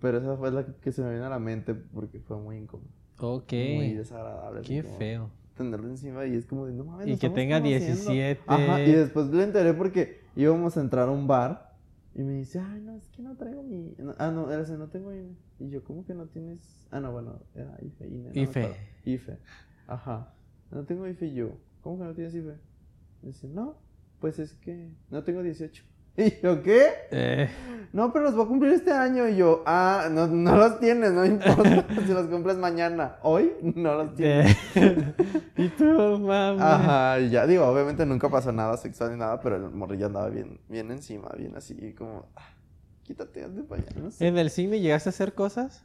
Pero 0.00 0.18
esa 0.18 0.36
fue 0.36 0.52
la 0.52 0.66
que 0.66 0.92
se 0.92 1.02
me 1.02 1.12
vino 1.14 1.24
a 1.24 1.30
la 1.30 1.38
mente 1.38 1.74
porque 1.74 2.20
fue 2.20 2.36
muy 2.36 2.56
incómodo, 2.58 2.90
Ok. 3.18 3.52
muy 3.52 3.94
desagradable. 3.94 4.60
Qué 4.60 4.82
feo. 4.82 5.30
Tenerlo 5.58 5.88
encima 5.88 6.24
y 6.24 6.34
es 6.34 6.46
como 6.46 6.64
de 6.64 6.72
no 6.72 6.84
mames. 6.84 7.08
Y 7.08 7.18
que 7.18 7.28
tenga 7.28 7.58
conociendo". 7.58 8.10
17. 8.10 8.42
Ajá, 8.46 8.80
y 8.82 8.92
después 8.92 9.26
le 9.28 9.42
enteré 9.42 9.74
porque 9.74 10.22
íbamos 10.34 10.76
a 10.78 10.80
entrar 10.80 11.08
a 11.08 11.10
un 11.10 11.26
bar 11.26 11.76
y 12.14 12.22
me 12.22 12.32
dice, 12.32 12.58
ay, 12.58 12.80
no, 12.80 12.96
es 12.96 13.06
que 13.08 13.22
no 13.22 13.36
traigo 13.36 13.62
mi. 13.62 13.94
ah, 14.18 14.30
no, 14.30 14.50
era 14.50 14.62
ese, 14.62 14.78
no 14.78 14.88
tengo 14.88 15.12
INE. 15.12 15.36
Y 15.60 15.68
yo, 15.68 15.84
¿cómo 15.84 16.04
que 16.04 16.14
no 16.14 16.26
tienes? 16.26 16.86
Ah, 16.90 17.00
no, 17.00 17.12
bueno, 17.12 17.40
era 17.54 17.76
IFE, 17.82 18.08
INE. 18.08 18.28
no 18.28 18.34
me 18.34 18.40
IFE. 18.40 18.76
IFE. 19.04 19.38
Ajá. 19.86 20.32
No 20.70 20.84
tengo 20.84 21.06
IFE 21.06 21.26
y 21.26 21.34
yo, 21.34 21.58
¿cómo 21.82 21.98
que 21.98 22.04
no 22.04 22.14
tienes 22.14 22.34
IFE? 22.34 22.54
dice, 23.22 23.48
no, 23.48 23.78
pues 24.20 24.38
es 24.38 24.54
que 24.54 24.90
no 25.10 25.24
tengo 25.24 25.42
18. 25.42 25.84
Y 26.24 26.40
yo, 26.42 26.62
¿qué? 26.64 26.88
Eh, 27.12 27.48
No, 27.92 28.12
pero 28.12 28.24
los 28.24 28.34
voy 28.34 28.44
a 28.44 28.48
cumplir 28.48 28.72
este 28.72 28.90
año. 28.92 29.28
Y 29.28 29.36
yo, 29.36 29.62
ah, 29.66 30.08
no, 30.10 30.26
no 30.26 30.56
los 30.56 30.80
tienes, 30.80 31.12
no 31.12 31.24
importa 31.24 31.86
si 32.06 32.12
los 32.12 32.26
cumples 32.26 32.56
mañana. 32.56 33.16
Hoy 33.22 33.52
no 33.62 33.94
los 33.94 34.14
tienes. 34.16 34.56
eh. 34.74 35.14
y 35.56 35.68
tú, 35.68 35.84
mami. 36.18 36.60
Ajá, 36.60 37.20
y 37.20 37.30
ya 37.30 37.46
digo, 37.46 37.64
obviamente 37.66 38.04
nunca 38.04 38.28
pasó 38.28 38.50
nada 38.52 38.76
sexual 38.76 39.12
ni 39.12 39.16
nada, 39.18 39.40
pero 39.40 39.56
el 39.56 39.70
morrillo 39.70 40.06
andaba 40.06 40.28
bien, 40.28 40.60
bien 40.68 40.90
encima, 40.90 41.28
bien 41.38 41.56
así, 41.56 41.94
como, 41.96 42.26
ah, 42.36 42.48
quítate, 43.04 43.44
hazte 43.44 43.62
para 43.62 43.82
allá, 43.82 43.92
no 44.00 44.10
sé. 44.10 44.26
¿En 44.26 44.38
el 44.38 44.50
cine 44.50 44.80
llegaste 44.80 45.08
a 45.08 45.10
hacer 45.10 45.34
cosas? 45.34 45.84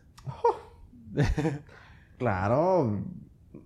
Claro. 2.17 3.01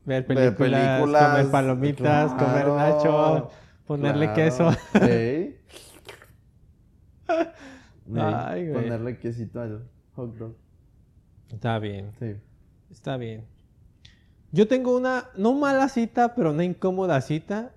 Ver 0.06 0.25
Ver 0.27 0.56
películas, 0.56 1.01
comer 1.30 1.51
palomitas, 1.51 2.32
comer 2.34 2.67
nacho, 2.67 3.49
ponerle 3.86 4.34
claro. 4.34 4.36
queso. 4.36 4.71
Ey, 8.08 8.22
Ay, 8.22 8.67
güey. 8.70 8.84
Ponerle 8.84 9.17
quesito 9.20 9.60
al 9.62 9.88
hot 10.15 10.36
dog. 10.38 10.56
Está 11.52 11.80
bien, 11.80 12.12
Sí. 12.20 12.36
está 12.91 13.17
bien. 13.17 13.46
Yo 14.52 14.67
tengo 14.67 14.96
una, 14.96 15.26
no 15.38 15.54
mala 15.54 15.89
cita, 15.89 16.34
pero 16.36 16.52
una 16.52 16.63
incómoda 16.63 17.20
cita 17.22 17.74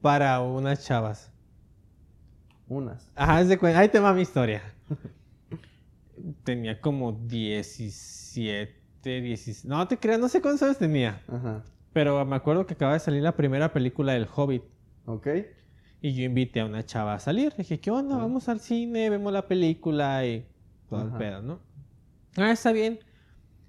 para 0.00 0.40
unas 0.40 0.84
chavas. 0.84 1.30
Unas. 2.68 3.10
Ajá, 3.14 3.40
es 3.40 3.48
de 3.48 3.58
cuen- 3.58 3.74
ahí 3.76 3.88
te 3.88 3.98
va 4.00 4.12
mi 4.14 4.22
historia. 4.22 4.62
Tenía 6.44 6.80
como 6.80 7.12
17, 7.12 8.72
16. 9.20 9.64
No 9.64 9.86
te 9.88 9.98
creas, 9.98 10.18
no 10.20 10.28
sé 10.28 10.40
cuántos 10.40 10.62
años 10.62 10.78
tenía. 10.78 11.20
Ajá. 11.28 11.62
Pero 11.92 12.24
me 12.24 12.36
acuerdo 12.36 12.66
que 12.66 12.74
acaba 12.74 12.92
de 12.92 13.00
salir 13.00 13.22
la 13.22 13.36
primera 13.36 13.72
película 13.72 14.12
del 14.12 14.28
Hobbit. 14.34 14.62
¿Ok? 15.06 15.26
Y 16.02 16.14
yo 16.14 16.24
invité 16.24 16.60
a 16.60 16.64
una 16.66 16.84
chava 16.84 17.14
a 17.14 17.18
salir. 17.18 17.52
Dije, 17.56 17.78
¿qué 17.80 17.90
onda? 17.90 18.16
Vamos 18.16 18.48
al 18.48 18.60
cine, 18.60 19.10
vemos 19.10 19.32
la 19.32 19.46
película 19.46 20.24
y 20.26 20.46
todo 20.88 21.02
el 21.02 21.10
pedo, 21.12 21.42
¿no? 21.42 21.60
Ah, 22.36 22.52
está 22.52 22.72
bien. 22.72 23.00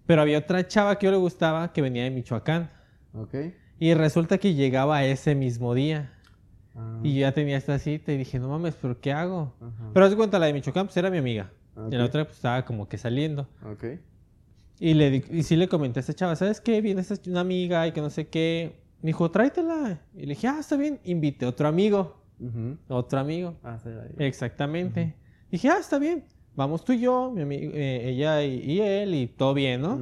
Pero 0.06 0.22
había 0.22 0.38
otra 0.40 0.66
chava 0.68 0.98
que 0.98 1.06
yo 1.06 1.12
le 1.12 1.18
gustaba 1.18 1.74
que 1.74 1.82
venía 1.82 2.04
de 2.04 2.12
Michoacán. 2.12 2.70
¿Ok? 3.14 3.36
Y 3.80 3.94
resulta 3.94 4.38
que 4.38 4.54
llegaba 4.54 5.04
ese 5.04 5.36
mismo 5.36 5.74
día. 5.74 6.14
Ah, 6.76 7.00
Y 7.04 7.16
yo 7.16 7.22
ya 7.22 7.34
tenía 7.34 7.58
esta 7.58 7.78
cita 7.80 8.14
y 8.14 8.18
dije, 8.18 8.40
no 8.40 8.48
mames, 8.50 8.76
¿pero 8.82 9.00
qué 9.02 9.12
hago? 9.12 9.54
ajá. 9.60 9.90
Pero 9.94 10.06
haz 10.06 10.16
cuenta, 10.16 10.40
la 10.40 10.46
de 10.46 10.54
Michoacán, 10.54 10.86
pues 10.88 10.96
era 10.98 11.10
mi 11.10 11.18
amiga. 11.18 11.52
Y 11.90 11.96
la 11.96 12.06
otra 12.06 12.24
pues, 12.26 12.38
estaba 12.38 12.64
como 12.64 12.88
que 12.88 12.98
saliendo. 12.98 13.48
Ok. 13.66 13.86
Y, 14.80 14.94
le, 14.94 15.24
y 15.32 15.44
sí 15.44 15.56
le 15.56 15.68
comenté 15.68 16.00
a 16.00 16.02
esta 16.02 16.14
chava, 16.14 16.36
¿sabes 16.36 16.62
qué? 16.62 16.82
Viene 16.82 17.04
una 17.28 17.42
amiga 17.42 17.88
y 17.88 17.92
que 17.92 18.02
no 18.02 18.10
sé 18.10 18.28
qué. 18.28 18.80
Me 19.02 19.08
dijo, 19.08 19.32
tráetela. 19.32 20.00
Y 20.14 20.22
le 20.22 20.28
dije, 20.36 20.48
ah, 20.48 20.58
está 20.60 20.78
bien. 20.78 21.00
Invité 21.04 21.46
a 21.46 21.50
otro 21.50 21.68
amigo. 21.68 22.21
Otro 22.88 23.20
amigo. 23.20 23.56
Ah, 23.64 23.78
sí. 23.84 23.90
Exactamente. 24.18 25.16
Dije, 25.52 25.70
ah, 25.70 25.78
está 25.80 26.00
bien. 26.00 26.24
Vamos 26.56 26.84
tú 26.84 26.94
y 26.94 27.00
yo, 27.00 27.32
mi 27.32 27.56
eh, 27.56 28.10
ella 28.10 28.44
y, 28.44 28.56
y 28.60 28.82
él, 28.82 29.14
y 29.16 29.28
todo 29.28 29.54
bien, 29.54 29.82
¿no? 29.82 29.98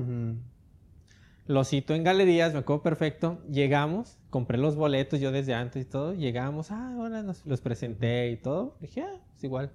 Lo 1.45 1.63
cito 1.63 1.95
en 1.95 2.03
galerías, 2.03 2.53
me 2.53 2.59
acuerdo 2.59 2.83
perfecto. 2.83 3.39
Llegamos, 3.49 4.19
compré 4.29 4.57
los 4.59 4.75
boletos 4.75 5.19
yo 5.19 5.31
desde 5.31 5.53
antes 5.55 5.83
y 5.83 5.89
todo. 5.89 6.13
Llegamos, 6.13 6.71
ah, 6.71 6.91
nos, 7.23 7.45
los 7.45 7.61
presenté 7.61 8.29
y 8.31 8.37
todo. 8.37 8.75
Dije, 8.79 9.01
ah, 9.01 9.15
es 9.35 9.43
igual. 9.43 9.71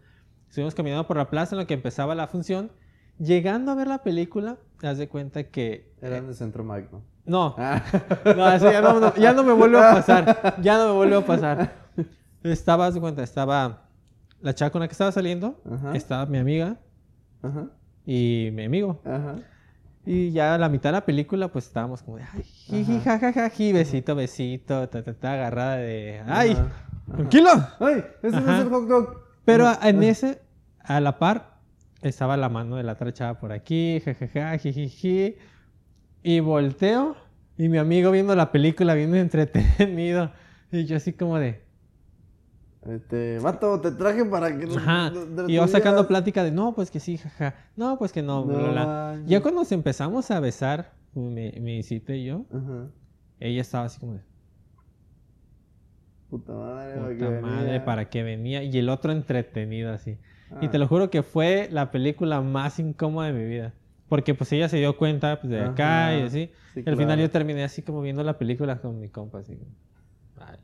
Estuvimos 0.49 0.75
caminando 0.75 1.07
por 1.09 1.17
la 1.17 1.31
plaza 1.31 1.57
en 1.57 1.61
lo 1.61 1.67
que 1.67 1.75
empezaba 1.75 2.15
la 2.15 2.29
función. 2.29 2.71
Llegando 3.19 3.73
a 3.73 3.75
ver 3.75 3.89
la 3.89 4.03
película, 4.05 4.57
te 4.81 4.87
das 4.87 4.99
de 4.99 5.09
cuenta 5.09 5.45
que... 5.45 5.93
Eran 6.01 6.29
de 6.29 6.35
Centro 6.35 6.63
Magno. 6.65 7.03
No, 7.25 7.55
Ah. 7.59 7.83
no, 8.37 8.53
eso 8.53 8.71
ya 8.71 8.81
no, 8.81 9.01
no- 9.01 9.15
ya 9.17 9.33
no 9.33 9.43
me 9.43 9.53
vuelve 9.53 9.79
a 9.79 9.95
pasar. 9.95 10.57
Ya 10.63 10.77
no 10.79 10.89
me 10.89 10.93
vuelve 10.95 11.17
a 11.17 11.27
pasar. 11.27 11.84
Estaba, 12.45 12.91
de 12.91 13.01
cuenta, 13.01 13.23
estaba 13.23 13.89
la 14.41 14.55
chava 14.55 14.71
con 14.71 14.81
la 14.83 14.89
que 14.89 14.93
estaba 14.93 15.11
saliendo, 15.11 15.61
Ajá. 15.71 15.97
estaba 15.97 16.27
mi 16.27 16.37
amiga 16.39 16.77
Ajá. 17.43 17.69
y 18.05 18.51
mi 18.53 18.65
amigo. 18.65 19.01
Ajá. 19.05 19.37
Y 20.05 20.33
ya 20.33 20.55
a 20.55 20.59
la 20.59 20.69
mitad 20.69 20.91
de 20.91 20.93
la 20.93 21.07
película, 21.07 21.49
pues 21.49 21.67
estábamos 21.67 22.03
como 22.03 22.19
de, 22.19 22.25
ay, 22.35 22.43
jiji, 22.43 22.97
Ajá. 22.99 23.19
jajaja, 23.19 23.51
besito, 23.73 24.15
besito, 24.15 24.87
ta, 24.91 25.03
ta, 25.03 25.15
ta, 25.15 25.33
agarrada 25.33 25.77
de, 25.79 26.23
ay, 26.27 26.55
tranquilo. 27.11 27.49
¡Ay! 27.81 28.05
¡Ese 28.23 28.37
es 28.37 28.47
el 28.47 28.69
hot 28.69 28.89
dog! 28.89 29.21
Pero 29.47 29.67
en 29.83 30.03
ese, 30.03 30.43
a 30.81 31.01
la 31.01 31.19
par, 31.19 31.55
estaba 32.03 32.37
la 32.37 32.51
mano 32.51 32.77
de 32.77 32.83
la 32.83 32.93
otra 32.93 33.13
chava 33.15 33.41
por 33.41 33.53
aquí, 33.53 34.03
jajaja, 34.05 34.59
jijiji. 34.59 35.37
Y 36.23 36.41
volteo, 36.41 37.17
y 37.57 37.69
mi 37.71 37.79
amigo 37.79 38.11
viendo 38.11 38.35
la 38.35 38.53
película, 38.53 38.93
viendo 38.95 39.17
entretenido. 39.17 40.33
Y 40.71 40.85
yo 40.85 40.97
así 40.99 41.15
como 41.15 41.39
de, 41.39 41.64
Este, 42.87 43.39
Mato, 43.43 43.81
te 43.81 43.93
traje 43.93 44.25
para 44.27 44.57
que... 44.59 44.67
ajá. 44.77 45.11
Y 45.49 45.55
yo 45.55 45.67
sacando 45.69 46.07
plática 46.07 46.45
de, 46.45 46.51
no, 46.51 46.75
pues 46.75 46.91
que 46.91 47.01
sí, 47.01 47.17
jaja. 47.19 47.55
No, 47.77 47.99
pues 47.99 48.13
que 48.13 48.23
no, 48.23 48.45
bla, 48.45 48.57
No 48.57 48.63
bla, 48.65 48.71
bla. 48.73 48.87
manches. 48.87 49.29
Ya 49.31 49.41
cuando 49.41 49.61
nos 49.63 49.73
empezamos 49.73 50.31
a 50.31 50.41
besar, 50.41 50.93
mi, 51.15 51.51
mi 51.53 51.83
cita 51.83 52.15
y 52.15 52.25
yo, 52.27 52.45
Ajá. 52.53 52.89
ella 53.41 53.61
estaba 53.63 53.85
así 53.87 53.99
como 54.01 54.15
de, 54.15 54.21
Puta 56.31 56.53
madre, 56.53 56.95
¿para 57.17 57.41
madre, 57.41 57.65
venía? 57.65 57.85
para 57.85 58.09
que 58.11 58.23
venía. 58.23 58.63
Y 58.65 58.77
el 58.79 58.89
otro 58.89 59.13
entretenido 59.13 59.93
así. 59.93 60.19
Y 60.61 60.67
Ah. 60.67 60.71
te 60.71 60.79
lo 60.79 60.87
juro 60.89 61.09
que 61.11 61.23
fue 61.23 61.69
la 61.71 61.91
película 61.91 62.41
más 62.41 62.79
incómoda 62.79 63.29
de 63.29 63.33
mi 63.33 63.45
vida. 63.47 63.73
Porque 64.09 64.35
pues 64.35 64.53
ella 64.53 64.69
se 64.69 64.77
dio 64.79 64.97
cuenta 64.97 65.41
pues, 65.41 65.51
de 65.51 65.61
acá 65.63 66.17
y 66.17 66.23
así. 66.23 66.51
Sí, 66.75 66.83
y 66.85 66.89
al 66.89 66.97
final 66.97 67.19
yo 67.19 67.31
terminé 67.31 67.65
así 67.65 67.83
como 67.83 68.03
viendo 68.03 68.23
la 68.23 68.37
película 68.37 68.79
con 68.79 69.01
mi 69.01 69.09
compa. 69.09 69.39
Así. 69.39 69.59
Vale. 70.37 70.59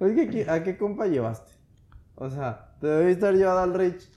Oye, 0.00 0.28
¿qué- 0.28 0.48
¿a 0.48 0.62
qué 0.62 0.76
compa 0.76 1.06
llevaste? 1.06 1.52
O 2.14 2.28
sea, 2.30 2.72
te 2.80 2.86
debiste 2.86 3.26
haber 3.26 3.38
llevado 3.38 3.60
al 3.60 3.74
Rich. 3.74 4.08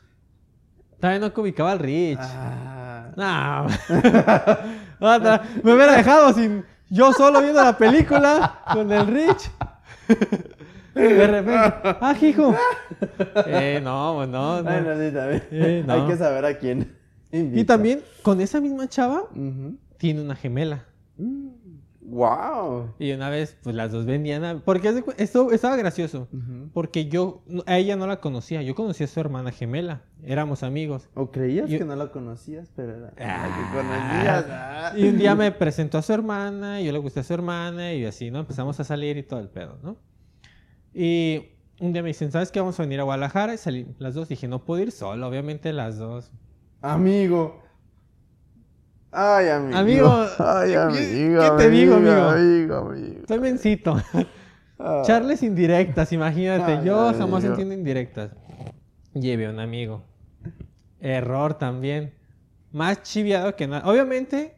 Todavía 1.00 1.28
no 1.28 1.42
ubicaba 1.42 1.72
al 1.72 1.80
Rich. 1.80 2.20
Ah. 2.22 3.12
No. 3.16 3.68
Me 5.64 5.74
hubiera 5.74 5.98
dejado 5.98 6.34
sin 6.34 6.64
yo 6.90 7.12
solo 7.14 7.42
viendo 7.42 7.64
la 7.64 7.78
película 7.78 8.60
con 8.72 8.92
el 8.92 9.08
Rich. 9.08 9.52
De 10.94 11.28
repente. 11.28 11.98
Ah, 12.02 12.16
hijo. 12.22 12.56
Eh, 13.48 13.80
no, 13.84 14.14
pues 14.18 14.30
no. 14.30 14.58
no. 14.58 14.64
Bueno, 14.64 14.94
sí, 15.00 15.12
también. 15.14 15.44
Eh, 15.52 15.84
no. 15.88 15.94
Hay 15.94 16.08
que 16.08 16.18
saber 16.18 16.46
a 16.46 16.58
quién. 16.58 16.96
Y 17.32 17.64
también 17.64 18.02
con 18.22 18.42
esa 18.42 18.60
misma 18.62 18.88
chava 18.88 19.24
tiene 19.98 20.22
una 20.22 20.36
gemela. 20.36 20.86
Wow. 22.12 22.94
Y 23.00 23.14
una 23.14 23.30
vez, 23.30 23.58
pues 23.64 23.74
las 23.74 23.92
dos 23.94 24.06
venían 24.06 24.44
a... 24.44 24.60
Porque 24.60 24.94
esto 25.18 25.52
estaba 25.52 25.78
gracioso. 25.78 26.28
Porque 26.74 27.06
yo 27.08 27.42
a 27.66 27.78
ella 27.78 27.96
no 27.96 28.06
la 28.06 28.20
conocía. 28.20 28.62
Yo 28.62 28.76
conocía 28.76 29.06
a 29.06 29.10
su 29.10 29.20
hermana 29.22 29.52
gemela. 29.52 30.02
Éramos 30.24 30.62
amigos. 30.62 31.10
O 31.16 31.32
creías 31.32 31.70
Yo- 31.70 31.80
que 31.80 31.86
no 31.86 31.96
la 31.96 32.12
conocías, 32.12 32.70
pero 32.76 32.92
era 32.98 33.00
la 33.00 33.12
que 33.12 33.24
Ah. 33.24 33.70
conocías. 33.74 34.46
Ah. 34.50 34.94
Y 34.98 35.08
un 35.08 35.18
día 35.18 35.36
me 35.36 35.52
presentó 35.54 35.98
a 35.98 36.02
su 36.02 36.12
hermana, 36.12 36.82
y 36.82 36.86
yo 36.86 36.92
le 36.92 37.00
gusté 37.00 37.22
a 37.22 37.24
su 37.24 37.34
hermana, 37.34 37.94
y 37.94 38.06
así, 38.06 38.30
¿no? 38.30 38.40
Empezamos 38.40 38.78
a 38.80 38.84
salir 38.84 39.16
y 39.18 39.24
todo 39.24 39.40
el 39.40 39.48
pedo, 39.50 39.78
¿no? 39.82 39.96
Y 40.94 41.46
un 41.80 41.94
día 41.94 42.02
me 42.04 42.10
dicen, 42.10 42.30
¿sabes 42.32 42.52
qué? 42.52 42.60
Vamos 42.60 42.78
a 42.80 42.84
venir 42.84 43.00
a 43.00 43.04
Guadalajara. 43.04 43.54
Y 43.54 43.58
salí 43.58 43.88
las 44.00 44.14
dos. 44.16 44.28
Dije, 44.28 44.48
no 44.50 44.66
puedo 44.66 44.84
ir 44.84 44.92
solo, 44.92 45.26
obviamente 45.28 45.72
las 45.72 45.98
dos. 45.98 46.32
Amigo. 46.82 47.62
Ay, 49.12 49.50
amigo. 49.50 49.78
Amigo, 49.78 50.26
Ay, 50.40 50.70
¿qué- 50.72 50.78
amigo. 50.78 51.42
qué 51.42 51.52
te 51.64 51.70
digo, 51.70 51.96
amigo? 51.96 52.12
Amigo, 52.30 52.76
amigo. 52.78 53.20
Estoy 53.22 53.40
mencito. 53.40 53.98
Ah. 54.80 55.04
Charles 55.06 55.44
indirectas, 55.44 56.12
imagínate. 56.12 56.72
Ay, 56.80 56.86
Yo 56.86 57.14
jamás 57.14 57.44
entiendo 57.44 57.74
indirectas. 57.74 58.32
Lleve 59.14 59.46
a 59.46 59.50
un 59.52 59.60
amigo. 59.60 60.04
Error 61.00 61.54
también. 61.56 62.14
Más 62.72 63.04
chiviado 63.04 63.56
que 63.56 63.68
nada. 63.68 63.88
Obviamente, 63.88 64.56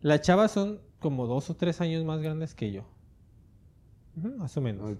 las 0.00 0.20
chavas 0.20 0.52
son 0.52 0.80
como 1.00 1.26
dos 1.26 1.50
o 1.50 1.56
tres 1.56 1.80
años 1.80 2.04
más 2.04 2.20
grandes 2.20 2.54
que 2.54 2.70
yo. 2.70 2.84
Más 4.14 4.56
o 4.56 4.60
menos. 4.60 4.92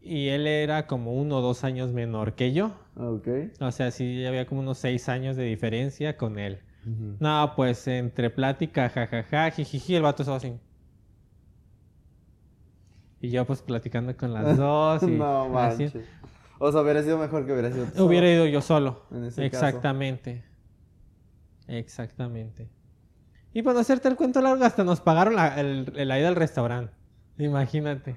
Y 0.00 0.28
él 0.28 0.46
era 0.46 0.86
como 0.86 1.12
uno 1.14 1.38
o 1.38 1.40
dos 1.42 1.64
años 1.64 1.92
menor 1.92 2.34
que 2.34 2.52
yo. 2.52 2.72
Ok. 2.96 3.28
O 3.60 3.70
sea, 3.72 3.90
sí 3.90 4.24
había 4.24 4.46
como 4.46 4.60
unos 4.62 4.78
seis 4.78 5.08
años 5.08 5.36
de 5.36 5.44
diferencia 5.44 6.16
con 6.16 6.38
él. 6.38 6.60
No, 6.84 7.52
pues 7.56 7.86
entre 7.88 8.30
plática, 8.30 8.88
jajaja, 8.88 9.50
jijiji, 9.50 9.96
el 9.96 10.02
vato 10.02 10.22
estaba 10.22 10.38
así. 10.38 10.54
Y 13.20 13.30
yo 13.30 13.44
pues 13.44 13.62
platicando 13.62 14.16
con 14.16 14.32
las 14.32 14.56
dos. 14.56 15.02
Y 15.02 15.06
no 15.08 15.58
así. 15.58 15.92
O 16.58 16.72
sea, 16.72 16.80
hubiera 16.82 17.02
sido 17.02 17.18
mejor 17.18 17.46
que 17.46 17.52
hubiera 17.52 17.70
sido 17.70 17.86
tú 17.86 18.04
Hubiera 18.04 18.26
solo. 18.26 18.36
ido 18.36 18.46
yo 18.46 18.60
solo. 18.62 19.02
En 19.10 19.24
ese 19.24 19.50
caso. 19.50 19.66
Exactamente. 19.66 20.44
Exactamente. 21.68 22.68
Y 23.52 23.62
para 23.62 23.74
no 23.74 23.80
hacerte 23.80 24.08
el 24.08 24.16
cuento 24.16 24.40
largo, 24.40 24.64
hasta 24.64 24.84
nos 24.84 25.00
pagaron 25.00 25.36
la, 25.36 25.60
el- 25.60 25.92
la 25.94 26.18
ida 26.18 26.28
al 26.28 26.36
restaurante. 26.36 26.92
Imagínate. 27.38 28.16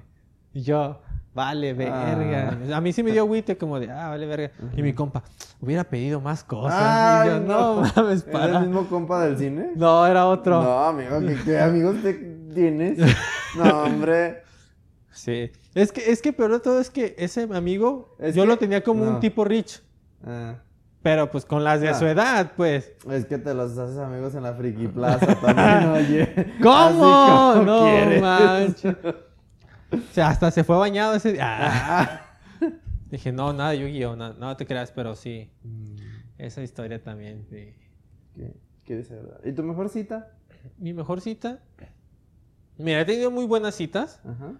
Y 0.52 0.62
yo, 0.62 1.02
vale, 1.34 1.74
verga. 1.74 2.56
A 2.76 2.80
mí 2.80 2.92
sí 2.92 3.02
me 3.02 3.10
dio 3.12 3.22
agüite 3.22 3.56
como 3.58 3.78
de, 3.80 3.90
ah, 3.90 4.08
vale, 4.08 4.26
verga. 4.26 4.50
Y 4.76 4.82
mi 4.82 4.92
compa, 4.92 5.22
hubiera 5.60 5.84
pedido 5.84 6.20
más 6.20 6.44
cosas. 6.44 6.74
Ay, 6.80 7.28
y 7.28 7.32
yo, 7.32 7.40
no, 7.40 7.82
mames, 7.96 8.22
¿Era 8.26 8.32
para. 8.32 8.58
el 8.58 8.66
mismo 8.68 8.86
compa 8.88 9.24
del 9.24 9.36
cine? 9.38 9.70
No, 9.76 10.06
era 10.06 10.26
otro. 10.26 10.62
No, 10.62 10.84
amigo, 10.86 11.20
¿qué, 11.20 11.36
qué 11.44 11.60
amigos 11.60 11.96
te 12.02 12.14
tienes? 12.54 12.98
No, 13.56 13.84
hombre. 13.84 14.42
Sí. 15.12 15.52
Es 15.76 15.92
que, 15.92 16.10
es 16.10 16.20
que 16.20 16.32
peor 16.32 16.50
de 16.50 16.58
todo 16.58 16.80
es 16.80 16.90
que 16.90 17.14
ese 17.18 17.48
amigo, 17.52 18.16
Es 18.18 18.34
yo 18.34 18.42
que- 18.42 18.48
lo 18.48 18.56
tenía 18.58 18.82
como 18.82 19.04
no. 19.04 19.10
un 19.12 19.20
tipo 19.20 19.44
rich. 19.44 19.80
Ah, 20.26 20.56
Pero 21.02 21.30
pues 21.30 21.44
con 21.44 21.62
las 21.62 21.80
de 21.80 21.90
Ah. 21.90 21.94
su 21.94 22.04
edad, 22.06 22.50
pues. 22.56 22.92
es 23.08 23.26
que 23.26 23.38
te 23.38 23.54
los 23.54 23.78
haces 23.78 23.98
amigos 23.98 24.34
en 24.34 24.42
la 24.42 24.54
Friki 24.54 24.88
Plaza 24.88 25.36
también, 25.36 25.90
oye. 25.92 26.52
¿Cómo? 26.60 27.62
No 27.64 27.86
manches. 28.20 28.96
O 29.94 30.12
sea, 30.12 30.28
hasta 30.28 30.50
se 30.50 30.64
fue 30.64 30.76
bañado 30.76 31.14
ese 31.14 31.32
día. 31.32 31.46
Ah. 31.46 32.26
Dije, 33.10 33.32
no, 33.32 33.52
nada 33.52 33.70
de 33.70 33.80
Yu-Gi-Oh! 33.80 34.16
No, 34.16 34.32
no 34.34 34.56
te 34.56 34.66
creas, 34.66 34.90
pero 34.92 35.14
sí. 35.14 35.50
Mm, 35.62 35.94
Esa 36.38 36.62
historia 36.62 37.02
también. 37.02 37.46
sí. 37.50 37.74
¿Qué? 38.34 38.54
¿Qué 38.84 38.96
verdad? 38.96 39.40
¿Y 39.44 39.52
tu 39.52 39.62
mejor 39.62 39.88
cita? 39.88 40.32
Mi 40.78 40.92
mejor 40.92 41.20
cita. 41.20 41.60
Mira, 42.78 43.00
he 43.00 43.04
tenido 43.04 43.30
muy 43.30 43.46
buenas 43.46 43.74
citas. 43.76 44.20
Ajá. 44.24 44.52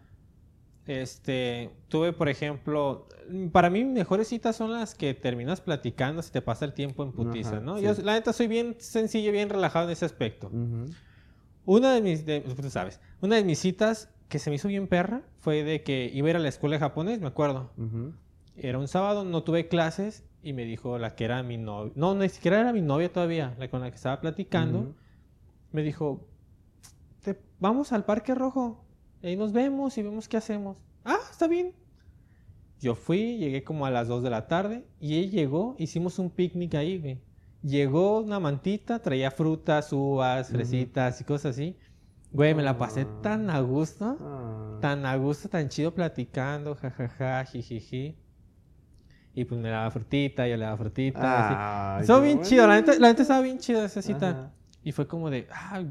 Este, 0.86 1.70
tuve, 1.88 2.12
por 2.12 2.28
ejemplo, 2.28 3.08
para 3.52 3.70
mí 3.70 3.84
mejores 3.84 4.28
citas 4.28 4.54
son 4.54 4.70
las 4.72 4.94
que 4.94 5.14
terminas 5.14 5.62
platicando, 5.62 6.20
se 6.22 6.30
te 6.30 6.42
pasa 6.42 6.66
el 6.66 6.74
tiempo 6.74 7.02
en 7.02 7.12
putiza, 7.12 7.52
Ajá, 7.56 7.60
¿no? 7.60 7.78
sí. 7.78 7.84
Yo, 7.84 7.94
la 8.02 8.12
neta, 8.12 8.34
soy 8.34 8.48
bien 8.48 8.76
sencillo, 8.78 9.32
bien 9.32 9.48
relajado 9.48 9.86
en 9.86 9.92
ese 9.92 10.04
aspecto. 10.04 10.50
Una 11.64 11.94
de 11.94 12.02
mis, 12.02 12.26
de- 12.26 12.42
tú 12.42 12.68
sabes, 12.68 13.00
una 13.22 13.36
de 13.36 13.44
mis 13.44 13.58
citas 13.58 14.10
que 14.28 14.38
se 14.38 14.50
me 14.50 14.56
hizo 14.56 14.68
bien 14.68 14.86
perra 14.88 15.22
fue 15.38 15.62
de 15.62 15.82
que 15.82 16.10
iba 16.12 16.26
a 16.28 16.30
ir 16.30 16.36
a 16.36 16.40
la 16.40 16.48
escuela 16.48 16.76
de 16.76 16.80
japonés, 16.80 17.20
me 17.20 17.26
acuerdo. 17.28 17.70
Era 18.56 18.78
un 18.78 18.88
sábado, 18.88 19.24
no 19.24 19.42
tuve 19.42 19.68
clases 19.68 20.24
y 20.42 20.52
me 20.52 20.64
dijo 20.64 20.98
la 20.98 21.14
que 21.14 21.24
era 21.24 21.42
mi 21.42 21.56
novia, 21.56 21.92
no, 21.96 22.14
ni 22.14 22.28
siquiera 22.28 22.60
era 22.60 22.72
mi 22.72 22.82
novia 22.82 23.12
todavía, 23.12 23.54
la 23.58 23.68
con 23.68 23.80
la 23.80 23.90
que 23.90 23.96
estaba 23.96 24.20
platicando, 24.20 24.94
me 25.72 25.82
dijo, 25.82 26.26
"Te- 27.22 27.40
vamos 27.58 27.92
al 27.92 28.04
Parque 28.04 28.34
Rojo, 28.34 28.84
y 29.22 29.28
ahí 29.28 29.36
nos 29.36 29.52
vemos 29.52 29.96
y 29.98 30.02
vemos 30.02 30.28
qué 30.28 30.36
hacemos. 30.36 30.76
Ah, 31.04 31.18
está 31.30 31.48
bien. 31.48 31.72
Yo 32.80 32.94
fui, 32.94 33.38
llegué 33.38 33.64
como 33.64 33.86
a 33.86 33.90
las 33.90 34.08
2 34.08 34.22
de 34.22 34.30
la 34.30 34.46
tarde 34.46 34.84
y 35.00 35.16
ella 35.16 35.30
llegó, 35.30 35.74
hicimos 35.78 36.18
un 36.18 36.30
picnic 36.30 36.74
ahí, 36.74 36.98
güey. 36.98 37.20
Llegó 37.62 38.20
una 38.20 38.38
mantita, 38.40 39.00
traía 39.00 39.30
frutas, 39.30 39.90
uvas, 39.92 40.50
fresitas 40.50 41.20
y 41.20 41.24
cosas 41.24 41.52
así. 41.56 41.76
Güey, 42.34 42.54
me 42.54 42.62
la 42.62 42.76
pasé 42.76 43.02
Ah. 43.08 43.20
tan 43.22 43.48
a 43.48 43.60
gusto, 43.60 44.18
Ah. 44.20 44.78
tan 44.82 45.06
a 45.06 45.16
gusto, 45.16 45.48
tan 45.48 45.68
chido 45.70 45.94
platicando, 45.94 46.74
jajaja, 46.74 47.44
jijiji. 47.46 48.18
Y 49.36 49.44
pues 49.46 49.60
me 49.60 49.68
daba 49.70 49.90
frutita, 49.90 50.46
yo 50.46 50.56
le 50.56 50.64
daba 50.64 50.76
frutita. 50.76 51.96
así. 51.96 52.02
Estuvo 52.02 52.18
qué 52.18 52.24
bien 52.26 52.42
chido, 52.42 52.66
la 52.66 52.74
bonito. 52.74 52.92
la 53.00 53.08
neta 53.08 53.22
estaba 53.22 53.40
bien 53.40 53.58
chida 53.58 53.84
esa 53.84 54.02
cita. 54.02 54.30
Ajá. 54.30 54.52
Y 54.82 54.92
fue 54.92 55.06
como 55.08 55.30
de, 55.30 55.46
ah, 55.50 55.82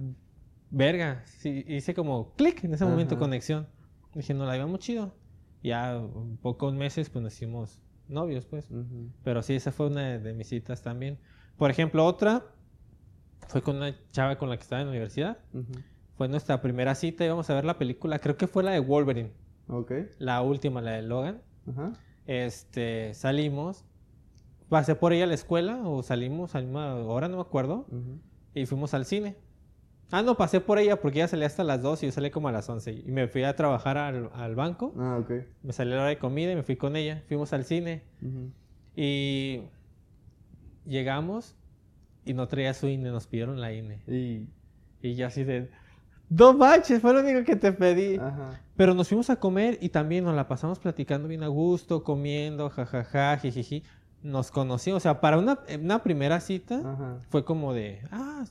verga. 0.69 1.23
Sí, 1.25 1.63
hice 1.67 1.93
como 1.93 2.33
clic 2.35 2.63
en 2.63 2.73
ese 2.73 2.85
momento, 2.85 3.15
Ajá. 3.15 3.19
conexión. 3.19 3.67
Dije, 4.13 4.33
no, 4.33 4.45
la 4.45 4.55
íbamos 4.55 4.79
chido. 4.79 5.15
Ya 5.63 5.97
un 5.97 6.37
pocos 6.37 6.73
meses, 6.73 7.09
pues 7.09 7.23
nos 7.23 7.33
hicimos 7.33 7.81
novios, 8.07 8.45
pues. 8.45 8.69
Ujú. 8.69 9.09
Pero 9.23 9.41
sí, 9.41 9.55
esa 9.55 9.71
fue 9.71 9.87
una 9.87 10.01
de, 10.09 10.19
de 10.19 10.33
mis 10.33 10.47
citas 10.49 10.81
también. 10.81 11.19
Por 11.57 11.69
ejemplo, 11.71 12.05
otra 12.05 12.43
fue 13.47 13.61
con 13.61 13.77
una 13.77 13.93
chava 14.11 14.37
con 14.37 14.49
la 14.49 14.57
que 14.57 14.63
estaba 14.63 14.81
en 14.81 14.87
la 14.87 14.91
universidad. 14.91 15.37
Ujú. 15.53 15.71
Fue 16.15 16.27
nuestra 16.27 16.61
primera 16.61 16.93
cita, 16.95 17.25
íbamos 17.25 17.49
a 17.49 17.55
ver 17.55 17.65
la 17.65 17.77
película, 17.77 18.19
creo 18.19 18.37
que 18.37 18.47
fue 18.47 18.63
la 18.63 18.71
de 18.71 18.79
Wolverine, 18.79 19.31
Ok. 19.67 19.91
la 20.19 20.41
última, 20.41 20.81
la 20.81 20.91
de 20.91 21.01
Logan. 21.01 21.41
Ajá. 21.69 21.93
Este, 22.27 23.13
salimos, 23.13 23.83
pasé 24.69 24.95
por 24.95 25.11
ella 25.13 25.23
a 25.23 25.27
la 25.27 25.33
escuela 25.33 25.81
o 25.87 26.03
salimos 26.03 26.55
a 26.55 26.59
la 26.59 26.65
misma 26.65 26.95
hora, 26.95 27.27
no 27.27 27.37
me 27.37 27.41
acuerdo, 27.41 27.87
y 28.53 28.65
fuimos 28.65 28.93
al 28.93 29.05
cine. 29.05 29.35
Ah, 30.11 30.21
no, 30.21 30.35
pasé 30.37 30.61
por 30.61 30.77
ella 30.77 31.01
porque 31.01 31.19
ella 31.19 31.27
salía 31.27 31.47
hasta 31.47 31.63
las 31.63 31.81
2 31.81 32.03
y 32.03 32.05
yo 32.05 32.11
salí 32.11 32.29
como 32.29 32.47
a 32.47 32.51
las 32.51 32.69
11. 32.69 32.91
Y 32.91 33.11
me 33.11 33.27
fui 33.27 33.43
a 33.43 33.55
trabajar 33.55 33.97
al, 33.97 34.29
al 34.33 34.53
banco, 34.53 34.93
Ah, 34.99 35.17
ok. 35.19 35.31
me 35.63 35.73
salió 35.73 35.95
la 35.95 36.01
hora 36.01 36.09
de 36.09 36.19
comida 36.19 36.51
y 36.51 36.55
me 36.55 36.61
fui 36.61 36.75
con 36.75 36.95
ella. 36.95 37.23
Fuimos 37.27 37.51
al 37.53 37.63
cine 37.65 38.03
y 38.95 39.61
llegamos 40.85 41.55
y 42.25 42.33
no 42.33 42.47
traía 42.47 42.73
su 42.73 42.87
INE, 42.87 43.09
nos 43.09 43.25
pidieron 43.27 43.59
la 43.59 43.73
INE. 43.73 44.01
Y. 44.07 44.47
Y 45.01 45.15
yo 45.15 45.27
así 45.27 45.43
de, 45.43 45.69
dos 46.35 46.57
baches, 46.57 47.01
fue 47.01 47.13
lo 47.13 47.19
único 47.19 47.43
que 47.43 47.55
te 47.55 47.71
pedí. 47.71 48.15
Ajá. 48.17 48.59
Pero 48.75 48.93
nos 48.93 49.07
fuimos 49.07 49.29
a 49.29 49.35
comer 49.35 49.77
y 49.81 49.89
también 49.89 50.23
nos 50.23 50.35
la 50.35 50.47
pasamos 50.47 50.79
platicando 50.79 51.27
bien 51.27 51.43
a 51.43 51.47
gusto, 51.47 52.03
comiendo, 52.03 52.69
jajaja, 52.69 53.37
jijiji. 53.37 53.83
Nos 54.23 54.51
conocimos, 54.51 54.97
o 54.97 54.99
sea, 55.01 55.21
para 55.21 55.37
una, 55.37 55.59
una 55.79 56.01
primera 56.01 56.39
cita 56.39 56.79
Ajá. 56.79 57.17
fue 57.29 57.43
como 57.43 57.73
de, 57.73 58.01
ah, 58.09 58.45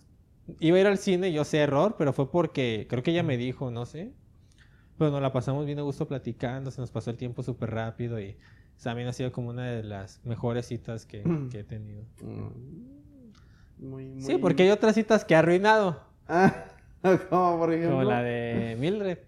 iba 0.61 0.77
a 0.77 0.81
ir 0.81 0.87
al 0.87 0.99
cine, 0.99 1.33
yo 1.33 1.45
sé 1.45 1.59
error, 1.59 1.97
pero 1.99 2.13
fue 2.13 2.31
porque 2.31 2.87
creo 2.89 3.03
que 3.03 3.11
ella 3.11 3.23
me 3.23 3.37
dijo, 3.37 3.71
no 3.71 3.87
sé. 3.87 4.13
Pero 4.99 5.11
nos 5.11 5.23
la 5.23 5.33
pasamos 5.33 5.67
bien 5.67 5.79
a 5.79 5.83
gusto 5.83 6.07
platicando, 6.07 6.71
se 6.71 6.81
nos 6.81 6.91
pasó 6.91 7.11
el 7.11 7.17
tiempo 7.17 7.43
súper 7.43 7.71
rápido 7.71 8.21
y 8.21 8.37
también 8.83 9.09
ha 9.09 9.13
sido 9.13 9.33
como 9.33 9.51
una 9.51 9.65
de 9.65 9.83
las 9.83 10.25
mejores 10.25 10.67
citas 10.67 11.07
que, 11.07 11.23
que 11.51 11.61
he 11.61 11.65
tenido. 11.65 12.05
Mm. 12.23 13.85
Muy, 13.85 14.11
muy... 14.11 14.23
Sí, 14.23 14.37
porque 14.39 14.63
hay 14.65 14.71
otras 14.71 14.95
citas 14.95 15.25
que 15.25 15.35
he 15.35 15.37
arruinado, 15.37 16.13
Ah, 16.29 16.65
¿cómo 17.31 17.59
por 17.59 17.73
ejemplo? 17.73 17.97
como 17.99 18.05
la 18.05 18.23
de 18.23 18.77
Mildred. 18.79 19.19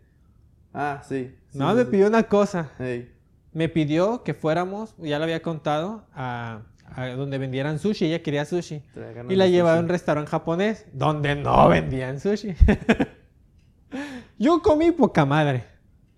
Ah, 0.73 1.03
sí. 1.07 1.35
sí, 1.51 1.59
No, 1.59 1.71
sí, 1.71 1.77
me 1.77 1.85
sí. 1.85 1.91
pidió 1.91 2.07
una 2.09 2.25
cosa. 2.25 2.71
Ey. 2.79 3.13
Me 3.53 3.69
pidió 3.69 4.25
que 4.25 4.35
fuéramos, 4.35 4.95
ya 4.99 5.19
lo 5.19 5.25
había 5.25 5.41
contado, 5.43 6.05
a, 6.13 6.63
a 6.87 7.07
donde 7.11 7.39
vendieran 7.39 7.79
sushi. 7.79 8.07
Ella 8.07 8.23
quería 8.23 8.45
sushi. 8.45 8.83
Y 9.29 9.37
la 9.37 9.47
llevaba 9.47 9.77
a 9.77 9.81
un 9.81 9.89
restaurante 9.89 10.31
japonés 10.31 10.87
donde 10.93 11.37
no 11.37 11.69
vendían 11.71 12.19
sushi. 12.19 12.55
yo 14.39 14.61
comí 14.63 14.91
poca 14.91 15.25
madre. 15.25 15.65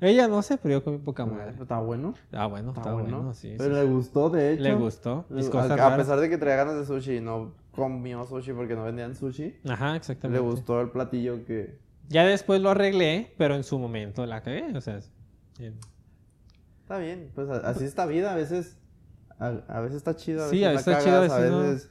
Ella 0.00 0.28
no 0.28 0.42
sé, 0.42 0.58
pero 0.58 0.74
yo 0.74 0.84
comí 0.84 0.98
poca 0.98 1.24
madre. 1.24 1.54
¿Está 1.60 1.78
bueno? 1.80 2.14
Ah, 2.32 2.46
bueno, 2.46 2.68
Está, 2.70 2.80
está, 2.82 2.92
bueno. 2.92 3.16
bueno. 3.16 3.34
sí, 3.34 3.54
Pero 3.56 3.74
le 3.74 3.84
gustó, 3.84 4.28
de 4.28 4.52
hecho. 4.52 4.62
Le 4.62 4.74
gustó. 4.74 5.24
Mis 5.30 5.48
a- 5.48 5.50
cosas 5.50 5.70
a, 5.70 5.76
raras. 5.76 5.98
pesar 5.98 6.20
de 6.20 6.28
que 6.28 6.36
traía 6.38 6.56
ganas 6.56 6.76
de 6.76 6.84
sushi 6.86 7.16
y 7.16 7.20
no 7.20 7.52
comió 7.76 8.24
sushi 8.26 8.52
porque 8.52 8.74
no 8.74 8.84
vendían 8.84 9.14
sushi, 9.14 9.58
Ajá, 9.68 9.90
le 9.92 9.96
exactamente. 9.98 10.40
gustó 10.40 10.80
el 10.80 10.90
platillo 10.90 11.44
que... 11.44 11.78
Ya 12.08 12.24
después 12.24 12.60
lo 12.60 12.70
arreglé, 12.70 13.34
pero 13.36 13.54
en 13.54 13.62
su 13.64 13.78
momento 13.78 14.24
la 14.26 14.40
cagué. 14.42 14.76
O 14.76 14.80
sea, 14.80 14.98
Está 16.80 16.98
bien, 16.98 17.30
pues 17.34 17.48
a- 17.50 17.68
así 17.68 17.84
está 17.84 18.06
vida, 18.06 18.32
a 18.32 18.36
veces... 18.36 18.78
A, 19.38 19.48
a 19.68 19.80
veces 19.80 19.98
está 19.98 20.16
chido, 20.16 20.44
a 20.44 20.48
Sí, 20.48 20.64
veces 20.64 20.64
a 20.64 20.68
la 20.68 20.76
veces 20.76 20.86
está 20.88 21.04
chido, 21.04 21.16
a 21.16 21.18
a 21.18 21.40
veces 21.40 21.90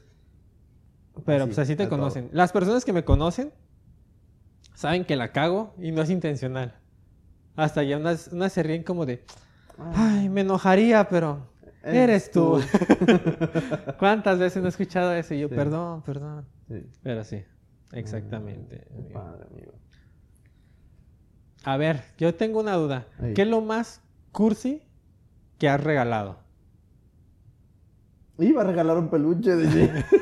no. 1.15 1.21
pero 1.25 1.43
Así, 1.43 1.49
pues 1.49 1.59
así 1.59 1.75
te 1.75 1.85
todo. 1.87 1.97
conocen. 1.97 2.29
Las 2.31 2.51
personas 2.51 2.83
que 2.85 2.91
me 2.93 3.03
conocen 3.05 3.53
saben 4.73 5.05
que 5.05 5.15
la 5.15 5.31
cago 5.31 5.75
y 5.77 5.91
no 5.91 6.01
es 6.01 6.09
intencional. 6.09 6.79
Hasta 7.55 7.83
ya 7.83 7.97
unas, 7.97 8.29
unas 8.29 8.51
se 8.51 8.63
ríen 8.63 8.83
como 8.83 9.05
de, 9.05 9.23
ay, 9.93 10.27
me 10.29 10.41
enojaría, 10.41 11.07
pero 11.07 11.47
eres 11.85 12.31
tú. 12.31 12.59
¿Cuántas 13.99 14.39
veces 14.39 14.61
no 14.61 14.67
he 14.67 14.69
escuchado 14.69 15.13
eso? 15.13 15.33
Y 15.33 15.39
yo, 15.41 15.49
Sí. 15.49 15.55
perdón, 15.55 16.01
perdón. 16.03 16.45
Sí. 16.67 16.85
Pero 17.03 17.23
sí, 17.23 17.43
exactamente. 17.93 18.85
Qué 18.87 18.93
amigo. 18.95 19.13
padre, 19.13 19.45
amigo. 19.51 19.73
A 21.63 21.77
ver, 21.77 22.03
yo 22.17 22.35
tengo 22.35 22.59
una 22.59 22.73
duda. 22.75 23.07
¿Qué 23.35 23.41
es 23.43 23.47
lo 23.47 23.61
más 23.61 24.01
cursi 24.31 24.81
que 25.57 25.67
has 25.69 25.83
regalado? 25.83 26.37
Iba 28.37 28.61
a 28.61 28.65
regalar 28.65 28.97
un 28.97 29.09
peluche, 29.09 29.55
dice. 29.55 29.91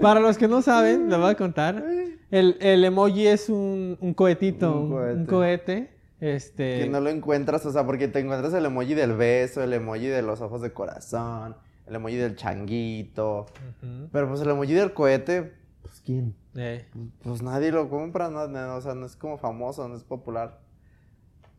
Para 0.00 0.20
los 0.20 0.36
que 0.36 0.48
no 0.48 0.62
saben, 0.62 1.08
les 1.08 1.18
voy 1.18 1.30
a 1.30 1.34
contar. 1.36 1.84
El, 2.30 2.56
el 2.60 2.84
emoji 2.84 3.26
es 3.26 3.48
un, 3.48 3.96
un 4.00 4.12
cohetito, 4.14 4.72
Un 4.72 4.82
un, 4.82 4.90
cohete. 4.90 5.14
un 5.20 5.26
cohete. 5.26 5.97
Este, 6.20 6.80
Que 6.80 6.88
no 6.88 7.00
lo 7.00 7.10
encuentras, 7.10 7.64
o 7.66 7.72
sea, 7.72 7.86
porque 7.86 8.08
te 8.08 8.18
encuentras 8.20 8.52
el 8.54 8.64
emoji 8.66 8.94
del 8.94 9.12
beso, 9.14 9.62
el 9.62 9.72
emoji 9.72 10.06
de 10.06 10.22
los 10.22 10.40
ojos 10.40 10.60
de 10.62 10.72
corazón, 10.72 11.56
el 11.86 11.94
emoji 11.94 12.16
del 12.16 12.34
changuito. 12.36 13.46
Pero 14.12 14.28
pues 14.28 14.40
el 14.40 14.50
emoji 14.50 14.72
del 14.74 14.92
cohete, 14.92 15.52
pues 15.82 16.00
¿quién? 16.04 16.34
Eh, 16.56 16.86
Pues 17.22 17.40
nadie 17.42 17.70
lo 17.70 17.88
compra, 17.88 18.28
no, 18.30 18.48
no, 18.48 18.76
o 18.76 18.80
sea, 18.80 18.94
no 18.94 19.06
es 19.06 19.14
como 19.14 19.38
famoso, 19.38 19.86
no 19.88 19.94
es 19.94 20.02
popular. 20.02 20.60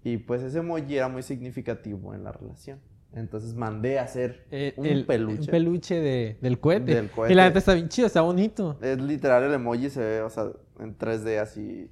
Y 0.04 0.18
pues 0.18 0.42
ese 0.44 0.60
emoji 0.60 0.98
era 0.98 1.08
muy 1.08 1.24
significativo 1.24 2.14
en 2.14 2.24
la 2.24 2.32
relación. 2.32 2.80
Entonces 3.14 3.56
mandé 3.56 3.98
a 3.98 4.04
hacer 4.04 4.46
eh, 4.52 4.74
un 4.78 4.86
el- 4.86 5.06
peluche. 5.06 5.40
un 5.42 5.48
peluche 5.48 5.96
de- 6.00 6.38
del 6.42 6.60
cohete. 6.60 6.94
Del 6.96 7.10
cohete. 7.10 7.34
Y 7.34 7.36
la 7.36 7.46
neta 7.46 7.60
está 7.60 7.74
bien 7.74 7.90
chido, 7.90 8.06
está 8.08 8.22
bonito. 8.22 8.78
Es 8.82 9.00
literal 9.02 9.44
el 9.44 9.54
emoji 9.54 9.90
se 9.90 10.00
ve, 10.02 10.22
o 10.22 10.30
sea, 10.30 10.52
en 10.80 10.96
3D 10.98 11.40
así, 11.40 11.90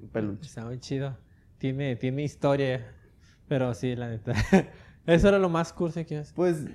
un 0.00 0.08
peluche. 0.08 0.46
Está 0.48 0.64
muy 0.64 0.78
chido. 0.80 1.16
Tiene, 1.58 1.96
tiene 1.96 2.22
historia. 2.22 2.94
Pero 3.48 3.74
sí, 3.74 3.96
la 3.96 4.08
neta. 4.08 4.32
Eso 5.06 5.28
era 5.28 5.38
lo 5.38 5.48
más 5.48 5.72
cursi 5.72 6.04
que 6.04 6.18
es. 6.18 6.32
Pues 6.32 6.66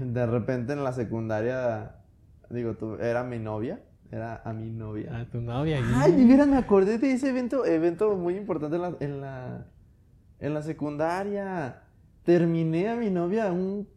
de 0.00 0.26
repente 0.26 0.72
en 0.72 0.84
la 0.84 0.92
secundaria, 0.92 1.96
digo, 2.50 2.74
tú, 2.74 2.94
era 2.96 3.22
mi 3.22 3.38
novia, 3.38 3.82
era 4.10 4.42
a 4.44 4.52
mi 4.52 4.70
novia. 4.70 5.16
A 5.16 5.24
tu 5.26 5.40
novia. 5.40 5.80
Ay, 5.96 6.26
veras, 6.26 6.48
me 6.48 6.56
acordé 6.56 6.98
de 6.98 7.12
ese 7.12 7.28
evento, 7.28 7.64
evento 7.64 8.16
muy 8.16 8.36
importante 8.36 8.76
en 8.76 8.82
la, 8.82 8.96
en 9.00 9.20
la, 9.20 9.66
en 10.40 10.54
la 10.54 10.62
secundaria. 10.62 11.82
Terminé 12.24 12.88
a 12.88 12.96
mi 12.96 13.10
novia 13.10 13.52
un 13.52 13.88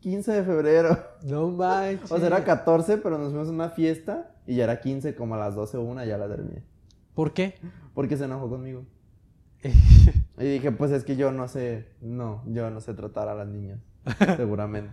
15 0.00 0.32
de 0.32 0.42
febrero. 0.44 0.98
No 1.24 1.50
manches. 1.50 2.10
O 2.10 2.18
sea, 2.18 2.28
era 2.28 2.44
14, 2.44 2.98
pero 2.98 3.18
nos 3.18 3.30
fuimos 3.30 3.48
a 3.48 3.52
una 3.52 3.70
fiesta 3.70 4.32
y 4.46 4.56
ya 4.56 4.64
era 4.64 4.80
15, 4.80 5.14
como 5.16 5.34
a 5.34 5.38
las 5.38 5.54
12 5.56 5.76
o 5.76 5.82
1 5.82 6.04
ya 6.04 6.18
la 6.18 6.28
terminé. 6.28 6.62
¿Por 7.14 7.32
qué? 7.32 7.54
Porque 7.94 8.16
se 8.16 8.24
enojó 8.24 8.48
conmigo. 8.48 8.84
Y 10.38 10.44
dije, 10.44 10.70
pues 10.72 10.90
es 10.92 11.04
que 11.04 11.16
yo 11.16 11.32
no 11.32 11.48
sé, 11.48 11.86
no, 12.02 12.42
yo 12.46 12.68
no 12.70 12.80
sé 12.80 12.92
tratar 12.94 13.28
a 13.28 13.34
las 13.34 13.48
niñas, 13.48 13.80
seguramente. 14.36 14.92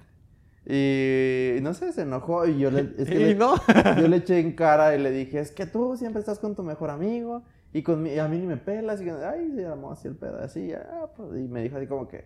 Y 0.66 1.60
no 1.62 1.74
sé, 1.74 1.92
se 1.92 2.04
enojó 2.04 2.48
y 2.48 2.58
yo 2.58 2.72
le, 2.72 2.94
es 2.98 3.10
que 3.10 3.16
y 3.20 3.20
le- 3.20 3.36
no. 3.36 3.56
yo 4.00 4.08
le 4.08 4.18
eché 4.18 4.40
en 4.40 4.54
cara 4.56 4.96
y 4.96 5.00
le 5.00 5.12
dije, 5.12 5.40
es 5.40 5.52
que 5.52 5.66
tú 5.66 5.98
siempre 5.98 6.22
estás 6.22 6.40
con 6.40 6.56
tu 6.56 6.64
mejor 6.64 6.90
amigo 6.90 7.44
y, 7.74 7.84
con 7.84 8.02
mi- 8.02 8.12
y 8.14 8.20
a 8.20 8.28
mí 8.30 8.38
ni 8.40 8.48
me 8.48 8.56
pelas. 8.58 9.02
Y 9.02 9.10
ay, 9.10 9.52
se 9.54 9.64
llamó 9.64 9.92
así 9.92 10.08
el 10.08 10.16
pedo, 10.16 10.40
así, 10.42 10.72
ah, 10.74 11.08
pues", 11.18 11.32
y 11.38 11.48
me 11.50 11.62
dijo 11.62 11.76
así 11.78 11.88
como 11.88 12.08
que, 12.08 12.26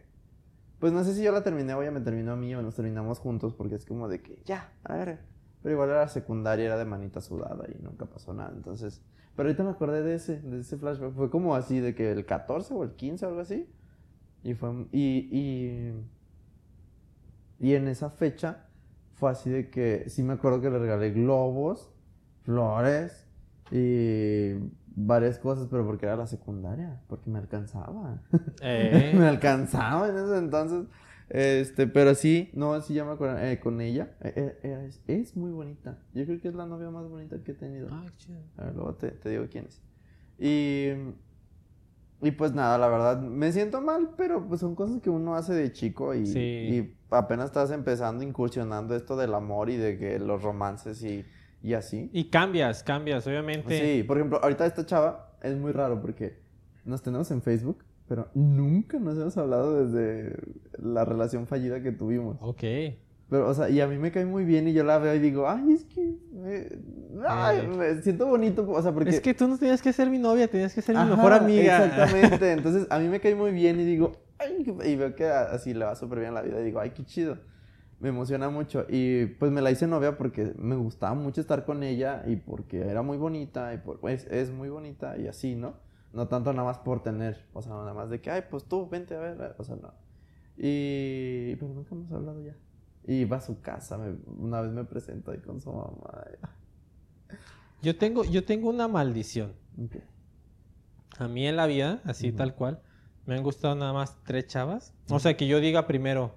pues 0.79 0.93
no 0.93 1.03
sé 1.03 1.13
si 1.15 1.23
yo 1.23 1.31
la 1.31 1.43
terminé 1.43 1.73
o 1.73 1.81
ella 1.81 1.91
me 1.91 2.01
terminó 2.01 2.33
a 2.33 2.35
mí 2.35 2.53
o 2.53 2.61
nos 2.61 2.75
terminamos 2.75 3.19
juntos 3.19 3.53
porque 3.55 3.75
es 3.75 3.85
como 3.85 4.07
de 4.07 4.21
que, 4.21 4.43
ya, 4.45 4.71
a 4.83 4.95
ver. 4.95 5.19
Pero 5.63 5.73
igual 5.73 5.89
era 5.89 6.07
secundaria, 6.07 6.65
era 6.65 6.77
de 6.77 6.85
manita 6.85 7.19
sudada 7.21 7.65
y 7.67 7.81
nunca 7.83 8.05
pasó 8.05 8.33
nada. 8.33 8.53
Entonces, 8.55 9.01
pero 9.37 9.49
ahorita 9.49 9.63
me 9.63 9.69
acordé 9.69 10.01
de 10.01 10.15
ese, 10.15 10.41
de 10.41 10.61
ese 10.61 10.77
flashback. 10.77 11.13
Fue 11.13 11.29
como 11.29 11.53
así 11.53 11.79
de 11.79 11.93
que 11.93 12.11
el 12.11 12.25
14 12.25 12.73
o 12.73 12.83
el 12.83 12.93
15 12.93 13.23
o 13.23 13.29
algo 13.29 13.41
así. 13.41 13.69
Y 14.43 14.55
fue, 14.55 14.87
y, 14.91 15.29
y, 15.31 15.93
y 17.59 17.75
en 17.75 17.87
esa 17.87 18.09
fecha 18.09 18.65
fue 19.13 19.29
así 19.29 19.51
de 19.51 19.69
que 19.69 20.09
sí 20.09 20.23
me 20.23 20.33
acuerdo 20.33 20.59
que 20.59 20.71
le 20.71 20.79
regalé 20.79 21.11
globos, 21.11 21.91
flores 22.45 23.27
y 23.69 24.53
varias 24.95 25.37
cosas, 25.37 25.67
pero 25.69 25.85
porque 25.85 26.07
era 26.07 26.15
la 26.15 26.25
secundaria, 26.25 26.99
porque 27.07 27.29
me 27.29 27.37
alcanzaba. 27.37 28.19
Eh, 28.61 29.13
me 29.17 29.27
alcanzaba 29.27 30.09
en 30.09 30.17
ese 30.17 30.37
entonces. 30.39 30.87
Este, 31.29 31.87
pero 31.87 32.15
sí, 32.15 32.49
no, 32.53 32.79
sí 32.81 32.93
ya 32.93 33.03
me 33.03 33.11
acuerdo, 33.11 33.37
eh, 33.39 33.59
con 33.59 33.81
ella. 33.81 34.15
eh, 34.21 34.57
eh, 34.63 34.85
es, 34.87 35.01
es 35.07 35.35
muy 35.35 35.51
bonita. 35.51 35.97
Yo 36.13 36.25
creo 36.25 36.39
que 36.39 36.47
es 36.47 36.55
la 36.55 36.65
novia 36.65 36.89
más 36.89 37.07
bonita 37.09 37.37
que 37.43 37.51
he 37.51 37.55
tenido. 37.55 37.89
ah, 37.91 38.05
chido. 38.17 38.39
A 38.57 38.65
ver, 38.65 38.75
luego 38.75 38.95
te, 38.95 39.11
te 39.11 39.29
digo 39.29 39.45
quién 39.51 39.65
es. 39.65 39.81
Y, 40.39 40.89
y 42.21 42.31
pues 42.31 42.53
nada, 42.53 42.77
la 42.77 42.87
verdad, 42.87 43.19
me 43.21 43.51
siento 43.51 43.81
mal, 43.81 44.11
pero 44.17 44.47
pues 44.47 44.61
son 44.61 44.73
cosas 44.75 45.01
que 45.01 45.09
uno 45.09 45.35
hace 45.35 45.53
de 45.53 45.71
chico 45.73 46.13
y, 46.15 46.25
Sí. 46.25 46.39
y 46.39 46.97
apenas 47.11 47.47
estás 47.47 47.71
empezando, 47.71 48.23
incursionando 48.23 48.95
esto 48.95 49.17
del 49.17 49.33
amor 49.33 49.69
y 49.69 49.77
de 49.77 49.97
que 49.97 50.19
los 50.19 50.41
romances 50.41 51.03
y, 51.03 51.25
y 51.61 51.73
así. 51.73 52.09
Y 52.13 52.29
cambias, 52.29 52.83
cambias, 52.83 53.27
obviamente. 53.27 53.97
Sí, 53.97 54.03
por 54.03 54.17
ejemplo, 54.17 54.39
ahorita 54.41 54.65
esta 54.65 54.85
chava 54.85 55.37
es 55.43 55.57
muy 55.57 55.71
raro 55.73 56.01
porque 56.01 56.39
nos 56.85 57.01
tenemos 57.01 57.29
en 57.31 57.41
Facebook 57.41 57.83
pero 58.07 58.29
nunca 58.33 58.99
nos 58.99 59.17
hemos 59.17 59.37
hablado 59.37 59.85
desde 59.85 60.35
la 60.77 61.05
relación 61.05 61.47
fallida 61.47 61.81
que 61.81 61.91
tuvimos. 61.91 62.37
Ok. 62.41 62.63
Pero, 63.29 63.49
o 63.49 63.53
sea, 63.53 63.69
y 63.69 63.81
a 63.81 63.87
mí 63.87 63.97
me 63.97 64.09
cae 64.11 64.25
muy 64.25 64.45
bien 64.45 64.69
y 64.69 64.73
yo 64.73 64.85
la 64.85 64.99
veo 64.99 65.13
y 65.13 65.19
digo, 65.19 65.49
ay, 65.49 65.73
es 65.73 65.83
que 65.83 66.15
me, 66.31 66.69
ay, 67.27 67.59
Eh. 67.59 67.67
me 67.67 68.01
siento 68.01 68.25
bonito, 68.25 68.65
o 68.69 68.81
sea, 68.81 68.93
porque... 68.93 69.09
Es 69.09 69.19
que 69.19 69.33
tú 69.33 69.49
no 69.49 69.57
tenías 69.57 69.81
que 69.81 69.91
ser 69.91 70.09
mi 70.09 70.17
novia, 70.17 70.47
tenías 70.47 70.73
que 70.73 70.81
ser 70.81 70.95
mi 70.95 71.01
Ajá, 71.01 71.15
mejor 71.15 71.33
amiga. 71.33 71.85
Exactamente, 71.85 72.51
entonces 72.53 72.87
a 72.89 72.99
mí 72.99 73.09
me 73.09 73.19
cae 73.19 73.35
muy 73.35 73.51
bien 73.51 73.81
y 73.81 73.83
digo, 73.83 74.13
ay, 74.39 74.65
y 74.85 74.95
veo 74.95 75.13
que 75.13 75.25
así 75.27 75.73
le 75.73 75.83
va 75.83 75.95
súper 75.97 76.19
bien 76.21 76.33
la 76.33 76.41
vida 76.41 76.61
y 76.61 76.63
digo, 76.63 76.79
ay, 76.79 76.91
qué 76.91 77.03
chido. 77.03 77.37
Me 77.99 78.09
emociona 78.09 78.49
mucho 78.49 78.85
y 78.87 79.25
pues 79.25 79.51
me 79.51 79.59
la 79.59 79.71
hice 79.71 79.87
novia 79.87 80.17
porque 80.17 80.53
me 80.57 80.75
gustaba 80.75 81.13
mucho 81.15 81.41
estar 81.41 81.65
con 81.65 81.83
ella 81.83 82.23
y 82.27 82.35
porque 82.37 82.87
era 82.87 83.01
muy 83.01 83.17
bonita 83.17 83.73
y 83.73 83.79
por, 83.79 83.99
pues, 83.99 84.25
es 84.29 84.51
muy 84.51 84.69
bonita 84.69 85.17
y 85.17 85.27
así, 85.27 85.55
¿no? 85.55 85.73
No 86.13 86.27
tanto 86.27 86.51
nada 86.53 86.65
más 86.67 86.77
por 86.79 87.03
tener, 87.03 87.45
o 87.53 87.61
sea, 87.61 87.73
nada 87.73 87.93
más 87.93 88.09
de 88.09 88.21
que, 88.21 88.31
ay, 88.31 88.43
pues 88.49 88.63
tú, 88.65 88.87
vente 88.89 89.15
a 89.15 89.19
ver, 89.19 89.55
o 89.57 89.63
sea, 89.63 89.75
no. 89.75 89.93
Y, 90.57 91.55
pero 91.57 91.73
nunca 91.73 91.93
hemos 91.93 92.11
hablado 92.11 92.41
ya. 92.41 92.55
Y 93.05 93.25
va 93.25 93.37
a 93.37 93.41
su 93.41 93.61
casa, 93.61 93.97
me- 93.97 94.15
una 94.37 94.61
vez 94.61 94.71
me 94.71 94.83
presentó 94.83 95.31
ahí 95.31 95.39
con 95.39 95.61
su 95.61 95.71
mamá. 95.71 96.25
Yo 97.81 97.97
tengo, 97.97 98.23
yo 98.23 98.43
tengo 98.43 98.69
una 98.69 98.87
maldición. 98.87 99.53
A 101.19 101.27
mí 101.27 101.47
en 101.47 101.55
la 101.55 101.67
vida, 101.67 102.01
así 102.05 102.31
tal 102.31 102.55
cual, 102.55 102.81
me 103.25 103.35
han 103.35 103.43
gustado 103.43 103.75
nada 103.75 103.93
más 103.93 104.17
tres 104.23 104.47
chavas. 104.47 104.93
O 105.09 105.19
sea, 105.19 105.37
que 105.37 105.47
yo 105.47 105.59
diga 105.59 105.87
primero, 105.87 106.35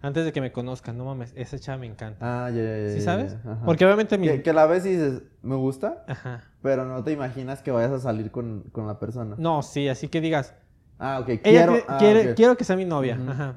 antes 0.00 0.24
de 0.24 0.32
que 0.32 0.40
me 0.40 0.52
conozcan, 0.52 0.98
no 0.98 1.04
mames, 1.06 1.32
esa 1.36 1.58
chava 1.58 1.78
me 1.78 1.86
encanta. 1.86 2.18
Ah, 2.44 2.50
ya, 2.50 2.62
ya, 2.62 2.88
¿Sí 2.90 3.00
sabes? 3.00 3.36
Porque 3.64 3.84
obviamente 3.84 4.18
mi... 4.18 4.26
Que, 4.28 4.42
que 4.42 4.52
la 4.52 4.66
ves 4.66 4.84
y 4.86 4.90
dices, 4.90 5.22
me 5.42 5.54
gusta, 5.56 6.04
Ajá. 6.06 6.51
Pero 6.62 6.84
no 6.86 7.02
te 7.04 7.12
imaginas 7.12 7.60
que 7.62 7.70
vayas 7.70 7.90
a 7.92 7.98
salir 8.00 8.30
con, 8.30 8.62
con 8.72 8.86
la 8.86 8.98
persona. 8.98 9.34
No, 9.38 9.62
sí, 9.62 9.88
así 9.88 10.08
que 10.08 10.20
digas, 10.20 10.54
Ah, 10.98 11.18
ok, 11.20 11.28
ella 11.30 11.42
quiero. 11.42 11.74
qui- 11.76 11.84
ah, 11.88 11.96
quiere, 11.98 12.34
quiero 12.34 12.56
que 12.56 12.64
sea 12.64 12.76
mi 12.76 12.84
novia. 12.84 13.18
Ajá. 13.28 13.54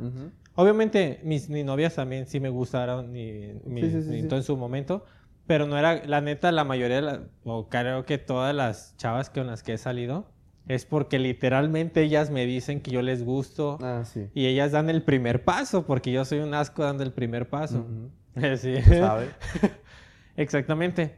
Obviamente 0.55 1.19
mis, 1.23 1.49
mis 1.49 1.63
novias 1.65 1.95
también 1.95 2.25
sí 2.27 2.39
me 2.39 2.49
gustaron 2.49 3.15
y, 3.15 3.53
mi- 3.65 3.81
Sí, 3.81 3.91
sí, 3.91 4.01
sí, 4.03 4.09
mi- 4.09 4.21
sí. 4.21 4.27
todo 4.27 4.37
en 4.39 4.43
su 4.43 4.57
momento, 4.57 5.05
pero 5.45 5.67
no 5.67 5.77
era, 5.77 6.03
la 6.05 6.21
neta, 6.21 6.51
la 6.51 6.63
mayoría, 6.63 6.95
de 6.97 7.01
la- 7.03 7.23
o 7.43 7.67
creo 7.69 8.05
que 8.05 8.17
todas 8.17 8.55
las 8.55 8.95
chavas 8.97 9.29
con 9.29 9.47
las 9.47 9.61
que 9.63 9.73
he 9.73 9.77
salido, 9.77 10.31
es 10.67 10.85
porque 10.85 11.19
literalmente 11.19 12.01
ellas 12.01 12.31
me 12.31 12.47
dicen 12.47 12.81
que 12.81 12.89
yo 12.89 13.03
les 13.03 13.23
gusto 13.23 13.77
Ah, 13.81 14.03
sí. 14.05 14.29
y 14.33 14.47
ellas 14.47 14.71
dan 14.71 14.89
el 14.89 15.03
primer 15.03 15.43
paso, 15.43 15.85
porque 15.85 16.11
yo 16.11 16.25
soy 16.25 16.39
un 16.39 16.55
asco 16.55 16.83
dando 16.83 17.03
el 17.03 17.11
primer 17.13 17.47
paso. 17.49 17.81
Ujú. 17.81 18.09
Sí. 18.57 18.81
¿Sabe? 18.81 19.27
Exactamente. 20.35 21.17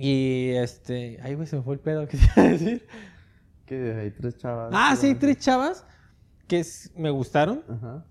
Y 0.00 0.50
este, 0.50 1.18
ay, 1.22 1.34
güey, 1.34 1.46
se 1.48 1.56
me 1.56 1.62
fue 1.62 1.74
el 1.74 1.80
pedo 1.80 2.06
que 2.08 2.16
te 2.16 2.24
iba 2.24 2.32
a 2.36 2.48
decir. 2.50 2.86
Que 3.66 3.94
hay 3.94 4.10
tres 4.12 4.38
chavas. 4.38 4.70
Ah, 4.72 4.94
sí, 4.96 5.08
hay 5.08 5.14
que- 5.14 5.20
tres 5.20 5.38
chavas 5.38 5.84
que 6.46 6.60
es- 6.60 6.92
me 6.96 7.10
gustaron. 7.10 7.62
Ajá. 7.68 8.04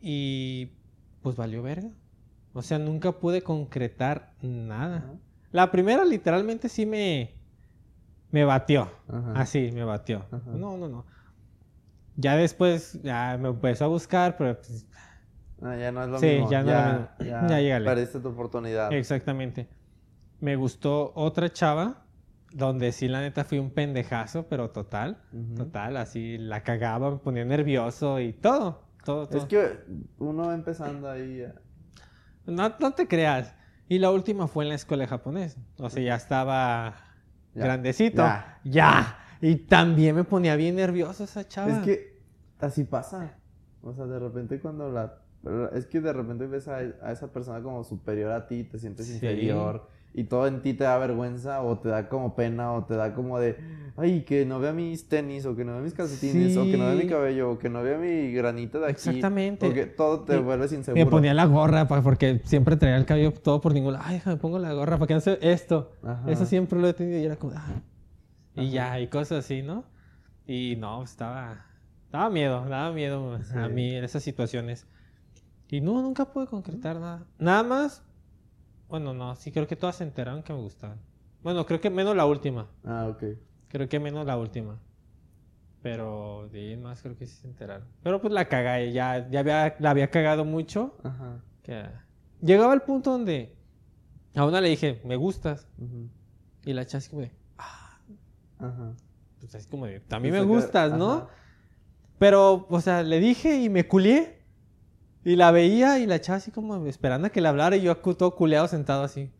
Y 0.00 0.70
pues 1.22 1.36
valió 1.36 1.62
verga. 1.62 1.90
O 2.52 2.62
sea, 2.62 2.78
nunca 2.78 3.12
pude 3.12 3.42
concretar 3.42 4.32
nada. 4.42 4.98
Ajá. 4.98 5.12
La 5.50 5.70
primera 5.70 6.04
literalmente 6.04 6.68
sí 6.68 6.86
me 6.86 7.32
me 8.30 8.44
batió. 8.44 8.90
Ajá. 9.08 9.32
Así, 9.36 9.70
me 9.72 9.84
batió. 9.84 10.26
Ajá. 10.30 10.50
No, 10.50 10.76
no, 10.76 10.88
no. 10.88 11.06
Ya 12.16 12.36
después 12.36 13.00
ya 13.02 13.36
me 13.40 13.48
empezó 13.48 13.84
a 13.84 13.88
buscar, 13.88 14.36
pero 14.36 14.56
pues, 14.56 14.86
Ah, 15.62 15.76
ya 15.76 15.92
no 15.92 16.02
es 16.02 16.08
lo 16.10 16.18
Sí, 16.18 16.26
mismo. 16.26 16.50
ya 16.50 16.62
no. 16.62 16.68
Ya, 17.24 17.46
Ya 17.48 17.60
llégale. 17.60 17.84
Perdiste 17.84 18.20
tu 18.20 18.28
oportunidad. 18.28 18.92
exactamente. 18.92 19.68
Me 20.40 20.56
gustó 20.56 21.12
otra 21.14 21.50
chava 21.52 22.02
donde 22.52 22.92
sí 22.92 23.08
la 23.08 23.20
neta 23.20 23.44
fui 23.44 23.58
un 23.58 23.70
pendejazo, 23.70 24.46
pero 24.48 24.70
total, 24.70 25.18
total, 25.56 25.96
así 25.96 26.38
la 26.38 26.62
cagaba, 26.62 27.10
me 27.10 27.16
ponía 27.18 27.44
nervioso 27.44 28.20
y 28.20 28.32
todo, 28.32 28.82
todo, 29.04 29.26
todo. 29.28 29.38
Es 29.38 29.44
que 29.46 29.80
uno 30.18 30.46
va 30.48 30.54
empezando 30.54 31.10
ahí. 31.10 31.42
a- 31.42 31.54
No, 32.46 32.72
no 32.78 32.92
te 32.92 33.08
creas. 33.08 33.54
Y 33.88 33.98
la 33.98 34.10
última 34.10 34.46
fue 34.48 34.64
en 34.64 34.68
la 34.70 34.74
escuela 34.76 35.02
de 35.02 35.08
japonés. 35.08 35.56
O 35.78 35.90
sea, 35.90 36.02
ya 36.02 36.14
estaba 36.14 36.94
Ya. 37.54 37.64
grandecito. 37.64 38.22
Ya. 38.22 38.60
Ya. 38.64 39.18
Y 39.40 39.56
también 39.56 40.14
me 40.16 40.24
ponía 40.24 40.54
bien 40.56 40.76
nervioso 40.76 41.24
esa 41.24 41.46
chava. 41.46 41.70
Es 41.70 41.78
que 41.80 42.22
así 42.60 42.84
pasa. 42.84 43.34
O 43.82 43.92
sea, 43.92 44.06
de 44.06 44.18
repente 44.18 44.60
cuando 44.60 44.90
la... 44.90 45.18
Es 45.74 45.84
que 45.86 46.00
de 46.00 46.12
repente 46.12 46.46
ves 46.46 46.68
a, 46.68 46.76
a 46.76 47.12
esa 47.12 47.30
persona 47.32 47.60
como 47.62 47.84
superior 47.84 48.32
a 48.32 48.46
ti, 48.46 48.64
te 48.64 48.78
sientes 48.78 49.06
Sí. 49.06 49.14
inferior 49.14 49.88
y 50.16 50.24
todo 50.24 50.46
en 50.46 50.62
ti 50.62 50.74
te 50.74 50.84
da 50.84 50.96
vergüenza 50.96 51.60
o 51.62 51.78
te 51.80 51.88
da 51.88 52.08
como 52.08 52.36
pena 52.36 52.72
o 52.72 52.84
te 52.84 52.94
da 52.94 53.14
como 53.14 53.40
de, 53.40 53.56
ay, 53.96 54.22
que 54.22 54.46
no 54.46 54.60
vea 54.60 54.72
mis 54.72 55.08
tenis 55.08 55.44
o 55.44 55.56
que 55.56 55.64
no 55.64 55.72
vea 55.72 55.80
mis 55.82 55.92
calcetines 55.92 56.56
o 56.56 56.62
que 56.64 56.76
no 56.76 56.86
vea 56.86 56.94
mi 56.94 57.02
Sí. 57.02 57.08
cabello 57.08 57.50
o 57.50 57.58
que 57.58 57.68
no 57.68 57.82
vea 57.82 57.98
mi 57.98 58.32
granita 58.32 58.78
de 58.78 58.84
aquí. 58.86 58.92
Exactamente. 59.08 59.66
Porque 59.66 59.86
todo 59.86 60.20
te 60.20 60.36
Y- 60.36 60.40
vuelves 60.40 60.72
inseguro. 60.72 61.04
me 61.04 61.10
ponía 61.10 61.34
la 61.34 61.46
gorra 61.46 61.88
porque 61.88 62.40
siempre 62.44 62.76
traía 62.76 62.96
el 62.96 63.06
cabello 63.06 63.32
todo 63.32 63.60
por 63.60 63.74
ningún 63.74 63.94
lado. 63.94 64.04
Ay, 64.06 64.22
me 64.24 64.36
pongo 64.36 64.58
la 64.60 64.72
gorra 64.72 64.98
para 64.98 65.08
que 65.08 65.14
no 65.14 65.20
se 65.20 65.36
esto. 65.42 65.90
Ajá. 66.04 66.30
Eso 66.30 66.46
siempre 66.46 66.80
lo 66.80 66.88
he 66.88 66.94
tenido 66.94 67.18
y 67.18 67.24
era 67.24 67.34
como, 67.36 67.54
ah. 67.56 67.82
Y 68.54 68.70
ya, 68.70 69.00
y 69.00 69.08
cosas 69.08 69.44
así, 69.44 69.62
¿no? 69.62 69.84
Y 70.46 70.76
no, 70.78 71.02
estaba, 71.02 71.66
daba 72.12 72.30
miedo, 72.30 72.64
daba 72.68 72.92
miedo 72.92 73.34
a 73.34 73.42
Sí. 73.42 73.72
mí 73.74 73.96
en 73.96 74.04
esas 74.04 74.22
situaciones. 74.22 74.86
Y 75.68 75.80
no, 75.80 76.00
nunca 76.02 76.26
pude 76.26 76.46
concretar 76.46 77.00
nada. 77.00 77.24
Nada 77.38 77.64
más, 77.64 78.04
bueno, 78.88 79.14
no, 79.14 79.34
sí 79.36 79.50
creo 79.52 79.66
que 79.66 79.76
todas 79.76 79.96
se 79.96 80.04
enteraron 80.04 80.42
que 80.42 80.52
me 80.52 80.60
gustaban. 80.60 80.98
Bueno, 81.42 81.64
creo 81.66 81.80
que 81.80 81.90
menos 81.90 82.16
la 82.16 82.26
última. 82.26 82.68
Ah, 82.84 83.06
ok. 83.10 83.22
Creo 83.68 83.88
que 83.88 83.98
menos 84.00 84.24
la 84.26 84.36
última. 84.38 84.78
Pero 85.82 86.48
de 86.50 86.60
ahí 86.60 86.76
más 86.76 87.02
creo 87.02 87.16
que 87.16 87.26
sí 87.26 87.36
se 87.36 87.46
enteraron. 87.46 87.86
Pero 88.02 88.20
pues 88.20 88.32
la 88.32 88.48
cagué, 88.48 88.92
ya, 88.92 89.28
ya 89.30 89.40
había, 89.40 89.76
la 89.78 89.90
había 89.90 90.10
cagado 90.10 90.44
mucho. 90.44 90.96
Ajá. 91.04 91.42
Que 91.62 91.84
llegaba 92.40 92.72
al 92.72 92.82
punto 92.82 93.10
donde 93.10 93.54
a 94.34 94.46
una 94.46 94.60
le 94.60 94.70
dije, 94.70 95.00
me 95.04 95.16
gustas. 95.16 95.68
ujú, 95.78 96.08
Y 96.64 96.72
la 96.72 96.86
chava 96.86 96.98
así 96.98 97.10
como 97.10 97.22
de, 97.22 97.32
Ajá. 98.58 98.94
pues 99.40 99.54
así 99.54 99.68
como 99.68 99.86
de, 99.86 100.00
también 100.00 100.32
me 100.34 100.40
Saca- 100.40 100.48
gustas, 100.48 100.92
¿no? 100.92 101.12
ajá. 101.12 101.28
Pero, 102.18 102.66
o 102.70 102.80
sea, 102.80 103.02
le 103.02 103.20
dije 103.20 103.60
y 103.60 103.68
me 103.68 103.86
culié. 103.86 104.43
Y 105.24 105.36
la 105.36 105.50
veía 105.50 105.98
y 105.98 106.06
la 106.06 106.20
chava 106.20 106.36
así 106.36 106.50
como 106.50 106.84
esperando 106.86 107.26
a 107.26 107.30
que 107.30 107.40
le 107.40 107.48
hablara 107.48 107.76
y 107.76 107.82
yo 107.82 107.96
todo 107.96 108.34
culeado 108.34 108.68
sentado 108.68 109.02
así. 109.04 109.30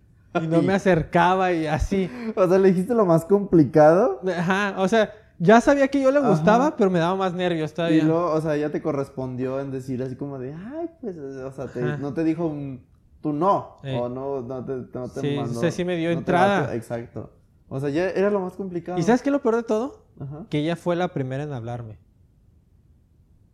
Y 0.43 0.47
no 0.49 0.63
me 0.63 0.73
acercaba 0.75 1.53
y 1.53 1.67
así. 1.67 2.11
O 2.37 2.49
sea, 2.49 2.59
le 2.59 2.69
dijiste 2.69 2.95
lo 2.95 3.05
más 3.07 3.25
complicado 3.25 4.21
Ajá, 4.37 4.75
o 4.79 4.89
sea, 4.89 5.13
ya 5.39 5.61
sabía 5.61 5.89
que 5.89 6.01
yo 6.03 6.11
le 6.11 6.19
Ajá. 6.21 6.31
gustaba, 6.31 6.77
pero 6.77 6.91
me 6.91 6.99
daba 6.99 7.15
más 7.17 7.35
nervios 7.35 7.71
y 7.71 7.75
todavía. 7.75 8.05
luego, 8.05 8.33
o 8.33 8.41
sea, 8.41 8.57
ya 8.57 8.71
te 8.71 8.81
correspondió 8.83 9.61
en 9.61 9.71
decir 9.71 10.03
así 10.03 10.17
como 10.17 10.39
de, 10.39 10.55
ay, 10.55 10.89
pues, 11.01 11.17
o 11.17 11.53
sea, 11.53 11.67
te- 11.67 11.99
no 11.99 12.15
te 12.15 12.25
dijo 12.25 12.47
un, 12.47 12.85
tú 13.21 13.33
no, 13.33 13.77
o 13.83 14.09
no, 14.09 14.41
no 14.43 14.65
te, 14.65 14.73
no 14.99 15.09
te 15.09 15.21
Sí, 15.21 15.37
mandó. 15.37 15.59
o 15.59 15.61
sea, 15.61 15.71
sí 15.71 15.85
me 15.85 15.97
dio 15.97 16.09
no 16.09 16.15
te 16.15 16.19
entrada. 16.21 16.61
late- 16.63 16.77
exacto. 16.77 17.31
O 17.69 17.79
sea, 17.81 17.91
ya 17.91 18.09
era 18.11 18.31
lo 18.31 18.41
más 18.41 18.55
complicado. 18.55 18.99
¿Y 18.99 19.03
sabes 19.03 19.23
qué 19.23 19.29
es 19.29 19.33
lo 19.33 19.43
peor 19.43 19.57
de 19.57 19.63
todo? 19.65 20.05
Ajá. 20.21 20.47
Que 20.51 20.59
ella 20.59 20.77
fue 20.77 20.97
la 20.97 21.09
primera 21.09 21.43
en 21.43 21.53
hablarme. 21.53 21.99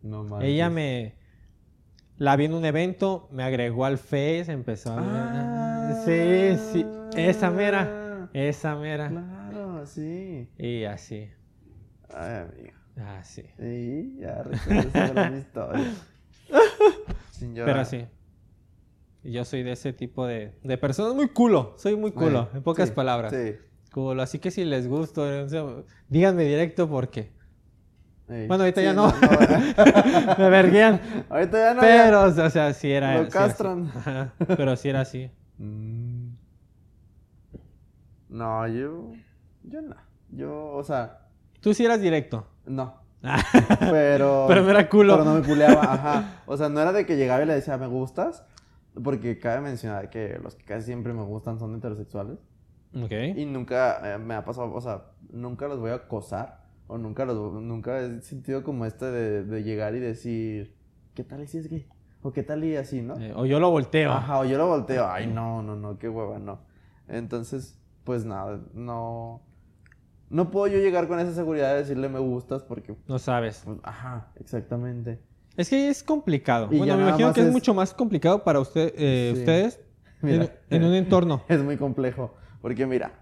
No 0.02 0.24
mames. 0.24 0.48
Ella 0.48 0.70
me... 0.70 1.14
La 2.20 2.36
vi 2.36 2.44
en 2.44 2.52
un 2.52 2.66
evento, 2.66 3.28
me 3.32 3.42
agregó 3.44 3.86
al 3.86 3.96
Face, 3.96 4.52
empezó 4.52 4.92
a... 4.92 4.98
Ah, 5.00 6.02
sí, 6.04 6.54
sí, 6.70 6.86
esa 7.16 7.50
mera, 7.50 8.28
esa 8.34 8.76
mera. 8.76 9.08
Claro, 9.08 9.86
sí. 9.86 10.46
Y 10.58 10.84
así, 10.84 11.30
Ay, 12.12 12.42
amigo. 12.42 12.76
así. 13.18 13.44
Sí, 13.58 14.18
ya 14.20 14.42
recuerdo 14.42 15.14
gran 15.14 15.38
historia. 15.38 15.92
Sin 17.30 17.54
llorar. 17.54 17.74
Pero 17.74 17.84
sí. 17.86 18.06
Yo 19.24 19.42
soy 19.46 19.62
de 19.62 19.72
ese 19.72 19.94
tipo 19.94 20.26
de, 20.26 20.52
de 20.62 20.76
personas 20.76 21.14
muy 21.14 21.28
culo. 21.28 21.72
Soy 21.78 21.96
muy 21.96 22.12
culo, 22.12 22.50
en 22.52 22.62
pocas 22.62 22.90
sí, 22.90 22.94
palabras. 22.94 23.32
Sí. 23.32 23.54
Culo. 23.94 24.20
Así 24.20 24.38
que 24.38 24.50
si 24.50 24.66
les 24.66 24.86
sea, 25.48 25.64
díganme 26.10 26.44
directo 26.44 26.86
porque. 26.86 27.32
Ey, 28.30 28.46
Bueno, 28.46 28.62
ahorita 28.64 28.80
sí, 28.80 28.84
ya 28.86 28.92
no. 28.94 29.08
no, 29.08 29.14
Me 30.38 30.50
verguían. 30.50 31.00
ahorita 31.28 31.58
ya 31.58 31.74
no. 31.74 31.82
ya. 31.82 32.04
Pero, 32.04 32.22
o 32.22 32.50
sea, 32.50 32.72
sí 32.72 32.92
era. 32.92 33.18
Lo 33.18 33.24
sí 33.30 33.36
era 33.36 33.44
así. 33.44 33.54
castran. 33.56 33.92
Pero 34.56 34.76
sí 34.76 34.88
era 34.88 35.00
así. 35.00 35.30
Mm. 35.58 36.28
No, 38.28 38.66
yo. 38.68 39.12
Yo 39.64 39.82
no. 39.82 39.96
Yo, 40.30 40.72
o 40.72 40.84
sea, 40.84 41.18
Tú 41.60 41.74
sí 41.74 41.84
eras 41.84 42.00
directo. 42.00 42.46
no. 42.66 42.98
Pero. 43.80 44.46
Pero 44.48 44.62
no 44.62 44.70
era 44.70 44.88
culo. 44.88 45.12
Pero 45.18 45.24
no 45.30 45.34
me 45.40 45.46
culeaba, 45.46 45.82
ajá. 45.82 46.24
O 46.46 46.56
sea, 46.56 46.70
no 46.70 46.80
era 46.80 46.92
de 46.92 47.04
que 47.04 47.16
llegaba 47.16 47.42
y 47.42 47.46
le 47.46 47.52
decía, 47.54 47.76
¿me 47.76 47.86
gustas? 47.86 48.44
Porque 49.04 49.38
cabe 49.38 49.60
mencionar 49.60 50.08
que 50.08 50.38
los 50.42 50.54
que 50.54 50.64
casi 50.64 50.86
siempre 50.86 51.12
me 51.12 51.22
gustan 51.24 51.58
son 51.58 51.74
heterosexuales. 51.76 52.38
Ok. 52.94 53.12
Y 53.36 53.44
nunca 53.44 54.14
eh, 54.14 54.18
me 54.18 54.34
ha 54.34 54.44
pasado, 54.44 54.72
o 54.72 54.80
sea, 54.80 55.02
nunca 55.30 55.68
los 55.68 55.78
voy 55.80 55.90
a 55.90 55.96
acosar. 55.96 56.59
O 56.92 56.98
nunca 56.98 57.24
los 57.24 57.52
nunca 57.62 58.00
he 58.00 58.20
sentido 58.20 58.64
como 58.64 58.84
este 58.84 59.04
de, 59.06 59.44
de 59.44 59.62
llegar 59.62 59.94
y 59.94 60.00
decir, 60.00 60.74
¿qué 61.14 61.22
tal 61.22 61.42
y 61.42 61.46
si 61.46 61.58
es 61.58 61.68
gay? 61.68 61.86
O 62.22 62.32
qué 62.32 62.42
tal 62.42 62.64
y 62.64 62.74
así, 62.74 63.00
¿no? 63.00 63.16
Eh, 63.20 63.32
o 63.36 63.46
yo 63.46 63.60
lo 63.60 63.70
volteo. 63.70 64.10
Ajá, 64.10 64.40
o 64.40 64.44
yo 64.44 64.58
lo 64.58 64.66
volteo, 64.66 65.06
ay, 65.08 65.28
no, 65.28 65.62
no, 65.62 65.76
no, 65.76 65.98
qué 65.98 66.08
hueva, 66.08 66.40
no. 66.40 66.58
Entonces, 67.06 67.78
pues 68.02 68.24
nada, 68.24 68.60
no. 68.74 69.40
no 70.30 70.50
puedo 70.50 70.66
yo 70.66 70.78
llegar 70.80 71.06
con 71.06 71.20
esa 71.20 71.32
seguridad 71.32 71.72
de 71.74 71.78
decirle 71.78 72.08
me 72.08 72.18
gustas 72.18 72.64
porque, 72.64 72.96
No 73.06 73.20
sabes. 73.20 73.62
pues, 73.64 73.78
ajá, 73.84 74.32
exactamente. 74.40 75.20
Es 75.56 75.68
que 75.70 75.88
es 75.90 76.02
complicado. 76.02 76.68
Y 76.72 76.78
bueno, 76.78 76.96
me 76.96 77.02
imagino 77.04 77.32
que 77.32 77.40
es... 77.42 77.46
es- 77.46 77.52
mucho 77.52 77.72
más 77.72 77.94
complicado 77.94 78.42
para 78.42 78.58
usted, 78.58 78.92
eh, 78.96 79.30
Sí. 79.34 79.40
ustedes 79.40 79.80
Mira. 80.22 80.44
en, 80.70 80.82
en 80.82 80.84
un 80.88 80.94
entorno. 80.94 81.44
Es 81.48 81.62
muy 81.62 81.76
complejo. 81.76 82.34
Porque 82.60 82.84
mira, 82.86 83.12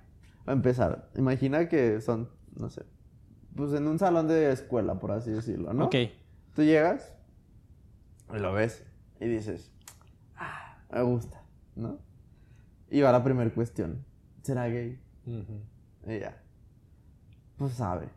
a 0.46 0.52
empezar, 0.52 1.10
imagina 1.16 1.68
que 1.68 2.00
son, 2.00 2.30
no 2.56 2.70
sé, 2.70 2.82
pues 3.58 3.72
en 3.74 3.88
un 3.88 3.98
salón 3.98 4.28
de 4.28 4.52
escuela, 4.52 4.94
por 5.00 5.10
así 5.10 5.30
decirlo, 5.32 5.74
¿no? 5.74 5.86
Ok. 5.86 5.96
Tú 6.54 6.62
llegas 6.62 7.12
y 8.32 8.38
lo 8.38 8.52
ves 8.52 8.86
y 9.20 9.26
dices, 9.26 9.72
ah, 10.36 10.78
me 10.92 11.02
gusta, 11.02 11.42
¿no? 11.74 11.98
Y 12.88 13.00
va 13.00 13.10
la 13.12 13.22
primera 13.24 13.52
cuestión, 13.52 14.04
¿será 14.42 14.68
gay? 14.68 15.00
Ujú. 15.26 15.60
Y 16.10 16.20
ya, 16.20 16.40
pues 17.56 17.72
sabe. 17.74 18.08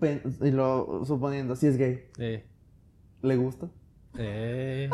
Pen- 0.00 0.20
Y 0.42 0.50
lo 0.50 1.04
suponiendo, 1.06 1.54
si 1.54 1.68
es 1.68 1.78
gay, 1.78 2.10
Eh, 2.18 2.44
¿le 3.22 3.36
gusta? 3.36 3.68
eh, 4.18 4.90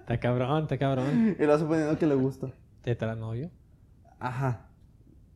está 0.00 0.18
cabrón, 0.18 0.64
está 0.64 0.76
cabrón. 0.76 1.36
Y 1.38 1.44
lo 1.44 1.56
suponiendo 1.58 1.96
que 1.98 2.06
le 2.06 2.16
gusta. 2.16 2.48
¿Te 2.82 2.96
novio? 3.14 3.50
Ajá. 4.18 4.66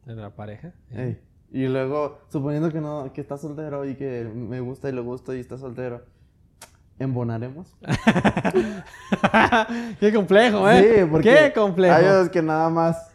¿De 0.05 0.15
la 0.17 0.35
pareja? 0.35 0.75
Ey. 0.91 1.21
Y 1.53 1.69
luego, 1.69 2.19
suponiendo 2.29 2.73
que 2.73 2.81
no, 2.81 3.13
que 3.13 3.21
está 3.21 3.37
soltero 3.37 3.85
y 3.85 3.95
que 3.95 4.25
me 4.35 4.61
gusta 4.61 4.89
y 4.89 4.93
le 4.93 5.03
gusta 5.03 5.37
y 5.37 5.41
está 5.41 5.59
soltero, 5.59 6.03
¿embonaremos? 6.99 7.77
Qué 10.01 10.13
complejo, 10.13 10.69
¿eh? 10.69 11.03
Sí, 11.05 11.09
porque 11.11 11.29
Qué 11.29 11.53
complejo. 11.55 11.95
hay 11.95 12.05
veces 12.05 12.29
que 12.31 12.43
nada 12.43 12.69
más 12.71 13.11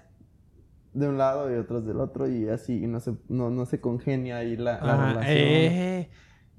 de 0.93 1.07
un 1.07 1.17
lado 1.17 1.51
y 1.51 1.55
otros 1.57 1.85
del 1.85 1.99
otro 1.99 2.27
y 2.29 2.47
así, 2.49 2.83
y 2.83 2.87
no 2.87 2.99
se, 2.99 3.13
no, 3.27 3.49
no 3.49 3.65
se 3.65 3.79
congenia 3.81 4.37
ahí 4.37 4.55
la, 4.57 4.79
la 4.81 4.93
Ajá, 4.93 5.07
relación. 5.09 5.37
eh, 5.37 6.09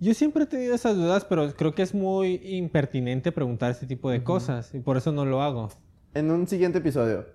yo 0.00 0.14
siempre 0.14 0.44
he 0.44 0.46
tenido 0.46 0.74
esas 0.74 0.96
dudas, 0.96 1.24
pero 1.24 1.52
creo 1.54 1.74
que 1.74 1.82
es 1.82 1.94
muy 1.94 2.40
impertinente 2.44 3.32
preguntar 3.32 3.70
este 3.72 3.86
tipo 3.86 4.10
de 4.10 4.22
cosas 4.22 4.72
y 4.74 4.80
por 4.80 4.96
eso 4.96 5.12
no 5.12 5.24
lo 5.24 5.42
hago. 5.42 5.70
En 6.14 6.30
un 6.30 6.46
siguiente 6.46 6.78
episodio. 6.78 7.26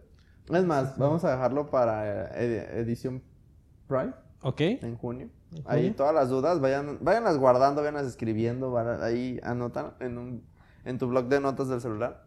Es 0.50 0.66
más, 0.66 0.98
vamos 0.98 1.24
a 1.24 1.32
dejarlo 1.32 1.70
para 1.70 2.26
eh, 2.36 2.46
ed- 2.46 2.80
edición 2.80 3.22
Prime 3.88 4.14
¿Ok? 4.44 4.62
en 4.62 4.98
junio. 4.98 5.30
¿En 5.56 5.64
Ahí 5.66 5.82
junio? 5.82 5.96
todas 5.96 6.14
las 6.14 6.30
dudas, 6.30 6.60
vayan, 6.60 6.98
váyanlas 7.02 7.38
guardando, 7.38 7.82
váyanlas 7.82 8.08
escribiendo, 8.08 8.72
van- 8.72 9.02
ahí 9.02 9.40
anotan 9.44 9.94
en, 10.00 10.18
un, 10.18 10.44
en 10.86 10.98
tu 10.98 11.08
blog 11.08 11.28
de 11.28 11.40
notas 11.40 11.70
del 11.70 11.82
celular. 11.82 12.24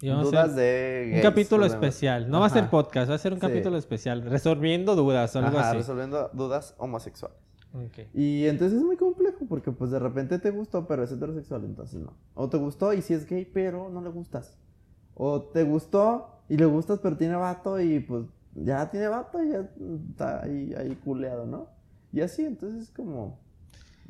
Y 0.00 0.08
Dudas 0.08 0.56
de 0.56 1.02
un 1.06 1.10
gays, 1.12 1.22
capítulo 1.22 1.60
problemas. 1.62 1.72
especial. 1.74 2.28
No 2.28 2.40
va 2.40 2.46
a 2.46 2.50
ser 2.50 2.68
podcast, 2.70 3.08
va 3.10 3.14
a 3.14 3.18
ser 3.18 3.32
un 3.34 3.38
Sí. 3.40 3.46
capítulo 3.46 3.76
especial. 3.76 4.22
Resolviendo 4.22 4.96
dudas 4.96 5.36
o 5.36 5.38
algo 5.38 5.58
Ajá, 5.58 5.68
así. 5.70 5.78
resolviendo 5.78 6.28
dudas 6.32 6.74
homosexuales. 6.78 7.36
Y 8.12 8.46
entonces 8.48 8.78
es 8.78 8.84
muy 8.84 8.96
complejo 8.96 9.46
porque 9.48 9.70
pues 9.72 9.90
de 9.90 9.98
repente 9.98 10.38
te 10.38 10.50
gustó 10.50 10.86
pero 10.86 11.04
es 11.04 11.12
heterosexual, 11.12 11.64
entonces 11.64 12.00
no. 12.00 12.12
O 12.34 12.48
te 12.50 12.58
gustó 12.58 12.92
y 12.92 13.00
sí 13.00 13.14
es 13.14 13.26
gay 13.26 13.44
pero 13.46 13.88
no 13.88 14.02
le 14.02 14.10
gustas. 14.10 14.58
O 15.14 15.40
te 15.40 15.62
gustó 15.62 16.40
y 16.48 16.56
le 16.58 16.66
gustas 16.66 16.98
pero 16.98 17.16
tiene 17.16 17.36
vato 17.36 17.80
y 17.80 18.00
pues 18.00 18.24
ya 18.54 18.90
tiene 18.90 19.08
vato 19.08 19.42
y 19.42 19.50
ya 19.50 19.68
está 20.10 20.42
ahí, 20.42 20.74
ahí 20.76 20.96
culeado, 21.04 21.46
¿no? 21.46 21.68
Y 22.12 22.20
así, 22.20 22.44
entonces 22.44 22.82
es 22.84 22.90
como... 22.90 23.40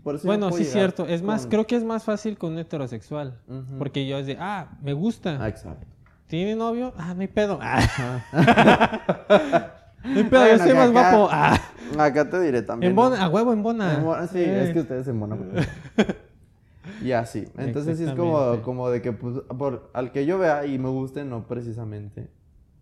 Por 0.03 0.17
eso 0.17 0.27
Bueno, 0.27 0.51
sí 0.51 0.63
es 0.63 0.73
cierto. 0.73 1.07
Es 1.07 1.23
más, 1.23 1.47
creo 1.47 1.65
que 1.67 1.77
es 1.77 1.85
más 1.85 2.03
fácil 2.03 2.37
con 2.37 2.53
un 2.55 2.59
heterosexual. 2.59 3.39
Porque 3.79 4.07
yo 4.09 4.19
es 4.19 4.27
de, 4.27 4.37
ah, 4.41 4.77
me 4.83 4.95
gusta. 4.95 5.39
Ah, 5.41 5.49
exacto. 5.49 5.87
¿Tiene 6.27 6.57
novio? 6.57 6.93
Ah, 6.97 7.15
no 7.15 7.21
hay 7.21 7.29
pedo. 7.29 7.59
Ah. 7.63 8.25
no 10.05 10.19
hay 10.19 10.25
pedo, 10.25 10.41
Bueno, 10.41 10.57
yo 10.57 10.65
soy 10.65 10.75
más 10.75 10.91
acá- 10.91 11.11
guapo. 11.13 11.29
Ah. 11.31 11.61
Acá 11.99 12.29
te 12.29 12.41
diré 12.41 12.63
también. 12.63 12.91
En 12.91 12.97
¿no? 12.97 13.03
bona, 13.03 13.23
a 13.23 13.29
huevo 13.29 13.53
en 13.53 13.63
bona. 13.63 13.95
En 13.95 14.05
Bona- 14.05 14.27
sí, 14.27 14.39
Eh. 14.39 14.65
es 14.65 14.73
que 14.73 14.81
ustedes 14.81 15.07
en 15.07 15.21
Bona. 15.21 15.37
y 17.03 17.13
así. 17.13 17.47
Entonces 17.57 17.99
sí 17.99 18.05
es 18.05 18.13
como, 18.15 18.61
como 18.63 18.91
de 18.91 19.03
que 19.03 19.13
pues, 19.13 19.37
por, 19.57 19.91
al 19.93 20.11
que 20.11 20.27
yo 20.27 20.39
vea 20.39 20.67
y 20.67 20.79
me 20.79 20.89
guste, 20.89 21.25
no 21.25 21.47
precisamente 21.47 22.29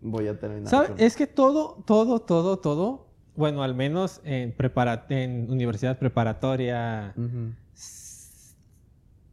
voy 0.00 0.28
a 0.28 0.38
terminar. 0.38 0.68
¿Sabes? 0.68 0.90
con- 0.90 1.00
Es 1.00 1.16
que 1.16 1.26
todo, 1.26 1.82
todo, 1.86 2.20
todo, 2.20 2.58
todo, 2.58 3.08
bueno, 3.36 3.62
al 3.62 3.74
menos 3.74 4.20
en, 4.24 4.52
prepara 4.52 5.06
en 5.08 5.50
universidad 5.50 5.98
preparatoria, 5.98 7.14
Ujú. 7.16 7.52
s- 7.74 8.54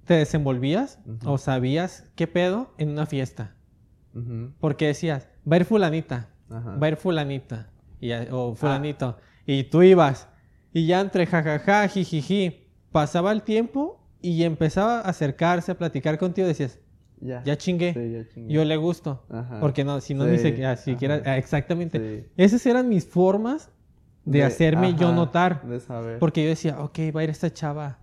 te 0.05 0.13
desenvolvías 0.15 0.99
Ujú. 1.05 1.32
o 1.32 1.38
sabías 1.38 2.09
qué 2.15 2.28
pedo 2.28 2.74
en 2.78 2.89
una 2.89 3.05
fiesta. 3.05 3.55
Ujú. 4.13 4.51
Porque 4.59 4.88
decías, 4.88 5.28
va 5.49 5.55
a 5.55 5.59
ir 5.59 5.65
fulanita, 5.65 6.30
va 6.51 6.86
a 6.86 6.89
ir 6.89 6.95
fulanita, 6.95 7.70
y 7.99 8.11
o 8.32 8.55
fulanito, 8.55 9.18
y 9.45 9.63
tú 9.65 9.82
ibas, 9.84 10.28
y 10.74 10.86
ya 10.88 11.01
entre 11.01 11.26
jajaja, 11.26 11.88
jijiji, 11.88 12.68
pasaba 12.91 13.32
el 13.32 13.41
tiempo 13.43 13.99
y 14.22 14.43
empezaba 14.43 14.99
a 14.99 15.09
acercarse, 15.09 15.72
a 15.72 15.78
platicar 15.78 16.18
contigo, 16.18 16.47
decías, 16.47 16.80
Ya. 17.20 17.43
ya 17.43 17.57
chingué, 17.57 17.93
Sí, 17.93 18.11
ya 18.11 18.28
chingué. 18.28 18.53
yo 18.53 18.63
le 18.65 18.78
gusto. 18.78 19.26
Ajá. 19.30 19.59
Porque 19.59 19.84
no, 19.84 19.99
si 20.01 20.13
no, 20.13 20.26
Sí, 20.26 20.32
ni 20.32 20.38
siquiera, 20.38 20.78
siquiera- 20.78 21.22
ah, 21.26 21.38
exactamente. 21.38 21.97
Sí. 22.22 22.28
Esas 22.38 22.65
eran 22.65 22.88
mis 22.89 23.07
formas 23.07 23.72
de, 24.26 24.43
hacerme 24.43 24.93
yo 24.93 25.07
ajá, 25.07 25.15
notar. 25.15 25.63
De 25.68 25.80
saber. 25.80 26.20
Porque 26.20 26.43
yo 26.43 26.49
decía, 26.49 26.80
ok, 26.80 26.99
va 27.15 27.22
a 27.22 27.24
ir 27.24 27.30
esta 27.30 27.51
chava. 27.51 27.99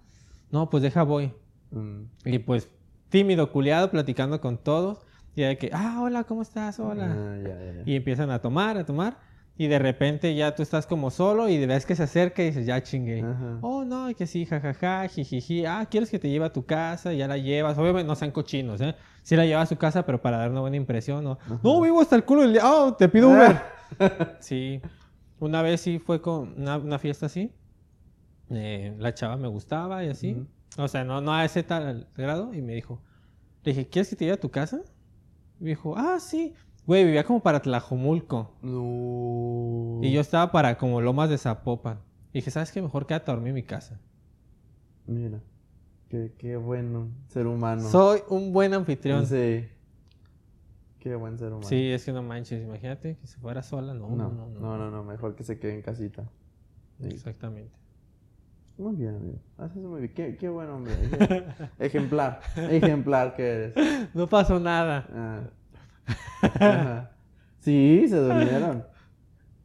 No, 0.50 0.68
pues 0.70 0.82
deja 0.82 1.02
voy. 1.02 1.32
Mm. 1.70 2.02
Y 2.24 2.38
pues 2.40 2.70
tímido, 3.08 3.52
culiado, 3.52 3.90
platicando 3.90 4.40
con 4.40 4.58
todos. 4.58 4.98
Y 5.36 5.42
de 5.42 5.58
que, 5.58 5.70
ah, 5.72 6.00
hola, 6.02 6.24
¿cómo 6.24 6.42
estás? 6.42 6.78
Hola. 6.80 7.06
Ah, 7.16 7.36
ya, 7.42 7.72
ya. 7.72 7.82
Y 7.84 7.96
empiezan 7.96 8.30
a 8.30 8.40
tomar, 8.40 8.76
a 8.78 8.84
tomar. 8.84 9.18
Y 9.56 9.68
de 9.68 9.78
repente 9.78 10.34
ya 10.34 10.54
tú 10.54 10.64
estás 10.64 10.84
como 10.86 11.10
solo 11.10 11.48
y 11.48 11.64
ves 11.64 11.86
que 11.86 11.94
se 11.94 12.02
acerca 12.02 12.42
y 12.42 12.46
dices, 12.46 12.66
ya 12.66 12.82
chingué. 12.82 13.22
Ajá. 13.22 13.58
Oh, 13.60 13.84
no, 13.84 14.12
que 14.14 14.26
sí, 14.26 14.46
jajaja, 14.46 15.06
jijiji. 15.06 15.64
Ah, 15.64 15.86
¿quieres 15.88 16.10
que 16.10 16.18
te 16.18 16.28
lleve 16.28 16.46
a 16.46 16.52
tu 16.52 16.66
casa? 16.66 17.12
Ya 17.12 17.28
la 17.28 17.38
llevas. 17.38 17.78
Obviamente 17.78 18.08
no 18.08 18.16
sean 18.16 18.32
cochinos, 18.32 18.80
¿eh? 18.80 18.96
Sí 19.22 19.36
la 19.36 19.46
llevas 19.46 19.64
a 19.64 19.74
su 19.74 19.76
casa, 19.76 20.04
pero 20.04 20.20
para 20.20 20.38
dar 20.38 20.50
una 20.50 20.60
buena 20.60 20.76
impresión, 20.76 21.22
¿no? 21.22 21.38
No, 21.62 21.80
vivo 21.80 22.00
hasta 22.00 22.16
el 22.16 22.24
culo 22.24 22.42
del 22.42 22.54
día. 22.54 22.62
Oh, 22.64 22.94
te 22.94 23.08
pido 23.08 23.28
Uber. 23.30 23.62
sí. 24.40 24.80
Una 25.38 25.62
vez 25.62 25.80
sí 25.80 26.00
fue 26.00 26.20
con 26.20 26.60
una, 26.60 26.78
una 26.78 26.98
fiesta 26.98 27.26
así. 27.26 27.52
Eh, 28.50 28.94
la 28.98 29.14
chava 29.14 29.36
me 29.36 29.48
gustaba 29.48 30.04
y 30.04 30.08
así. 30.08 30.36
O 30.76 30.88
sea, 30.88 31.04
no, 31.04 31.20
no 31.20 31.32
a 31.32 31.44
ese 31.44 31.62
tal 31.62 32.08
grado. 32.16 32.52
Y 32.54 32.60
me 32.60 32.74
dijo, 32.74 33.00
le 33.62 33.72
dije, 33.72 33.88
¿quieres 33.88 34.10
que 34.10 34.16
te 34.16 34.24
lleve 34.24 34.34
a 34.36 34.40
tu 34.40 34.50
casa? 34.50 34.80
Y 35.60 35.64
me 35.64 35.70
dijo, 35.70 35.96
ah, 35.96 36.18
sí. 36.18 36.54
Güey, 36.86 37.04
vivía 37.04 37.24
como 37.24 37.40
para 37.42 37.60
Tlajomulco. 37.60 38.50
No. 38.62 40.00
Y 40.02 40.12
yo 40.12 40.20
estaba 40.20 40.52
para 40.52 40.76
como 40.76 41.00
Lomas 41.00 41.30
de 41.30 41.38
Zapopan. 41.38 41.98
Y 42.32 42.38
dije, 42.38 42.50
¿sabes 42.50 42.72
qué? 42.72 42.82
Mejor 42.82 43.06
quédate 43.06 43.30
a 43.30 43.34
dormir 43.34 43.48
en 43.50 43.54
mi 43.54 43.62
casa. 43.62 44.00
Mira. 45.06 45.40
Qué, 46.08 46.32
qué 46.36 46.56
bueno 46.56 47.08
ser 47.28 47.46
humano. 47.46 47.82
Soy 47.88 48.20
un 48.28 48.52
buen 48.52 48.74
anfitrión. 48.74 49.26
Sí. 49.26 49.60
Sí. 49.62 49.68
Qué 50.98 51.14
buen 51.16 51.38
ser 51.38 51.48
humano. 51.52 51.68
es 51.70 52.04
que 52.04 52.12
no 52.12 52.22
manches. 52.22 52.62
Imagínate 52.62 53.16
que 53.16 53.26
se 53.26 53.38
fuera 53.38 53.62
sola. 53.62 53.94
No, 53.94 54.08
No, 54.10 54.28
no, 54.30 54.46
no. 54.48 54.60
no, 54.60 54.78
no, 54.78 54.90
no, 54.90 55.04
mejor 55.04 55.34
que 55.36 55.42
se 55.44 55.58
quede 55.58 55.74
en 55.74 55.82
casita. 55.82 56.24
Sí. 57.00 57.08
Exactamente. 57.08 57.72
Muy 58.76 58.96
bien, 58.96 59.14
amigo. 59.16 59.38
Haces 59.56 59.82
muy 59.82 60.00
bien. 60.02 60.14
Qué, 60.14 60.36
qué 60.36 60.48
buen 60.48 60.68
hombre. 60.68 60.92
Ej- 60.94 61.44
Ejemplar. 61.78 62.40
Ejemplar 62.56 63.34
que 63.36 63.42
eres. 63.48 63.74
No 64.14 64.28
pasó 64.28 64.58
nada. 64.60 65.06
Ah. 65.12 65.40
Ajá. 66.42 67.10
Sí, 67.60 68.06
se 68.08 68.16
durmieron. 68.16 68.84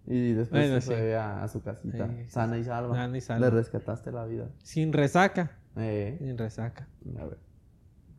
Y 0.07 0.31
después 0.33 0.61
Bueno, 0.61 0.75
se 0.75 0.81
sí. 0.81 0.87
fue 0.87 1.15
a, 1.15 1.43
a 1.43 1.47
su 1.47 1.61
casita. 1.61 2.07
Sí, 2.07 2.29
sana 2.29 2.57
y 2.57 2.63
salva. 2.63 2.95
Sana 2.95 3.17
y 3.17 3.21
salva. 3.21 3.45
Le 3.47 3.51
rescataste 3.51 4.11
la 4.11 4.25
vida. 4.25 4.49
Sin 4.63 4.91
resaca. 4.93 5.51
Eh. 5.75 6.17
Sin 6.19 6.37
resaca. 6.37 6.87
A 7.19 7.25
ver. 7.25 7.37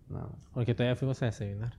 Nada 0.09 0.27
más. 0.27 0.39
Porque 0.53 0.75
todavía 0.75 0.97
fuimos 0.97 1.21
a 1.23 1.27
desayunar. 1.27 1.73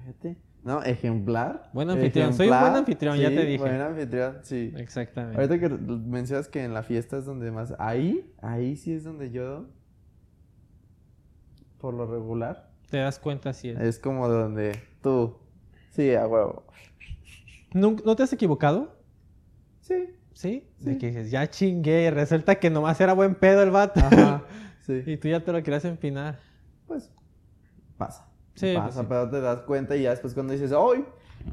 Fíjate. 0.00 0.38
No, 0.64 0.82
ejemplar. 0.82 1.70
Buen 1.72 1.90
anfitrión. 1.90 2.32
Soy 2.34 2.48
un 2.48 2.58
buen 2.60 2.74
anfitrión, 2.74 3.18
ya 3.18 3.28
te 3.30 3.44
dije. 3.44 3.58
Buen 3.58 3.80
anfitrión, 3.80 4.36
sí. 4.44 4.72
Exactamente. 4.76 5.36
Ahorita 5.36 5.58
que 5.58 5.68
mencionas 5.68 6.46
que 6.48 6.62
en 6.64 6.72
la 6.72 6.84
fiesta 6.84 7.18
es 7.18 7.24
donde 7.24 7.50
más. 7.50 7.74
Ahí, 7.80 8.32
ahí 8.40 8.76
sí 8.76 8.94
es 8.94 9.02
donde 9.02 9.30
yo. 9.32 9.66
Por 11.78 11.94
lo 11.94 12.06
regular. 12.06 12.70
Te 12.90 12.98
das 12.98 13.18
cuenta 13.18 13.52
si 13.52 13.70
es. 13.70 13.80
Es 13.80 13.98
como 13.98 14.28
donde 14.28 14.78
tú. 15.02 15.36
Sí, 15.90 16.14
a 16.14 16.26
huevo. 16.26 16.64
¿Nun- 17.72 18.02
¿No 18.04 18.16
te 18.16 18.22
has 18.22 18.32
equivocado? 18.32 18.96
Sí. 19.80 20.16
¿Sí? 20.32 20.66
De 20.78 20.96
que 20.98 21.08
dices, 21.08 21.30
ya 21.30 21.48
chingué. 21.50 22.04
y 22.06 22.10
Resulta 22.10 22.54
que 22.56 22.70
nomás 22.70 23.00
era 23.00 23.12
buen 23.12 23.34
pedo 23.34 23.62
el 23.62 23.70
vato. 23.70 24.00
Ajá. 24.00 24.44
Sí. 24.84 25.00
y 25.06 25.16
tú 25.16 25.28
ya 25.28 25.38
te 25.44 25.52
lo 25.52 25.62
querías 25.62 25.84
empinar. 25.84 26.40
Pues 26.88 27.08
pasa. 27.96 28.26
Sí, 28.56 28.74
pasa, 28.74 28.86
pues 28.86 28.96
sí. 28.96 29.06
pero 29.08 29.30
te 29.30 29.40
das 29.40 29.60
cuenta 29.62 29.94
y 29.94 30.02
ya 30.02 30.10
después 30.10 30.34
cuando 30.34 30.54
dices, 30.54 30.72
¡ay! 30.72 31.04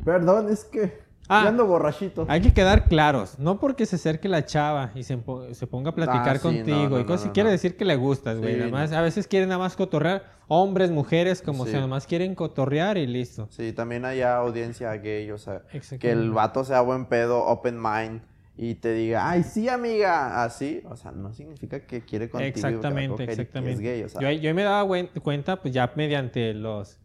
Perdón, 0.03 0.49
es 0.49 0.65
que. 0.65 0.97
Ah. 1.31 1.47
ando 1.47 1.65
borrachito. 1.67 2.25
Hay 2.27 2.41
que 2.41 2.51
quedar 2.53 2.85
claros. 2.85 3.37
No 3.39 3.59
porque 3.59 3.85
se 3.85 3.97
acerque 3.97 4.27
la 4.27 4.45
chava 4.45 4.91
y 4.95 5.03
se, 5.03 5.17
se 5.51 5.67
ponga 5.67 5.91
a 5.91 5.95
platicar 5.95 6.29
Ah, 6.29 6.35
sí, 6.35 6.41
contigo 6.41 6.77
no, 6.77 6.89
no, 6.89 6.99
y 6.99 7.05
cosas. 7.05 7.27
no, 7.27 7.33
quiere 7.33 7.51
decir 7.51 7.77
que 7.77 7.85
le 7.85 7.95
gustas, 7.95 8.39
güey. 8.39 8.53
Sí, 8.55 8.59
Nada 8.59 8.71
más-. 8.71 8.91
A 8.91 9.01
veces 9.01 9.27
quieren 9.27 9.49
nada 9.49 9.59
más 9.59 9.75
cotorrear. 9.75 10.23
Hombres, 10.47 10.89
mujeres, 10.89 11.41
como 11.43 11.65
Sí. 11.65 11.71
sea. 11.71 11.79
Nada 11.81 11.87
más 11.89 12.07
quieren 12.07 12.33
cotorrear 12.33 12.97
y 12.97 13.05
listo. 13.05 13.47
Sí, 13.51 13.71
también 13.73 14.03
hay 14.05 14.21
audiencia 14.21 14.91
gay, 14.93 15.29
o 15.29 15.37
sea, 15.37 15.61
que 15.99 16.11
el 16.11 16.31
vato 16.31 16.63
sea 16.63 16.81
buen 16.81 17.05
pedo, 17.05 17.45
open 17.45 17.79
mind 17.79 18.21
y 18.57 18.73
te 18.75 18.91
diga, 18.93 19.29
ay, 19.29 19.43
sí, 19.43 19.69
amiga, 19.69 20.43
así, 20.43 20.81
o 20.89 20.97
sea, 20.97 21.11
no 21.11 21.31
significa 21.31 21.79
que 21.81 22.01
quiere 22.01 22.29
contigo. 22.29 22.49
Exactamente, 22.49 23.23
exactamente. 23.23 23.73
Es 23.75 23.79
gay, 23.79 24.03
o 24.03 24.09
sea. 24.09 24.19
yo, 24.19 24.31
yo 24.31 24.53
me 24.55 24.63
daba 24.63 24.85
cuenta, 25.21 25.61
pues 25.61 25.73
ya 25.73 25.89
mediante 25.95 26.53
los 26.55 26.97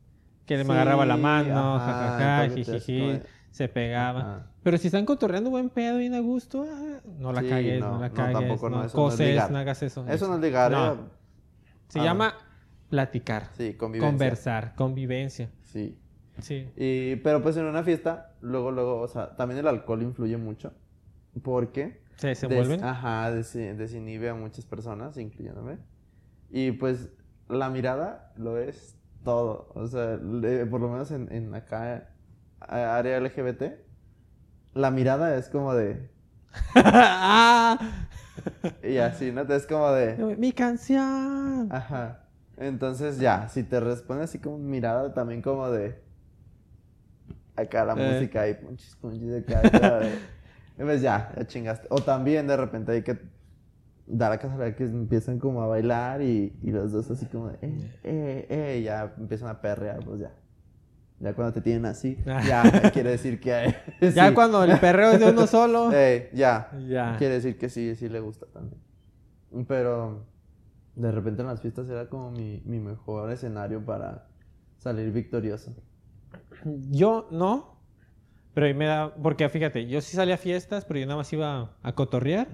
que 0.47 0.65
me 0.65 0.73
agarraba 0.73 1.07
la 1.07 1.17
mano, 1.17 1.79
jajaja, 1.79 2.49
jijiji, 2.55 3.21
se 3.55 3.69
pegaba. 3.69 4.21
Ajá. 4.21 4.47
Pero 4.65 4.79
si 4.79 4.89
están 4.89 5.05
cotorreando 5.07 5.49
buen 5.49 5.71
pedo 5.71 6.01
y 6.01 6.13
a 6.13 6.19
gusto, 6.21 6.65
ah, 6.69 7.01
no 7.19 7.33
la 7.33 7.41
Sí, 7.43 7.49
cagues, 7.49 7.79
no, 7.81 7.93
no, 7.93 8.01
la 8.01 8.09
no, 8.09 8.15
cagues, 8.15 8.33
tampoco, 8.41 8.69
no, 8.69 8.79
no, 8.79 8.85
eso 8.87 8.99
no 8.99 9.13
es 9.13 9.19
ligar. 9.21 9.51
no 9.53 9.59
hagas 9.59 9.83
eso. 9.85 10.05
Eso 10.09 10.27
no 10.27 10.35
es 10.35 10.41
ligar, 10.41 10.73
No. 10.73 10.93
eh, 10.95 10.97
Se 11.87 12.01
Ah, 12.01 12.05
llama 12.05 12.35
platicar, 12.91 13.51
Sí, 13.57 13.75
convivencia. 13.75 14.11
conversar, 14.11 14.75
convivencia. 14.75 15.51
Sí. 15.63 15.97
Sí. 16.41 16.69
Y, 16.77 17.15
pero 17.17 17.43
pues 17.43 17.57
en 17.57 17.67
una 17.67 17.85
fiesta, 17.85 18.35
luego, 18.41 18.73
luego, 18.73 19.01
o 19.01 19.07
sea, 19.07 19.37
también 19.37 19.61
el 19.61 19.69
alcohol 19.69 20.03
influye 20.03 20.37
mucho. 20.37 20.73
Porque 21.45 22.03
Se 22.17 22.29
des- 22.29 22.41
desenvuelven. 22.41 22.83
ajá, 22.85 23.31
des- 23.31 23.53
desinhibe 23.55 24.31
a 24.31 24.35
muchas 24.35 24.65
personas, 24.65 25.17
incluyéndome. 25.17 25.79
Y 26.51 26.73
pues 26.73 27.11
la 27.49 27.71
mirada 27.71 28.33
lo 28.37 28.59
es 28.59 28.97
todo. 29.23 29.71
O 29.75 29.87
sea, 29.87 30.17
le- 30.17 30.67
por 30.67 30.81
lo 30.81 30.89
menos 30.89 31.11
en, 31.13 31.31
en 31.33 31.55
acá, 31.55 32.14
área 32.69 33.17
LGBT, 33.19 33.63
la 34.75 34.91
mirada 34.91 35.37
es 35.37 35.49
como 35.49 35.75
de. 35.75 36.11
¡Ah! 36.75 37.79
Y 38.83 38.99
así, 38.99 39.31
¿no? 39.31 39.43
Es 39.43 39.67
como 39.67 39.91
de. 39.93 40.37
Mi 40.37 40.53
canción. 40.53 41.69
Ajá. 41.71 42.25
Entonces 42.57 43.19
ya, 43.19 43.49
si 43.49 43.63
te 43.63 43.79
responde 43.81 44.25
así 44.25 44.39
como 44.39 44.59
mirada, 44.59 45.15
también 45.15 45.41
como 45.43 45.71
de. 45.71 46.03
Acá 47.57 47.85
la 47.85 47.93
Eh. 47.95 48.13
música 48.15 48.49
y 48.49 48.55
punchis, 48.55 48.97
punchis 48.97 49.33
acá. 49.35 49.61
acá 49.61 49.99
de- 50.01 50.19
y 50.79 50.83
pues 50.83 51.01
ya, 51.01 51.33
ya 51.37 51.47
chingaste. 51.47 51.87
O 51.91 52.01
también 52.03 52.47
de 52.49 52.57
repente 52.57 52.93
hay 52.93 53.03
que 53.03 53.19
dar 54.07 54.33
a 54.33 54.39
casualidad 54.39 54.77
que 54.77 54.85
empiezan 54.85 55.39
como 55.39 55.63
a 55.63 55.67
bailar 55.69 56.21
y, 56.21 56.59
y 56.63 56.71
los 56.73 56.91
dos 56.93 57.11
así 57.11 57.27
como 57.27 57.49
de. 57.49 57.59
Eh, 57.63 57.91
eh, 58.03 58.47
eh, 58.51 58.79
y 58.81 58.83
ya 58.85 59.15
empiezan 59.17 59.49
a 59.49 59.61
perrear, 59.61 60.01
pues 60.05 60.21
ya. 60.21 60.33
Ya 61.21 61.33
cuando 61.35 61.53
te 61.55 61.61
tienen 61.61 61.87
así, 61.87 62.19
ya 62.47 62.91
quiere 62.93 63.11
decir 63.11 63.41
que 63.41 63.53
hay. 63.55 63.75
Ya 64.15 64.29
sí. 64.29 64.35
cuando 64.35 64.63
el 64.65 64.79
perreo 64.79 65.13
es 65.13 65.21
de 65.21 65.31
uno 65.31 65.47
solo. 65.47 65.91
Eh, 65.95 66.31
ya, 66.35 66.71
ya. 66.89 67.17
Quiere 67.19 67.35
decir 67.35 67.57
que 67.57 67.69
sí, 67.69 67.95
sí 67.97 68.09
le 68.09 68.21
gusta 68.21 68.47
también. 68.47 68.81
Pero 69.69 70.27
de 70.97 71.11
repente 71.13 71.43
en 71.43 71.49
las 71.49 71.61
fiestas 71.61 71.89
era 71.89 72.09
como 72.09 72.31
mi, 72.31 72.61
mi 72.65 72.81
mejor 72.81 73.31
escenario 73.31 73.85
para 73.85 74.27
salir 74.79 75.13
victorioso. 75.13 75.75
Yo 76.91 77.29
no. 77.31 77.79
Pero 78.55 78.67
ahí 78.67 78.75
me 78.75 78.87
da. 78.87 79.15
Porque 79.15 79.49
fíjate, 79.49 79.87
yo 79.87 80.01
sí 80.01 80.17
salía 80.17 80.35
a 80.35 80.39
fiestas, 80.39 80.85
pero 80.85 81.01
yo 81.01 81.07
nada 81.07 81.17
más 81.19 81.33
iba 81.33 81.77
a 81.83 81.93
cotorrear. 81.95 82.49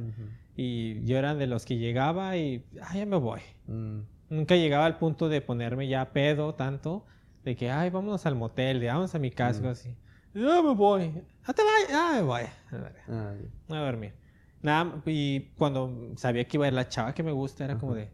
Y 0.56 1.02
yo 1.04 1.16
era 1.16 1.34
de 1.34 1.46
los 1.46 1.64
que 1.64 1.76
llegaba 1.78 2.36
y. 2.36 2.64
Ah, 2.82 2.94
ya 2.96 3.06
me 3.06 3.16
voy. 3.16 3.40
Mm, 3.66 4.00
Nunca 4.30 4.54
llegaba 4.56 4.86
al 4.86 4.98
punto 4.98 5.28
de 5.28 5.40
ponerme 5.40 5.88
ya 5.88 6.12
pedo 6.12 6.54
tanto. 6.54 7.04
De 7.45 7.57
que, 7.57 7.70
ay, 7.70 7.91
vámonos 7.91 8.24
al 8.26 8.34
motel, 8.36 8.80
de 8.80 8.88
vamos 8.88 9.14
a 9.14 9.18
mi 9.18 9.30
casa, 9.30 9.62
Mm. 9.62 9.66
así. 9.66 9.97
Ya 10.34 10.62
me 10.62 10.74
voy. 10.74 11.24
Ah, 11.45 11.53
te. 11.53 11.62
Ah, 11.93 12.12
me 12.14 12.22
voy. 12.22 12.43
ah, 13.09 13.34
ya. 13.68 13.76
A 13.76 13.84
dormir. 13.86 14.14
Nada, 14.62 15.01
y 15.07 15.41
cuando 15.57 16.12
sabía 16.16 16.47
que 16.47 16.57
iba 16.59 16.66
a 16.66 16.68
ir 16.68 16.74
la 16.74 16.88
chava 16.88 17.14
que 17.14 17.22
me 17.22 17.32
gusta, 17.32 17.64
era 17.64 17.78
como 17.78 17.95
de. 17.95 18.12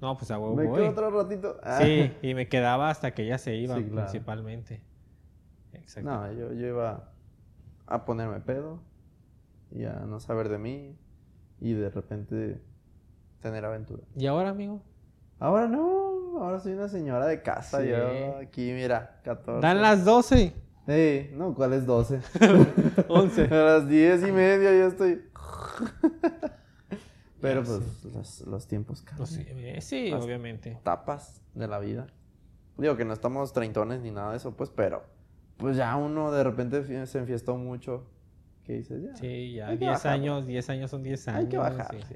No, 0.00 0.16
pues 0.16 0.30
a 0.30 0.38
huevo 0.38 0.54
Me 0.54 0.64
voy. 0.64 0.80
quedo 0.80 0.90
otro 0.90 1.10
ratito. 1.10 1.58
Ah. 1.62 1.80
Sí, 1.82 2.12
y 2.22 2.34
me 2.34 2.48
quedaba 2.48 2.88
hasta 2.88 3.10
que 3.12 3.24
ella 3.24 3.36
se 3.38 3.56
iba, 3.56 3.74
Sí, 3.76 3.82
claro. 3.84 3.96
principalmente. 4.08 4.82
Exacto. 5.72 6.08
No, 6.08 6.32
yo, 6.32 6.52
yo 6.52 6.66
iba 6.68 7.12
a 7.86 8.04
ponerme 8.04 8.40
pedo 8.40 8.80
y 9.72 9.84
a 9.84 9.94
no 10.06 10.20
saber 10.20 10.48
de 10.48 10.58
mí 10.58 10.96
y 11.60 11.72
de 11.72 11.90
repente 11.90 12.62
tener 13.40 13.64
aventura. 13.64 14.02
¿Y 14.16 14.26
ahora, 14.26 14.50
amigo? 14.50 14.82
Ahora 15.40 15.66
no, 15.66 16.07
ahora 16.42 16.60
soy 16.60 16.72
una 16.72 16.88
señora 16.88 17.26
de 17.26 17.42
casa. 17.42 17.80
Sí. 17.82 17.88
Yo 17.88 18.36
aquí, 18.38 18.72
mira, 18.72 19.20
14. 19.24 19.66
Dan 19.66 19.80
las 19.82 20.04
12. 20.04 20.52
Ey, 20.86 21.30
no, 21.34 21.54
¿cuál 21.54 21.74
es 21.74 21.84
12? 21.86 22.20
11. 23.08 23.42
A 23.50 23.54
las 23.54 23.88
10 23.88 24.22
y 24.28 24.32
media 24.32 24.70
ya 24.72 24.86
estoy. 24.86 25.22
Pero 27.40 27.62
pues 27.62 28.04
los, 28.04 28.40
los 28.42 28.66
tiempos 28.66 29.02
cambian. 29.02 29.26
Sé, 29.28 29.46
eh, 29.76 29.80
sí, 29.80 30.10
Las- 30.10 30.24
obviamente. 30.24 30.72
Etapas 30.72 31.40
de 31.54 31.68
la 31.68 31.78
vida. 31.78 32.06
Digo 32.76 32.96
que 32.96 33.04
no 33.04 33.12
estamos 33.12 33.52
treintones 33.52 34.00
ni 34.02 34.10
nada 34.10 34.30
de 34.32 34.36
eso, 34.38 34.56
pues, 34.56 34.70
pero 34.70 35.04
pues 35.56 35.76
ya 35.76 35.94
uno 35.96 36.30
de 36.32 36.42
repente 36.44 37.06
se 37.06 37.18
enfiestó 37.18 37.56
mucho. 37.56 38.06
¿Qué 38.64 38.74
dices? 38.74 39.02
Ya. 39.02 39.16
Sí, 39.16 39.52
ya 39.54 39.68
Hay 39.68 39.78
que 39.78 39.84
10 39.86 39.92
bajarle. 39.92 40.10
años, 40.22 40.46
10 40.46 40.70
años 40.70 40.90
son 40.90 41.02
10 41.02 41.28
años. 41.28 41.40
Hay 41.40 41.48
que 41.48 41.58
bajar. 41.58 41.88
sí, 41.94 42.00
sí. 42.08 42.14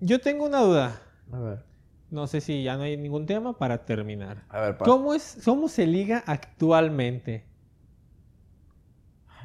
Yo 0.00 0.20
tengo 0.20 0.44
una 0.46 0.60
duda. 0.60 1.00
A 1.32 1.38
ver. 1.40 1.64
No 2.10 2.26
sé 2.26 2.40
si 2.40 2.62
ya 2.62 2.76
no 2.76 2.82
hay 2.84 2.96
ningún 2.96 3.26
tema 3.26 3.58
para 3.58 3.84
terminar. 3.84 4.44
A 4.48 4.60
ver, 4.60 4.78
pa- 4.78 4.84
¿Cómo, 4.86 5.14
es, 5.14 5.40
¿Cómo 5.44 5.68
se 5.68 5.86
liga 5.86 6.22
actualmente? 6.26 7.44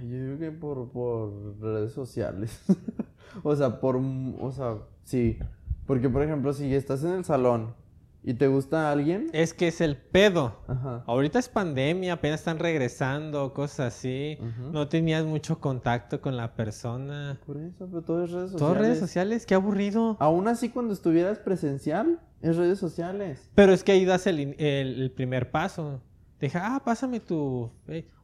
Yo 0.02 0.08
digo 0.18 0.40
que 0.40 0.52
por, 0.52 0.90
por 0.92 1.60
redes 1.62 1.94
sociales. 1.94 2.62
o 3.44 3.56
sea, 3.56 3.80
por. 3.80 3.98
O 3.98 4.52
sea, 4.52 4.78
sí. 5.04 5.38
Porque, 5.86 6.10
por 6.10 6.24
ejemplo, 6.24 6.54
si 6.54 6.74
estás 6.74 7.04
en 7.04 7.12
el 7.12 7.26
salón 7.26 7.76
y 8.24 8.34
te 8.36 8.48
gusta 8.48 8.92
alguien. 8.92 9.28
Es 9.34 9.54
que 9.54 9.68
es 9.68 9.82
el 9.82 9.98
pedo. 9.98 10.62
Ajá. 10.68 11.04
Ahorita 11.08 11.40
es 11.40 11.50
pandemia, 11.50 12.14
apenas 12.14 12.40
están 12.42 12.60
regresando, 12.60 13.54
cosas 13.54 13.94
así. 13.96 14.38
Ujú. 14.40 14.72
No 14.72 14.88
tenías 14.88 15.26
mucho 15.26 15.60
contacto 15.60 16.22
con 16.22 16.38
la 16.38 16.56
persona. 16.56 17.40
Por 17.46 17.58
eso, 17.58 17.88
pero 17.90 18.02
todo 18.02 18.24
es 18.24 18.32
redes 18.32 18.52
sociales. 18.52 18.60
Todas 18.60 18.78
redes 18.78 19.00
sociales, 19.00 19.46
qué 19.46 19.56
aburrido. 19.56 20.18
Aún 20.20 20.48
así, 20.48 20.70
cuando 20.70 20.94
estuvieras 20.94 21.40
presencial, 21.40 22.20
es 22.42 22.56
redes 22.58 22.80
sociales. 22.80 23.50
Pero 23.56 23.74
es 23.74 23.84
que 23.84 23.92
ahí 23.92 24.06
das 24.06 24.26
el- 24.28 24.56
el 24.60 25.12
primer 25.12 25.52
paso. 25.52 26.02
Deja, 26.44 26.76
ah, 26.76 26.82
pásame 26.84 27.22
tu. 27.22 27.72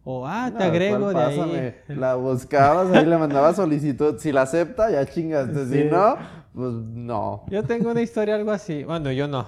O, 0.04 0.28
ah, 0.28 0.52
te 0.52 0.60
No, 0.60 0.66
agrego 0.66 1.00
¿cuál 1.00 1.16
de 1.16 1.22
ahí. 1.22 1.38
pásame? 1.38 1.76
La 1.88 2.16
buscabas, 2.16 2.92
ahí 2.92 3.06
le 3.06 3.18
mandabas 3.18 3.56
solicitud. 3.56 4.18
Si 4.20 4.34
la 4.34 4.42
acepta, 4.42 4.92
ya 4.92 5.06
chingaste. 5.06 5.66
Sí. 5.68 5.72
Si 5.72 5.84
no, 5.86 6.18
pues 6.54 6.74
no. 6.74 7.46
Yo 7.50 7.64
tengo 7.64 7.92
una 7.92 8.02
historia 8.02 8.36
algo 8.36 8.52
así. 8.52 8.84
Bueno, 8.84 9.10
yo 9.14 9.30
no. 9.30 9.48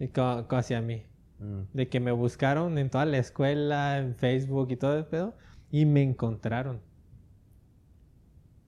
Y 0.00 0.08
co- 0.08 0.46
co- 0.48 0.56
hacia 0.56 0.80
mí. 0.82 1.04
Mm. 1.38 1.60
De 1.72 1.88
que 1.88 2.00
me 2.00 2.10
buscaron 2.10 2.76
en 2.78 2.90
toda 2.90 3.04
la 3.04 3.18
escuela, 3.18 3.98
en 3.98 4.16
Facebook 4.16 4.66
y 4.72 4.76
todo 4.76 4.98
el 4.98 5.04
pedo. 5.04 5.34
Y 5.70 5.86
me 5.86 6.02
encontraron. 6.02 6.80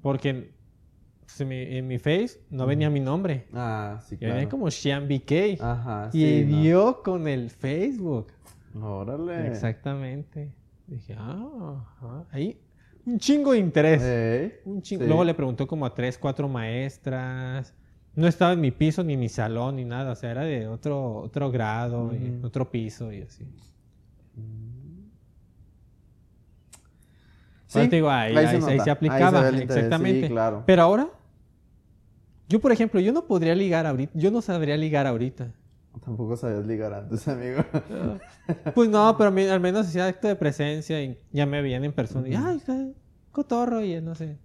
Porque 0.01 0.53
pues, 1.23 1.41
en, 1.41 1.49
mi, 1.49 1.57
en 1.77 1.87
mi 1.89 1.99
Face 1.99 2.41
no 2.51 2.67
venía 2.67 2.89
mi 2.89 3.01
nombre. 3.01 3.49
Ah, 3.53 3.99
sí, 4.07 4.15
Y 4.15 4.19
venía 4.19 4.35
claro. 4.35 4.49
como 4.51 4.71
Sean 4.71 5.09
BK. 5.09 5.61
Ajá, 5.61 6.11
y 6.13 6.21
sí. 6.25 6.45
no. 6.49 6.61
dio 6.63 7.03
con 7.03 7.27
el 7.27 7.51
Facebook. 7.51 8.29
Órale. 8.75 9.49
Exactamente. 9.49 10.53
Dije, 10.87 11.15
ah, 11.19 11.85
ajá. 11.99 12.25
ahí 12.33 12.61
un 13.07 13.19
chingo 13.19 13.53
de 13.53 13.59
interés. 13.59 14.03
Ey, 14.03 14.53
Un 14.65 14.83
chingo. 14.83 15.03
sí. 15.03 15.09
Luego 15.09 15.25
le 15.25 15.35
preguntó 15.35 15.67
como 15.67 15.87
a 15.87 15.95
tres, 15.95 16.19
cuatro 16.19 16.49
maestras. 16.49 17.75
No 18.15 18.27
estaba 18.27 18.53
en 18.53 18.61
mi 18.61 18.71
piso, 18.73 19.03
ni 19.05 19.17
mi 19.17 19.29
salón, 19.29 19.77
ni 19.77 19.85
nada. 19.85 20.13
O 20.13 20.15
sea, 20.17 20.31
era 20.33 20.43
de 20.45 20.67
otro, 20.69 21.15
otro 21.17 21.51
grado, 21.51 22.13
y 22.15 22.41
otro 22.45 22.71
piso 22.71 23.13
y 23.13 23.23
así. 23.23 23.47
Sí, 27.67 27.79
Ahora 27.79 27.89
te 27.91 27.97
digo, 27.97 28.11
ahí, 28.11 28.37
ahí 28.37 28.61
se 28.61 28.71
ahí- 28.71 28.89
aplicaba. 28.89 29.49
se 29.51 29.63
exactamente. 29.63 30.27
sí, 30.27 30.33
claro. 30.33 30.65
Pero 30.67 30.83
ahora, 30.83 31.09
yo 32.49 32.61
por 32.61 32.73
ejemplo, 32.73 32.99
yo 33.01 33.13
no 33.13 33.27
podría 33.27 33.55
ligar 33.55 33.87
ahorita. 33.87 34.13
Yo 34.17 34.31
no 34.33 34.43
sabría 34.43 34.77
ligar 34.77 35.07
ahorita. 35.07 35.53
Tampoco 35.99 36.37
sabías 36.37 36.67
ligar 36.67 36.95
antes, 36.95 37.27
amigo. 37.29 37.63
Pues 38.75 38.89
no, 38.89 39.17
pero 39.17 39.29
a 39.29 39.31
mí 39.33 39.45
al 39.47 39.61
menos 39.61 39.89
hacía 39.89 40.07
acto 40.07 40.29
de 40.29 40.37
presencia 40.37 41.03
y 41.03 41.21
ya 41.33 41.47
me 41.47 41.61
veían 41.61 41.85
en 41.85 41.93
persona. 41.93 42.29
Y, 42.29 42.35
Ujú. 42.35 42.47
ay, 42.47 42.57
está 42.57 42.77
cotorro 43.33 43.83
y 43.83 44.01
no 44.01 44.15
sé. 44.15 44.39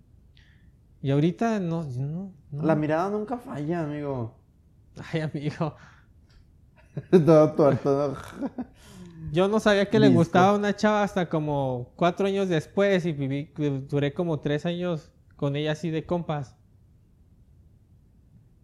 Y 1.02 1.12
ahorita 1.12 1.60
no, 1.60 1.84
no, 1.84 2.34
no. 2.52 2.64
La 2.64 2.76
mirada 2.76 3.10
nunca 3.10 3.38
falla, 3.38 3.84
amigo. 3.84 4.34
Ay, 5.12 5.22
amigo. 5.22 5.76
Todo 7.12 7.54
tuerto, 7.54 8.16
¿no? 8.42 8.50
Yo 9.32 9.48
no 9.48 9.60
sabía 9.60 9.90
que 9.90 10.00
le 10.00 10.10
gustaba 10.10 10.56
una 10.56 10.76
chava 10.76 11.04
hasta 11.04 11.30
como 11.30 11.92
cuatro 11.96 12.28
años 12.28 12.48
después 12.48 13.06
y 13.06 13.12
viví, 13.12 13.54
duré 13.88 14.14
como 14.14 14.40
tres 14.40 14.66
años 14.66 15.12
con 15.36 15.56
ella 15.56 15.74
así 15.74 15.90
de 15.90 16.06
compas. 16.06 16.56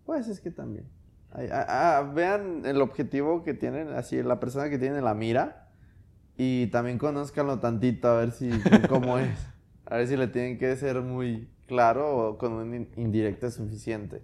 Pues 0.06 0.28
es 0.28 0.40
que 0.40 0.52
también. 0.52 0.90
Ay, 1.34 1.48
ah, 1.52 1.66
ah, 2.00 2.12
vean 2.14 2.64
el 2.66 2.82
objetivo 2.82 3.44
que 3.44 3.54
tienen, 3.54 3.90
así, 3.90 4.22
la 4.22 4.40
persona 4.40 4.70
que 4.70 4.78
tiene 4.78 5.02
la 5.02 5.14
mira. 5.14 5.70
Y 6.38 6.68
también 6.68 6.98
conózcanlo 6.98 7.60
tantito, 7.60 8.08
a 8.10 8.18
ver 8.18 8.32
si 8.32 8.50
cómo 8.90 9.18
es. 9.18 9.30
A 9.86 9.98
ver 9.98 10.08
si 10.08 10.18
le 10.18 10.28
tienen 10.28 10.58
que 10.58 10.76
ser 10.76 11.02
muy 11.02 11.50
claro 11.68 12.18
o 12.30 12.38
con 12.38 12.54
un 12.54 12.74
in- 12.74 12.90
indirecto 12.98 13.50
suficiente. 13.52 14.22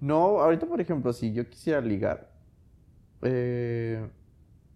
No, 0.00 0.40
ahorita, 0.40 0.66
por 0.66 0.80
ejemplo, 0.80 1.12
si 1.12 1.32
yo 1.32 1.48
quisiera 1.48 1.80
ligar, 1.80 2.30
eh, 3.22 4.06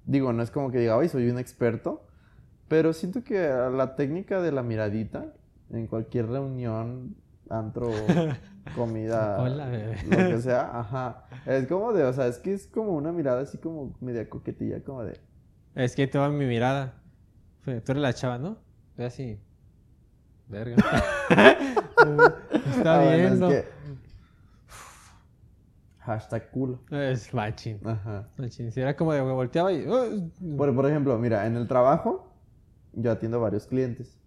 digo, 0.06 0.32
no 0.32 0.42
es 0.42 0.50
como 0.50 0.70
que 0.70 0.78
diga, 0.78 0.96
hoy 0.96 1.08
soy 1.08 1.28
un 1.30 1.38
experto, 1.38 2.06
pero 2.68 2.92
siento 2.92 3.24
que 3.24 3.38
la 3.38 3.94
técnica 3.96 4.40
de 4.40 4.52
la 4.52 4.62
miradita 4.62 5.34
en 5.70 5.86
cualquier 5.86 6.28
reunión 6.28 7.16
antro, 7.50 7.90
comida, 8.76 9.40
Hola, 9.42 9.66
bebé. 9.66 9.96
lo 10.08 10.16
que 10.16 10.38
sea, 10.42 10.78
ajá. 10.78 11.24
Es 11.46 11.66
como 11.66 11.92
de, 11.92 12.04
o 12.04 12.12
sea, 12.12 12.26
es 12.26 12.38
que 12.38 12.52
es 12.54 12.66
como 12.66 12.92
una 12.92 13.12
mirada 13.12 13.40
así 13.42 13.58
como 13.58 13.96
media 14.00 14.28
coquetilla, 14.28 14.82
como 14.82 15.02
de... 15.04 15.20
Es 15.74 15.94
que 15.94 16.06
te 16.06 16.18
va 16.18 16.28
mi 16.28 16.44
mirada. 16.46 16.94
Tú 17.64 17.70
eres 17.70 17.96
la 17.96 18.12
chava, 18.12 18.38
¿no? 18.38 18.58
Ve 18.96 19.04
así. 19.06 19.38
Verga. 20.48 20.76
Está 21.28 22.94
Ah, 22.94 23.02
bueno, 23.04 23.10
es 23.12 23.20
viendo. 23.30 23.48
que- 23.48 23.64
Hashtag 26.00 26.50
culo. 26.50 26.80
Es 26.90 27.34
machín. 27.34 27.80
Ajá. 27.84 28.28
Machín. 28.38 28.72
Si 28.72 28.80
era 28.80 28.96
como 28.96 29.12
de 29.12 29.18
que 29.20 29.24
volteaba 29.26 29.72
y. 29.72 29.84
Por, 30.56 30.74
por 30.74 30.86
ejemplo, 30.86 31.18
mira, 31.18 31.46
en 31.46 31.56
el 31.56 31.68
trabajo 31.68 32.32
yo 32.94 33.12
atiendo 33.12 33.40
varios 33.40 33.66
clientes. 33.66 34.18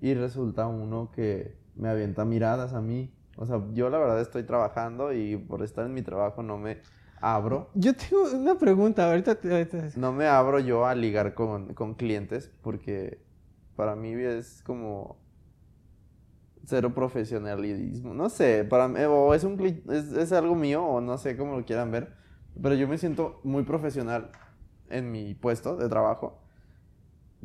Y 0.00 0.14
resulta 0.14 0.66
uno 0.68 1.10
que 1.10 1.56
me 1.74 1.88
avienta 1.88 2.24
miradas 2.24 2.72
a 2.74 2.80
mí. 2.80 3.12
O 3.36 3.46
sea, 3.46 3.62
yo 3.72 3.88
la 3.90 3.98
verdad 3.98 4.20
estoy 4.20 4.42
trabajando 4.44 5.12
y 5.12 5.36
por 5.36 5.62
estar 5.62 5.86
en 5.86 5.94
mi 5.94 6.02
trabajo 6.02 6.42
no 6.42 6.58
me 6.58 6.82
abro. 7.20 7.70
Yo 7.74 7.94
tengo 7.94 8.24
una 8.34 8.56
pregunta. 8.58 9.08
Ahorita. 9.08 9.36
te- 9.36 9.50
ahorita- 9.50 9.90
No 9.96 10.12
me 10.12 10.26
abro 10.26 10.58
yo 10.58 10.86
a 10.86 10.94
ligar 10.94 11.34
con, 11.34 11.72
con 11.74 11.94
clientes 11.94 12.52
porque 12.62 13.22
para 13.76 13.96
mí 13.96 14.12
es 14.12 14.62
como 14.62 15.16
cero 16.64 16.94
profesionalismo. 16.94 18.14
No 18.14 18.28
sé, 18.28 18.64
para 18.68 18.88
mí, 18.88 19.00
o 19.08 19.34
es, 19.34 19.44
un, 19.44 19.58
es, 19.90 20.12
es 20.12 20.32
algo 20.32 20.54
mío 20.54 20.84
o 20.84 21.00
no 21.00 21.18
sé 21.18 21.36
cómo 21.36 21.56
lo 21.56 21.64
quieran 21.64 21.90
ver. 21.90 22.14
Pero 22.60 22.74
yo 22.74 22.86
me 22.86 22.98
siento 22.98 23.40
muy 23.44 23.62
profesional 23.62 24.30
en 24.90 25.10
mi 25.10 25.34
puesto 25.34 25.76
de 25.76 25.88
trabajo 25.88 26.41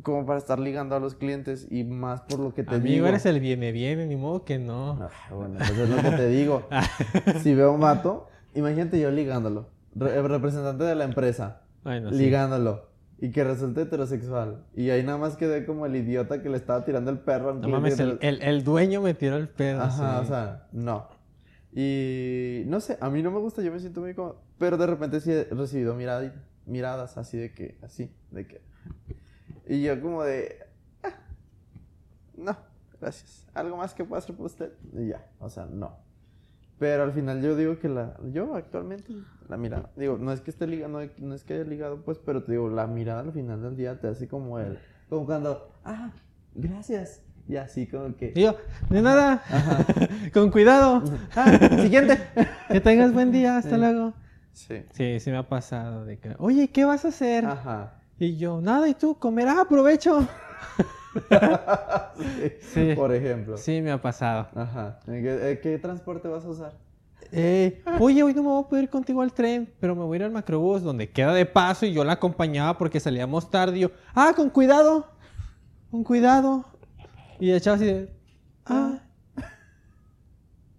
como 0.02 0.24
para 0.26 0.38
estar 0.38 0.58
ligando 0.58 0.94
a 0.94 1.00
los 1.00 1.14
clientes 1.14 1.66
y 1.70 1.84
más 1.84 2.20
por 2.22 2.38
lo 2.38 2.54
que 2.54 2.62
te 2.62 2.76
Amigo, 2.76 2.92
digo. 2.94 3.06
eres 3.08 3.26
el 3.26 3.40
viene 3.40 3.72
viene, 3.72 4.06
ni 4.06 4.16
modo 4.16 4.44
que 4.44 4.58
no. 4.58 4.92
Ah, 5.02 5.10
bueno, 5.34 5.56
pues 5.58 5.70
es 5.78 5.88
lo 5.88 5.96
que 5.96 6.10
te 6.16 6.28
digo. 6.28 6.68
si 7.42 7.54
veo 7.54 7.72
un 7.72 7.80
vato, 7.80 8.28
imagínate 8.54 9.00
yo 9.00 9.10
ligándolo. 9.10 9.68
Re- 9.94 10.16
el 10.18 10.28
representante 10.28 10.84
de 10.84 10.94
la 10.94 11.04
empresa 11.04 11.62
Bueno, 11.82 12.10
sí. 12.12 12.18
ligándolo. 12.18 12.86
Y 13.20 13.32
que 13.32 13.42
resulte 13.42 13.82
heterosexual. 13.82 14.64
Y 14.76 14.90
ahí 14.90 15.02
nada 15.02 15.18
más 15.18 15.36
quedé 15.36 15.66
como 15.66 15.86
el 15.86 15.96
idiota 15.96 16.40
que 16.40 16.48
le 16.48 16.56
estaba 16.56 16.84
tirando 16.84 17.10
el 17.10 17.18
perro 17.18 17.52
No 17.54 17.68
mames, 17.68 17.98
el, 17.98 18.18
el, 18.20 18.40
el 18.42 18.62
dueño 18.62 19.02
me 19.02 19.14
tiró 19.14 19.36
el 19.36 19.48
pedo. 19.48 19.82
Ajá, 19.82 20.18
sí. 20.20 20.24
o 20.24 20.28
sea, 20.28 20.68
no. 20.70 21.08
Y 21.74 22.62
no 22.66 22.80
sé, 22.80 22.96
a 23.00 23.10
mí 23.10 23.22
no 23.22 23.32
me 23.32 23.40
gusta, 23.40 23.60
yo 23.62 23.72
me 23.72 23.80
siento 23.80 24.00
muy 24.00 24.14
cómodo. 24.14 24.40
Pero 24.58 24.76
de 24.76 24.86
repente 24.86 25.20
sí 25.20 25.32
he 25.32 25.44
recibido 25.50 25.96
miradi- 25.98 26.32
miradas 26.66 27.18
así 27.18 27.36
de 27.36 27.52
que, 27.52 27.76
así, 27.82 28.10
de 28.30 28.46
que. 28.46 28.60
Y 29.68 29.82
yo 29.82 30.00
como 30.00 30.22
de. 30.24 30.58
"Ah, 31.02 31.10
no, 32.36 32.56
gracias. 33.00 33.46
¿Algo 33.54 33.76
más 33.76 33.94
que 33.94 34.04
pueda 34.04 34.18
hacer 34.18 34.34
por 34.34 34.46
usted? 34.46 34.72
Y 34.94 35.08
ya, 35.08 35.26
o 35.40 35.48
sea, 35.48 35.66
no. 35.66 35.96
Pero 36.78 37.02
al 37.02 37.12
final 37.12 37.42
yo 37.42 37.56
digo 37.56 37.78
que 37.78 37.88
la. 37.88 38.16
Yo 38.32 38.54
actualmente, 38.54 39.12
la 39.48 39.56
mirada. 39.56 39.90
Digo, 39.96 40.16
no 40.18 40.32
es 40.32 40.40
que 40.40 40.50
esté 40.50 40.66
ligado, 40.66 40.92
no, 41.00 41.08
no 41.18 41.34
es 41.34 41.44
que 41.44 41.54
haya 41.54 41.64
ligado, 41.64 42.02
pues, 42.04 42.18
pero 42.18 42.44
te 42.44 42.52
digo, 42.52 42.68
la 42.70 42.86
mirada 42.86 43.20
al 43.20 43.32
final 43.32 43.62
del 43.62 43.76
día 43.76 44.00
te 44.00 44.08
hace 44.08 44.28
como 44.28 44.58
el. 44.58 44.78
Como 45.08 45.26
cuando. 45.26 45.72
Ah, 45.84 46.12
gracias. 46.54 47.22
Y 47.48 47.56
así 47.56 47.86
como 47.88 48.14
que. 48.14 48.32
Y 48.36 48.42
yo, 48.42 48.56
de 48.90 49.02
nada. 49.02 49.42
Con 50.32 50.50
cuidado. 50.50 51.02
Ah, 51.36 51.58
siguiente. 51.80 52.18
Que 52.68 52.80
tengas 52.80 53.12
buen 53.12 53.32
día. 53.32 53.56
Hasta 53.56 53.74
Sí. 53.74 53.80
luego. 53.80 54.12
Sí. 54.52 54.82
Sí, 54.92 55.20
sí 55.20 55.30
me 55.30 55.38
ha 55.38 55.48
pasado. 55.48 56.04
De 56.04 56.18
que, 56.18 56.34
Oye, 56.38 56.68
¿qué 56.68 56.84
vas 56.84 57.04
a 57.04 57.08
hacer? 57.08 57.44
Ajá. 57.46 57.97
Y 58.18 58.36
yo, 58.36 58.60
nada, 58.60 58.88
¿y 58.88 58.94
tú? 58.94 59.16
Comer, 59.18 59.48
ah, 59.48 59.60
aprovecho. 59.62 60.26
sí. 62.18 62.52
Sí. 62.60 62.92
Por 62.94 63.14
ejemplo. 63.14 63.56
Sí, 63.56 63.80
me 63.80 63.92
ha 63.92 64.00
pasado. 64.00 64.48
Ajá. 64.54 65.00
¿En 65.06 65.22
¿Qué, 65.22 65.50
eh, 65.50 65.60
qué 65.60 65.78
transporte 65.78 66.26
vas 66.28 66.44
a 66.44 66.48
usar? 66.48 66.72
Eh, 67.30 67.82
oye, 67.98 68.22
hoy 68.22 68.32
no 68.34 68.42
me 68.42 68.48
voy 68.48 68.64
a 68.64 68.68
poder 68.68 68.84
ir 68.84 68.90
contigo 68.90 69.20
al 69.22 69.32
tren, 69.32 69.72
pero 69.80 69.94
me 69.94 70.02
voy 70.02 70.16
a 70.16 70.20
ir 70.20 70.24
al 70.24 70.30
macrobús 70.30 70.82
donde 70.82 71.10
queda 71.10 71.34
de 71.34 71.44
paso 71.44 71.84
y 71.84 71.92
yo 71.92 72.02
la 72.02 72.14
acompañaba 72.14 72.78
porque 72.78 73.00
salíamos 73.00 73.50
tarde. 73.50 73.78
Y 73.78 73.80
yo, 73.82 73.90
ah, 74.14 74.32
con 74.34 74.50
cuidado, 74.50 75.06
con 75.90 76.04
cuidado. 76.04 76.64
Y 77.38 77.50
el 77.50 77.60
chavo 77.60 77.76
así 77.76 77.84
de, 77.84 78.12
ah, 78.66 78.98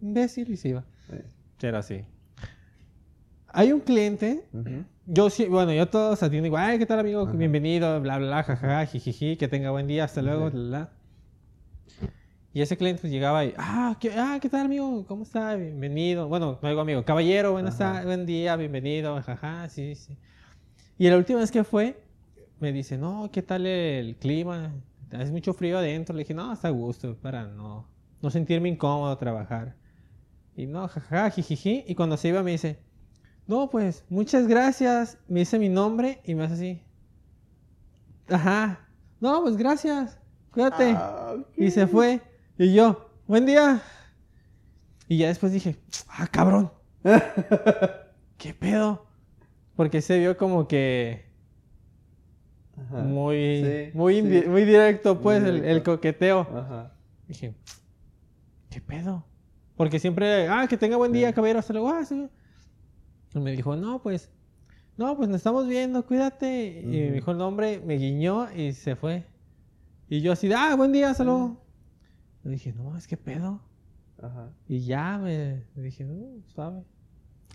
imbécil 0.01 0.51
y 0.51 0.57
se 0.57 0.69
iba. 0.69 0.83
Sí. 1.09 1.67
Era 1.67 1.79
así. 1.79 2.03
Hay 3.59 3.73
un 3.73 3.81
cliente, 3.81 4.45
Ujú. 4.53 4.85
yo 5.05 5.29
sí, 5.29 5.43
bueno, 5.47 5.73
yo 5.73 5.85
todos 5.89 6.23
atiendo 6.23 6.47
igual, 6.47 6.63
ay, 6.63 6.79
¿qué 6.79 6.85
tal 6.85 6.97
amigo? 6.97 7.25
Bienvenido, 7.25 7.99
bla, 7.99 8.17
bla, 8.17 8.41
jajaja, 8.41 8.85
jijiji, 8.85 9.35
que 9.35 9.49
tenga 9.49 9.69
buen 9.69 9.85
día, 9.85 10.05
hasta 10.05 10.21
luego, 10.21 10.49
bla, 10.49 10.61
bla. 10.61 10.89
Y 12.53 12.61
ese 12.61 12.77
cliente 12.77 13.01
pues, 13.01 13.11
llegaba 13.11 13.43
y, 13.43 13.53
ah 13.57 13.97
¿qué, 13.99 14.13
ah, 14.15 14.39
¿qué 14.41 14.47
tal 14.47 14.67
amigo? 14.67 15.05
¿Cómo 15.05 15.23
está? 15.23 15.55
Bienvenido. 15.55 16.29
Bueno, 16.29 16.57
no 16.61 16.69
digo 16.69 16.79
amigo, 16.79 17.03
caballero, 17.03 17.51
buenas 17.51 17.77
tardes, 17.77 18.05
buen 18.05 18.25
día, 18.25 18.55
bienvenido, 18.55 19.21
jaja, 19.21 19.67
sí, 19.67 19.93
sí. 19.93 20.17
Y 20.97 21.09
la 21.09 21.17
última 21.17 21.39
vez 21.39 21.51
que 21.51 21.65
fue, 21.65 22.01
me 22.61 22.71
dice, 22.71 22.97
no, 22.97 23.29
¿qué 23.29 23.41
tal 23.41 23.65
el 23.65 24.15
clima? 24.15 24.71
Hace 25.11 25.33
mucho 25.33 25.53
frío 25.53 25.79
adentro. 25.79 26.15
Le 26.15 26.19
dije, 26.21 26.33
no, 26.33 26.53
está 26.53 26.69
a 26.69 26.71
gusto, 26.71 27.17
para 27.21 27.43
no, 27.43 27.89
no 28.21 28.29
sentirme 28.29 28.69
incómodo 28.69 29.17
trabajar. 29.17 29.75
Y 30.55 30.65
no, 30.65 30.87
jajaja, 30.87 31.29
jijiji. 31.29 31.83
Y 31.87 31.95
cuando 31.95 32.15
se 32.15 32.29
iba 32.29 32.41
me 32.41 32.51
dice, 32.51 32.79
no, 33.49 33.69
pues, 33.69 34.05
muchas 34.09 34.47
gracias. 34.47 35.17
Me 35.27 35.39
dice 35.39 35.57
mi 35.57 35.69
nombre 35.69 36.21
y 36.23 36.35
me 36.35 36.43
hace 36.43 36.53
así. 36.53 36.83
Ajá. 38.29 38.87
No, 39.19 39.41
pues 39.41 39.57
gracias. 39.57 40.19
Cuídate. 40.51 40.93
Ah. 40.95 41.35
Y 41.57 41.71
se 41.71 41.87
fue. 41.87 42.21
Y 42.59 42.73
yo, 42.73 43.09
buen 43.27 43.45
día. 43.47 43.81
Y 45.07 45.17
ya 45.17 45.27
después 45.29 45.51
dije, 45.51 45.77
ah, 46.07 46.27
cabrón. 46.31 46.71
¿Qué 48.37 48.53
pedo? 48.53 49.07
Porque 49.75 50.01
se 50.01 50.19
vio 50.19 50.37
como 50.37 50.67
que 50.67 51.25
Ajá. 52.77 52.97
muy, 53.03 53.63
Sí, 53.63 53.97
muy, 53.97 54.21
sí. 54.21 54.47
muy 54.47 54.63
directo, 54.65 55.15
Muy 55.15 55.23
pues, 55.23 55.43
el- 55.43 55.81
coqueteo. 55.83 56.41
Ajá. 56.41 56.93
Dije, 57.27 57.55
¿qué 58.69 58.79
pedo? 58.79 59.25
Porque 59.75 59.99
siempre, 59.99 60.47
ah, 60.47 60.67
que 60.67 60.77
tenga 60.77 60.97
buen 60.97 61.11
día, 61.11 61.29
Sí. 61.29 61.33
caballero, 61.33 61.59
hasta 61.59 61.73
luego, 61.73 61.89
ah. 61.89 62.03
Y 63.33 63.39
me 63.39 63.51
dijo, 63.51 63.75
no, 63.75 64.01
pues, 64.01 64.31
no, 64.97 65.15
pues 65.15 65.29
nos 65.29 65.37
estamos 65.37 65.67
viendo, 65.67 66.05
cuídate. 66.05 66.81
Y 66.81 66.85
me 66.85 67.11
dijo 67.11 67.31
el 67.31 67.37
nombre, 67.37 67.81
me 67.85 67.95
guiñó 67.95 68.51
y 68.51 68.73
se 68.73 68.95
fue. 68.95 69.25
Y 70.07 70.21
yo 70.21 70.31
así, 70.31 70.47
de, 70.47 70.55
ah, 70.55 70.75
buen 70.75 70.91
día, 70.91 71.13
luego. 71.19 71.57
Y 72.43 72.49
dije, 72.49 72.73
no, 72.73 72.97
es 72.97 73.07
que 73.07 73.17
pedo. 73.17 73.61
Ajá. 74.21 74.49
Y 74.67 74.79
ya 74.85 75.17
me 75.17 75.63
dije, 75.75 76.05
"Uh, 76.05 76.41
suave. 76.47 76.83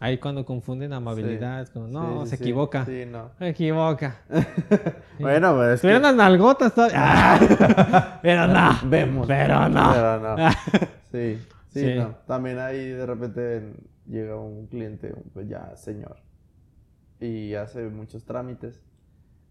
Ahí 0.00 0.18
cuando 0.18 0.44
confunden 0.44 0.92
amabilidad, 0.92 1.68
con, 1.68 1.90
no, 1.92 2.24
Sí, 2.24 2.30
se 2.30 2.36
sí, 2.36 2.42
equivoca. 2.42 2.84
Sí, 2.84 3.04
no. 3.06 3.30
Se 3.38 3.48
equivoca. 3.48 4.22
Bueno, 5.20 5.52
pero 5.52 5.72
es 5.72 5.80
que... 5.80 5.86
Tuvieron 5.86 6.02
las 6.02 6.14
nalgotas 6.16 6.74
todavía. 6.74 6.96
Ah, 7.06 8.18
pero 8.22 8.46
no. 8.48 8.70
Vemos. 8.90 9.26
Pero 9.26 9.68
no. 9.68 9.92
Pero 9.92 10.20
no. 10.20 10.36
Sí, 11.12 11.38
sí, 11.68 11.80
Sí. 11.80 11.94
no. 11.96 12.16
También 12.26 12.58
ahí 12.58 12.88
de 12.88 13.06
repente 13.06 13.72
llega 14.06 14.36
un 14.36 14.66
cliente, 14.66 15.14
pues 15.32 15.48
ya 15.48 15.74
señor, 15.76 16.16
y 17.20 17.54
hace 17.54 17.88
muchos 17.88 18.24
trámites. 18.24 18.80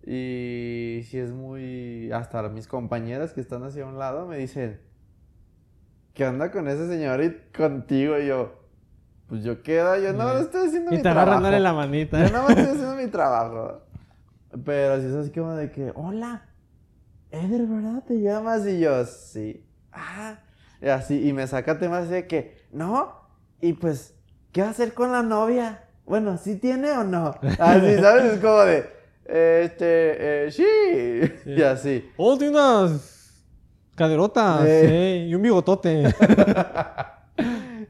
Y 0.05 1.01
si 1.05 1.17
es 1.17 1.31
muy... 1.31 2.11
Hasta 2.11 2.47
mis 2.49 2.67
compañeras 2.67 3.33
que 3.33 3.39
están 3.39 3.63
hacia 3.63 3.85
un 3.85 3.97
lado 3.97 4.27
me 4.27 4.37
dicen, 4.37 4.81
¿qué 6.13 6.27
onda 6.27 6.51
con 6.51 6.67
ese 6.67 6.87
señor 6.87 7.23
y 7.23 7.37
contigo? 7.55 8.19
Y 8.19 8.27
yo, 8.27 8.67
pues 9.27 9.43
yo 9.45 9.63
quedo, 9.63 9.97
yo 9.97 10.11
no 10.11 10.33
estoy 10.33 10.67
haciendo 10.67 10.91
Y 10.91 10.97
mi 10.97 11.01
te 11.01 11.09
trabajo. 11.09 11.47
en 11.47 11.63
la 11.63 11.73
manita. 11.73 12.25
Yo 12.25 12.33
no 12.33 12.49
estoy 12.49 12.65
haciendo 12.65 12.95
mi 12.95 13.07
trabajo. 13.07 13.81
Pero 14.65 14.99
si 14.99 15.07
es 15.07 15.13
así 15.13 15.31
como 15.31 15.53
de 15.53 15.71
que, 15.71 15.91
hola, 15.95 16.49
Eder, 17.31 17.65
¿verdad? 17.65 18.03
¿Te 18.05 18.21
llamas? 18.21 18.67
Y 18.67 18.79
yo, 18.79 19.05
sí. 19.05 19.65
Ah, 19.91 20.39
y 20.81 20.87
así, 20.87 21.27
y 21.27 21.33
me 21.33 21.47
saca 21.47 21.79
temas 21.79 22.09
de 22.09 22.27
que, 22.27 22.57
no, 22.71 23.13
y 23.61 23.73
pues, 23.73 24.12
¿qué 24.53 24.61
va 24.61 24.67
a 24.67 24.71
hacer 24.71 24.93
con 24.93 25.11
la 25.11 25.23
novia? 25.23 25.83
Bueno, 26.05 26.37
¿sí 26.37 26.57
tiene 26.57 26.91
o 26.91 27.03
no? 27.03 27.35
Así, 27.59 27.95
¿sabes? 27.99 28.33
Es 28.33 28.39
como 28.39 28.61
de, 28.61 28.85
este, 29.25 30.45
eh, 30.45 30.51
sí. 30.51 30.65
Y 31.45 31.61
así. 31.63 32.09
Oh, 32.15 32.37
tiene 32.37 32.53
unas 32.53 33.43
caderotas. 33.95 34.61
Sí. 34.61 34.87
sí, 34.87 35.25
y 35.27 35.35
un 35.35 35.41
bigotote. 35.41 36.15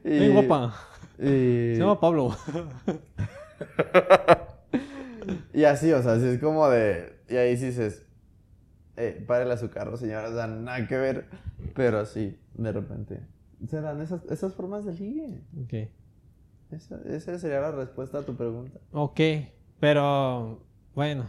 Y, 0.06 0.28
guapa. 0.28 0.74
Y, 1.18 1.22
Se 1.22 1.76
llama 1.78 1.98
Pablo. 1.98 2.36
y 5.54 5.64
así, 5.64 5.90
o 5.92 6.02
sea, 6.02 6.12
así 6.12 6.26
es 6.26 6.40
como 6.40 6.68
de, 6.68 7.20
y 7.26 7.36
ahí 7.36 7.56
sí 7.56 7.66
dices, 7.66 8.04
eh, 8.98 9.24
párele 9.26 9.54
a 9.54 9.56
su 9.56 9.70
carro, 9.70 9.96
señora, 9.96 10.28
o 10.28 10.34
sea, 10.34 10.46
nada 10.46 10.86
que 10.86 10.98
ver. 10.98 11.26
Pero 11.74 12.04
sí, 12.04 12.38
de 12.52 12.72
repente, 12.72 13.20
se 13.66 13.80
dan 13.80 14.02
esas, 14.02 14.26
esas 14.26 14.52
formas 14.52 14.84
de 14.84 14.92
ligue. 14.92 15.40
Ok. 15.64 15.88
Esa, 16.70 16.98
esa 17.06 17.38
sería 17.38 17.60
la 17.60 17.70
respuesta 17.70 18.18
a 18.18 18.22
tu 18.22 18.34
pregunta. 18.36 18.78
Ok, 18.92 19.20
pero 19.80 20.60
bueno. 20.94 21.28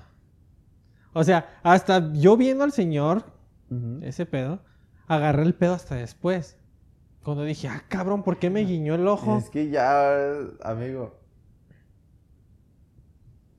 O 1.14 1.24
sea, 1.24 1.60
hasta 1.64 2.12
yo 2.14 2.36
viendo 2.38 2.64
al 2.64 2.72
señor, 2.72 3.24
ese 4.02 4.26
pedo, 4.26 4.60
agarré 5.08 5.44
el 5.44 5.54
pedo 5.56 5.74
hasta 5.74 5.96
después. 5.96 6.58
Cuando 7.24 7.44
dije, 7.44 7.68
ah, 7.68 7.84
cabrón, 7.88 8.24
¿por 8.24 8.38
qué 8.38 8.50
me 8.50 8.62
guiñó 8.62 8.96
el 8.96 9.08
ojo? 9.08 9.38
Es 9.38 9.50
que 9.50 9.70
ya, 9.70 10.14
amigo. 10.64 11.20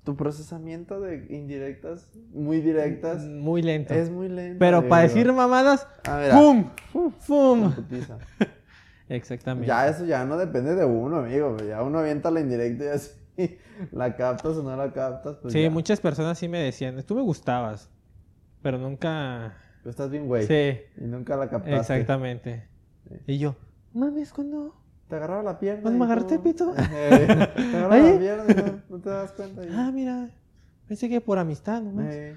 Tu 0.04 0.14
procesamiento 0.16 1.00
de 1.00 1.26
indirectas, 1.30 2.12
muy 2.32 2.60
directas, 2.60 3.24
Muy 3.24 3.60
lento. 3.62 3.92
es 3.92 4.08
muy 4.08 4.28
lento. 4.28 4.58
Pero 4.60 4.86
para 4.88 5.02
decir 5.02 5.32
mamadas, 5.32 5.88
Ah, 6.06 6.20
mira. 6.22 6.34
¡pum! 6.38 6.70
¡Pum! 7.26 7.62
Con 7.62 7.72
putiza. 7.74 8.18
Exactamente. 9.08 9.66
Ya 9.68 9.88
eso 9.88 10.04
ya 10.04 10.24
no 10.24 10.36
depende 10.36 10.74
de 10.74 10.84
uno, 10.84 11.18
amigo. 11.18 11.56
Ya 11.58 11.82
uno 11.82 11.98
avienta 12.00 12.30
la 12.30 12.40
indirecta 12.40 12.84
y 12.84 12.88
así. 12.88 13.10
La 13.92 14.16
captas 14.16 14.56
o 14.56 14.62
no 14.62 14.74
la 14.74 14.90
captas, 14.90 15.36
pues 15.42 15.52
sí, 15.52 15.62
ya. 15.62 15.68
muchas 15.70 16.00
personas 16.00 16.38
sí 16.38 16.48
me 16.48 16.58
decían, 16.58 17.02
tú 17.02 17.14
me 17.14 17.20
gustabas, 17.20 17.90
pero 18.62 18.78
nunca... 18.78 19.54
Tú 19.82 19.90
estás 19.90 20.10
bien, 20.10 20.26
güey. 20.26 20.46
Sí, 20.46 20.80
Y 20.96 21.04
nunca 21.04 21.36
la 21.36 21.50
captaste. 21.50 21.76
exactamente. 21.76 22.66
Sí. 23.06 23.14
Y 23.26 23.38
yo, 23.38 23.54
mames, 23.92 24.32
¿cuándo? 24.32 24.74
Te 25.08 25.16
agarraba 25.16 25.42
la 25.42 25.58
pierna. 25.60 25.82
¿Cuándo 25.82 25.96
y 25.96 26.00
me 26.00 26.04
agarraste 26.06 26.34
el 26.36 26.40
pito? 26.40 26.74
Eh, 26.90 27.26
te 27.54 27.62
agarraba 27.76 27.94
Ahí. 27.94 28.12
la 28.14 28.18
pierna 28.18 28.44
y 28.48 28.54
no, 28.54 28.82
no 28.96 28.98
te 29.02 29.10
das 29.10 29.32
cuenta. 29.32 29.62
y- 29.64 29.68
Ah, 29.76 29.90
mira, 29.92 30.30
pensé 30.88 31.08
que 31.10 31.20
por 31.20 31.38
amistad 31.38 31.82
nomás. 31.82 32.06
Eh. 32.14 32.36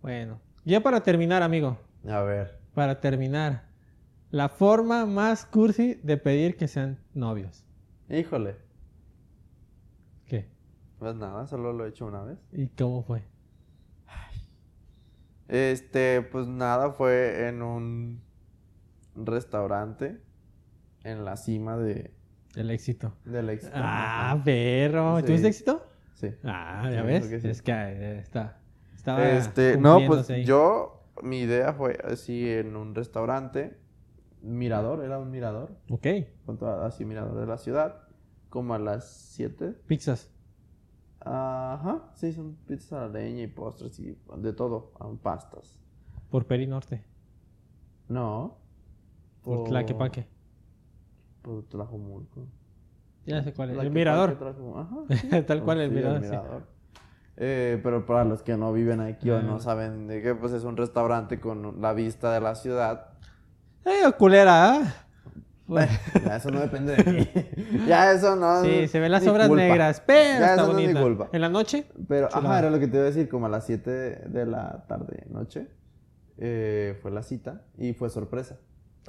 Bueno, 0.00 0.40
ya 0.64 0.80
para 0.80 1.02
terminar, 1.02 1.42
amigo, 1.42 1.76
A 2.08 2.22
ver. 2.22 2.58
para 2.74 2.98
terminar, 3.00 3.67
la 4.30 4.48
forma 4.48 5.06
más 5.06 5.46
cursi 5.46 5.94
de 6.02 6.16
pedir 6.16 6.56
que 6.56 6.68
sean 6.68 6.98
novios. 7.14 7.64
Híjole. 8.10 8.56
¿Qué? 10.26 10.48
Pues 10.98 11.14
nada, 11.16 11.46
solo 11.46 11.72
lo 11.72 11.84
he 11.86 11.88
hecho 11.88 12.06
una 12.06 12.22
vez. 12.22 12.38
¿Y 12.52 12.68
cómo 12.68 13.02
fue? 13.02 13.22
Este, 15.48 16.20
pues 16.22 16.46
nada, 16.46 16.90
fue 16.92 17.48
en 17.48 17.62
un 17.62 18.20
restaurante 19.14 20.20
en 21.04 21.24
la 21.24 21.36
cima 21.36 21.76
de, 21.78 22.12
El 22.54 22.70
éxito. 22.70 23.14
del 23.24 23.48
éxito. 23.48 23.72
Ah, 23.74 24.38
perro. 24.44 25.20
Sí. 25.20 25.26
¿Tuviste 25.26 25.48
éxito? 25.48 25.86
Sí. 26.14 26.34
Ah, 26.44 26.88
ya 26.92 27.00
Sí, 27.00 27.06
ves. 27.06 27.20
creo 27.26 27.30
que 27.30 27.40
sí. 27.40 27.48
Es 27.48 27.62
que 27.62 27.72
eh, 27.72 28.18
está. 28.18 28.60
Estaba 28.94 29.26
Este, 29.30 29.78
no, 29.78 30.00
pues 30.06 30.28
ahí. 30.28 30.44
yo, 30.44 31.02
mi 31.22 31.40
idea 31.40 31.72
fue 31.72 31.98
así 32.04 32.50
en 32.50 32.76
un 32.76 32.94
restaurante, 32.94 33.78
mirador, 34.42 35.04
era 35.04 35.18
un 35.18 35.30
mirador, 35.30 35.70
Ok. 35.90 36.06
con 36.46 36.58
toda- 36.58 36.86
así 36.86 37.04
mirador 37.04 37.38
de 37.38 37.46
la 37.46 37.58
ciudad, 37.58 38.02
como 38.50 38.74
a 38.74 38.78
las 38.78 39.08
7. 39.34 39.74
Pizzas. 39.86 40.30
Ajá, 41.20 42.10
sí, 42.14 42.32
son 42.32 42.54
pizzas 42.66 42.92
a 42.92 43.00
la 43.06 43.08
leña 43.08 43.42
y 43.42 43.46
postres 43.48 43.98
y 43.98 44.16
de 44.36 44.52
todo, 44.52 44.92
ah, 45.00 45.10
pastas. 45.22 45.78
Por 46.30 46.46
Peri 46.46 46.66
Norte. 46.66 47.04
No. 48.08 48.58
Por 49.42 49.64
Tlaquepaque. 49.64 50.26
Por 51.42 51.64
Tlajomulco. 51.64 52.46
Ya 53.26 53.42
sé 53.42 53.52
cuál 53.52 53.70
es. 53.70 53.78
El 53.78 53.90
mirador. 53.90 54.36
Ajá. 54.76 54.96
Tal 55.46 55.62
cual 55.64 55.80
el 55.80 55.90
Sí, 55.90 55.96
mirador. 55.96 56.22
sí. 56.24 56.36
Eh, 57.40 57.78
pero 57.82 58.04
para 58.06 58.24
los 58.24 58.42
que 58.42 58.56
no 58.56 58.72
viven 58.72 59.00
aquí 59.00 59.30
o 59.30 59.36
Ah. 59.38 59.42
no 59.42 59.60
saben 59.60 60.06
de 60.06 60.22
qué, 60.22 60.34
pues 60.34 60.52
es 60.52 60.64
un 60.64 60.76
restaurante 60.76 61.38
con 61.40 61.80
la 61.80 61.92
vista 61.92 62.32
de 62.32 62.40
la 62.40 62.54
ciudad. 62.54 63.10
Eh, 63.84 64.12
culera, 64.18 64.74
¿ah? 64.74 64.94
Bueno, 65.66 65.92
Ya 66.24 66.36
eso 66.36 66.50
no 66.50 66.60
depende 66.60 66.96
de 66.96 67.12
mí. 67.12 67.28
ya 67.86 68.12
eso 68.12 68.36
no. 68.36 68.62
sí, 68.62 68.88
se 68.88 69.00
ven 69.00 69.12
las 69.12 69.26
obras 69.26 69.48
culpa. 69.48 69.62
negras, 69.62 70.02
pero 70.06 70.40
Ya 70.40 70.50
está 70.50 70.54
eso 70.54 70.64
no 70.64 70.70
es 70.70 70.76
mi 70.76 70.82
bonita. 70.94 71.00
culpa. 71.02 71.28
En 71.32 71.40
la 71.42 71.48
noche, 71.48 71.86
Pero, 72.08 72.28
Chulada. 72.28 72.48
ajá, 72.48 72.58
era 72.60 72.70
lo 72.70 72.78
que 72.78 72.86
te 72.88 72.96
iba 72.96 73.02
a 73.04 73.08
decir, 73.08 73.28
como 73.28 73.46
a 73.46 73.48
las 73.50 73.66
7 73.66 73.90
de 73.90 74.46
la 74.46 74.84
tarde, 74.88 75.26
noche. 75.28 75.68
eh, 76.38 76.98
fue 77.02 77.10
la 77.10 77.22
cita 77.22 77.62
y 77.76 77.92
fue 77.92 78.08
sorpresa. 78.10 78.58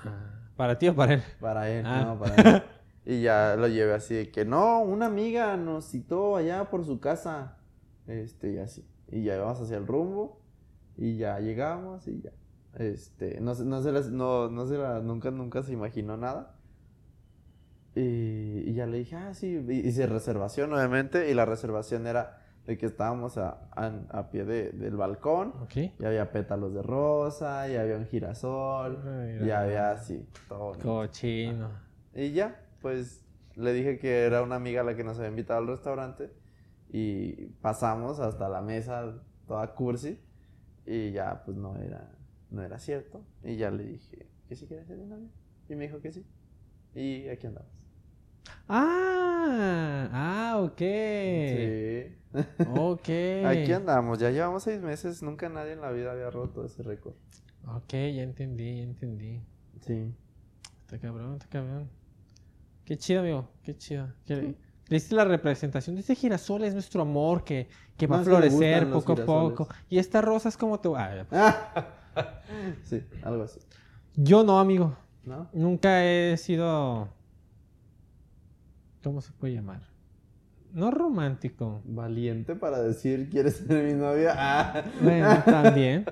ah, 0.03 0.49
para 0.57 0.77
ti 0.77 0.89
o 0.89 0.95
para 0.95 1.13
él. 1.13 1.23
Para 1.39 1.69
él, 1.69 1.85
Ah. 1.85 2.01
no, 2.05 2.19
para 2.19 2.35
él. 2.57 2.63
Y 3.05 3.21
ya 3.21 3.55
lo 3.57 3.67
llevé 3.67 3.93
así 3.93 4.13
de 4.13 4.29
que 4.29 4.45
no, 4.45 4.81
una 4.81 5.05
amiga 5.07 5.55
nos 5.57 5.85
citó 5.85 6.35
allá 6.35 6.65
por 6.69 6.85
su 6.85 6.99
casa. 6.99 7.57
Este, 8.05 8.51
y 8.51 8.57
así. 8.59 8.85
Y 9.07 9.23
ya 9.23 9.35
íbamos 9.35 9.59
hacia 9.61 9.77
el 9.77 9.87
rumbo. 9.87 10.41
Y 10.97 11.15
ya 11.17 11.39
llegamos 11.39 12.07
y 12.07 12.21
ya. 12.21 12.31
Este, 12.75 13.41
no, 13.41 13.53
no 13.55 13.81
se 13.81 13.91
las, 13.91 14.09
no, 14.09 14.49
no 14.49 14.67
se 14.67 14.77
la, 14.77 14.99
nunca, 14.99 15.31
nunca 15.31 15.63
se 15.63 15.73
imaginó 15.73 16.17
nada. 16.17 16.55
Y, 17.95 18.69
y 18.69 18.73
ya 18.73 18.85
le 18.85 18.99
dije, 18.99 19.15
ah, 19.15 19.33
sí, 19.33 19.63
y- 19.67 19.87
hice 19.87 20.05
reservación 20.07 20.71
obviamente. 20.73 21.29
Y 21.29 21.33
la 21.33 21.45
reservación 21.45 22.07
era 22.07 22.37
de 22.65 22.77
que 22.77 22.85
estábamos 22.85 23.37
a, 23.37 23.67
a, 23.71 23.91
a 24.09 24.29
pie 24.29 24.45
de- 24.45 24.71
del 24.71 24.95
balcón. 24.95 25.53
Ok. 25.63 25.75
Y 25.99 26.05
había 26.05 26.31
pétalos 26.31 26.73
de 26.73 26.83
rosa, 26.83 27.67
y 27.67 27.75
había 27.75 27.97
un 27.97 28.05
girasol, 28.05 28.99
Ay, 29.05 29.47
y 29.47 29.51
había 29.51 29.91
así, 29.91 30.25
todo. 30.47 30.69
bonito. 30.69 30.83
Cochino. 30.87 31.69
Y 32.13 32.31
ya, 32.31 32.61
pues 32.81 33.25
le 33.55 33.73
dije 33.73 33.97
que 33.97 34.23
era 34.23 34.43
una 34.43 34.55
amiga 34.55 34.83
la 34.83 34.95
que 34.95 35.03
nos 35.03 35.17
había 35.17 35.29
invitado 35.29 35.59
al 35.59 35.67
restaurante 35.67 36.31
y 36.91 37.47
pasamos 37.61 38.19
hasta 38.19 38.47
la 38.49 38.61
mesa 38.61 39.15
toda 39.47 39.73
cursi 39.75 40.19
y 40.85 41.11
ya 41.11 41.43
pues 41.43 41.57
no 41.57 41.75
era 41.75 42.09
no 42.49 42.63
era 42.63 42.79
cierto 42.79 43.25
y 43.43 43.55
ya 43.55 43.71
le 43.71 43.83
dije 43.85 44.27
que 44.47 44.55
sí 44.55 44.65
quería 44.67 44.85
ser 44.85 44.97
mi 44.97 45.05
novia 45.05 45.29
y 45.67 45.75
me 45.75 45.85
dijo 45.85 46.01
que 46.01 46.11
sí 46.11 46.25
y 46.95 47.27
aquí 47.29 47.47
andamos. 47.47 47.71
Ah, 48.67 50.09
ah, 50.11 50.59
ok. 50.61 50.77
Sí. 50.77 52.15
Ok. 52.75 53.09
Aquí 53.45 53.71
andamos, 53.73 54.19
ya 54.19 54.29
llevamos 54.29 54.63
seis 54.63 54.81
meses, 54.81 55.21
nunca 55.23 55.49
nadie 55.49 55.73
en 55.73 55.81
la 55.81 55.91
vida 55.91 56.11
había 56.11 56.29
roto 56.29 56.65
ese 56.65 56.83
récord. 56.83 57.15
Ok, 57.67 57.91
ya 57.91 58.23
entendí, 58.23 58.77
ya 58.77 58.83
entendí. 58.83 59.41
Sí. 59.81 60.13
Está 60.81 60.99
cabrón, 60.99 61.33
está 61.33 61.47
cabrón. 61.47 61.89
Qué 62.85 62.97
chido, 62.97 63.21
amigo, 63.21 63.47
qué 63.63 63.77
chido. 63.77 64.11
Que 64.25 64.35
Le 64.35 64.55
diste 64.87 65.15
la 65.15 65.25
representación 65.25 65.95
de 65.95 66.01
este 66.01 66.15
girasol, 66.15 66.63
es 66.63 66.73
nuestro 66.73 67.01
amor 67.01 67.43
que, 67.43 67.67
que 67.97 68.07
va 68.07 68.15
a 68.15 68.19
Más 68.19 68.27
florecer 68.27 68.89
poco 68.89 69.13
a 69.13 69.15
poco. 69.15 69.67
Y 69.89 69.99
esta 69.99 70.21
rosa 70.21 70.49
es 70.49 70.57
como 70.57 70.79
te... 70.79 70.89
Ah. 70.95 71.95
sí, 72.83 73.03
algo 73.23 73.43
así. 73.43 73.59
Yo 74.15 74.43
no, 74.43 74.59
amigo. 74.59 74.97
¿No? 75.25 75.49
Nunca 75.53 76.05
he 76.05 76.37
sido... 76.37 77.09
¿Cómo 79.03 79.21
se 79.21 79.31
puede 79.33 79.53
llamar? 79.53 79.81
No 80.73 80.91
romántico. 80.91 81.81
Valiente 81.85 82.55
para 82.55 82.81
decir, 82.81 83.29
¿quieres 83.29 83.57
ser 83.57 83.85
mi 83.85 83.93
novia? 83.93 84.33
Ah. 84.37 84.83
Bueno, 85.01 85.41
también. 85.45 86.05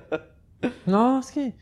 No, 0.86 1.20
es 1.20 1.30
que 1.30 1.54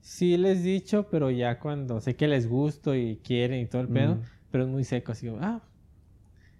sí 0.00 0.36
les 0.36 0.58
he 0.58 0.62
dicho, 0.62 1.06
pero 1.10 1.30
ya 1.30 1.58
cuando 1.58 2.00
sé 2.00 2.16
que 2.16 2.28
les 2.28 2.48
gusto 2.48 2.94
y 2.94 3.18
quieren 3.24 3.60
y 3.60 3.66
todo 3.66 3.82
el 3.82 3.88
pedo, 3.88 4.16
Mm. 4.16 4.22
pero 4.50 4.64
es 4.64 4.70
muy 4.70 4.84
seco, 4.84 5.12
así 5.12 5.28
como, 5.28 5.40
ah, 5.40 5.62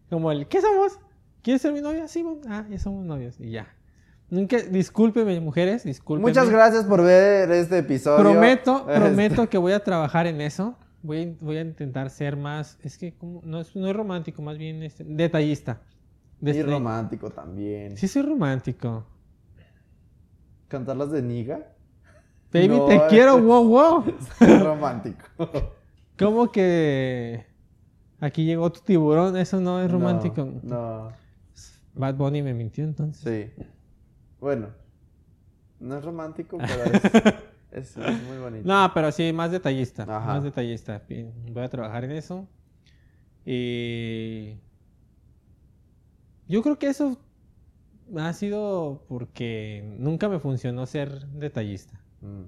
como 0.09 0.31
el, 0.33 0.47
¿qué 0.49 0.61
somos? 0.61 0.99
¿Quieres 1.43 1.61
ser 1.63 1.73
mi 1.73 1.81
novia? 1.81 2.07
Sí, 2.09 2.25
ah, 2.49 2.67
ya 2.71 2.79
somos 2.79 3.05
novios 3.05 3.39
y 3.41 3.51
ya. 3.51 3.69
Nunca, 4.31 4.59
discúlpeme, 4.59 5.41
mujeres, 5.41 5.83
discúlpeme. 5.85 6.29
Muchas 6.29 6.49
gracias 6.49 6.85
por 6.85 7.03
ver 7.03 7.51
este 7.51 7.79
episodio. 7.79 8.19
Prometo, 8.31 8.87
Este, 8.89 9.01
prometo 9.01 9.49
que 9.49 9.59
voy 9.59 9.73
a 9.73 9.83
trabajar 9.83 10.27
en 10.27 10.41
eso. 10.41 10.77
Voy, 11.03 11.23
a- 11.41 11.45
voy 11.45 11.57
a 11.57 11.63
intentar 11.63 12.11
ser 12.11 12.37
más, 12.37 12.79
es 12.83 12.97
que 12.99 13.13
como, 13.17 13.41
no, 13.45 13.61
es, 13.61 13.75
no 13.75 13.89
es 13.89 13.97
romántico, 13.97 14.41
más 14.43 14.57
bien 14.59 14.83
este, 14.83 15.03
detallista. 15.05 15.81
Y 16.41 16.47
Desde- 16.47 16.63
romántico 16.63 17.31
también. 17.31 17.97
Sí 17.97 18.07
soy 18.07 18.23
romántico. 18.23 19.05
Cantar 20.69 20.97
las 20.97 21.11
de 21.11 21.23
Niga. 21.23 21.67
Baby, 22.53 22.69
No, 22.69 22.85
te 22.87 23.01
quiero, 23.09 23.41
wow, 23.41 23.65
wow. 23.69 24.05
Es 24.41 24.63
romántico. 24.63 25.25
¿Cómo 26.19 26.51
que 26.53 27.47
aquí 28.21 28.45
llegó 28.45 28.71
tu 28.71 28.81
tiburón? 28.81 29.37
Eso 29.37 29.61
no 29.61 29.81
es 29.83 29.91
romántico. 29.91 30.45
No, 30.63 31.05
no, 31.09 31.13
Bad 31.95 32.15
Bunny 32.15 32.43
me 32.43 32.55
mintió 32.55 32.85
entonces. 32.85 33.51
sí. 33.57 33.63
Bueno, 34.41 34.69
no 35.81 35.97
es 35.99 36.05
romántico, 36.05 36.59
pero 36.61 36.85
es, 36.85 37.05
es- 37.73 37.97
es 37.97 38.23
muy 38.25 38.39
bonito. 38.39 38.67
No, 38.67 38.91
pero 38.95 39.13
sí, 39.13 39.33
más 39.33 39.51
detallista. 39.53 40.03
Ajá. 40.05 40.27
Más 40.35 40.43
detallista. 40.45 41.03
Voy 41.53 41.63
a 41.63 41.69
trabajar 41.69 42.05
en 42.05 42.13
eso. 42.13 42.49
Y. 43.45 44.57
Yo 46.49 46.63
creo 46.63 46.79
que 46.79 46.89
eso 46.89 47.19
ha 48.17 48.33
sido 48.33 49.05
porque 49.09 49.95
nunca 49.99 50.29
me 50.29 50.41
funcionó 50.41 50.85
ser 50.87 51.27
detallista, 51.29 52.01
Mm, 52.23 52.43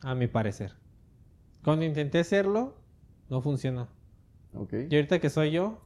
a 0.00 0.14
mi 0.16 0.26
parecer. 0.26 0.72
Cuando 1.64 1.84
intenté 1.84 2.18
hacerlo, 2.18 2.74
no 3.30 3.40
funcionó. 3.40 3.88
ok. 4.54 4.72
Y 4.90 4.96
ahorita 4.96 5.20
que 5.20 5.30
soy 5.30 5.52
yo, 5.52 5.80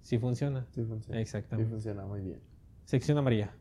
sí 0.00 0.18
funciona. 0.18 0.66
Sí 0.72 0.82
funciona. 0.84 1.16
Sí 1.16 1.22
Exactamente. 1.22 1.70
funciona 1.70 2.04
muy 2.04 2.20
bien. 2.20 2.40
Sección 2.84 3.16
amarilla. 3.16 3.54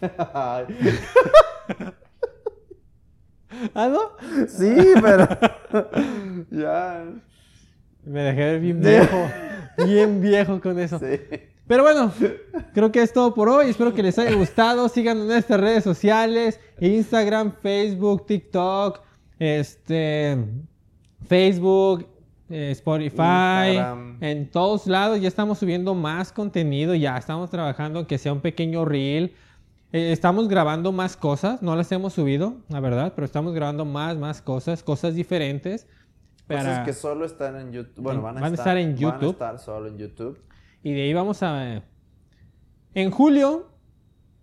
¿Ah, 3.74 3.88
no? 3.88 4.00
sí, 4.48 4.74
pero. 5.00 5.28
ya. 6.50 7.04
Me 8.04 8.22
dejé 8.22 8.40
ver 8.40 8.60
bien 8.60 8.80
viejo. 8.84 9.30
bien 9.86 10.20
viejo 10.20 10.60
con 10.60 10.78
eso. 10.78 10.98
Sí. 10.98 11.20
Pero 11.66 11.82
bueno, 11.82 12.12
creo 12.74 12.92
que 12.92 13.00
es 13.00 13.12
todo 13.12 13.34
por 13.34 13.48
hoy. 13.48 13.70
Espero 13.70 13.94
que 13.94 14.02
les 14.02 14.18
haya 14.18 14.36
gustado. 14.36 14.88
Síganos 14.88 15.22
en 15.22 15.28
nuestras 15.28 15.60
redes 15.60 15.84
sociales: 15.84 16.60
Instagram, 16.80 17.54
Facebook, 17.62 18.26
TikTok, 18.26 19.00
este, 19.38 20.36
Facebook, 21.26 22.06
eh, 22.50 22.70
Spotify, 22.72 23.68
Instagram. 23.68 24.18
en 24.20 24.50
todos 24.50 24.86
lados 24.86 25.20
ya 25.20 25.28
estamos 25.28 25.58
subiendo 25.58 25.94
más 25.94 26.32
contenido, 26.32 26.94
ya 26.94 27.16
estamos 27.16 27.48
trabajando 27.48 28.00
en 28.00 28.06
que 28.06 28.18
sea 28.18 28.32
un 28.32 28.40
pequeño 28.40 28.84
reel. 28.84 29.34
Eh, 29.94 30.10
estamos 30.12 30.48
grabando 30.48 30.90
más 30.90 31.16
cosas, 31.16 31.62
no 31.62 31.76
las 31.76 31.92
hemos 31.92 32.12
subido, 32.14 32.56
la 32.68 32.80
verdad, 32.80 33.12
pero 33.14 33.24
estamos 33.24 33.54
grabando 33.54 33.84
más, 33.84 34.16
más 34.16 34.42
cosas, 34.42 34.82
cosas 34.82 35.14
diferentes. 35.14 35.86
Cosas 36.48 36.64
para- 36.64 36.84
que 36.84 36.92
solo 36.92 37.24
están 37.24 37.56
en 37.56 37.72
YouTube. 37.72 38.02
Bueno, 38.02 38.20
van 38.20 38.36
a, 38.38 38.40
Van 38.40 38.54
estar, 38.54 38.76
estar 38.76 38.78
en 38.78 38.88
Van 38.88 38.96
a 38.96 38.98
YouTube. 39.18 39.32
estar 39.34 39.58
solo 39.60 39.86
en 39.86 39.96
YouTube. 39.98 40.42
Y 40.82 40.92
de 40.94 41.02
ahí 41.02 41.14
vamos 41.14 41.42
a... 41.44 41.82
En 42.94 43.10
julio 43.12 43.68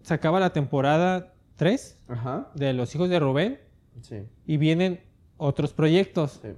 se 0.02 0.14
acaba 0.14 0.39
la 0.39 0.52
temporada 0.54 1.34
3 1.58 1.99
Ajá. 2.08 2.49
de 2.56 2.72
Los 2.74 2.95
Hijos 2.95 3.10
de 3.10 3.20
Rubén 3.20 3.60
Sí, 4.02 4.26
y 4.45 4.56
vienen 4.58 5.02
otros 5.38 5.74
proyectos. 5.74 6.39
sí. 6.41 6.49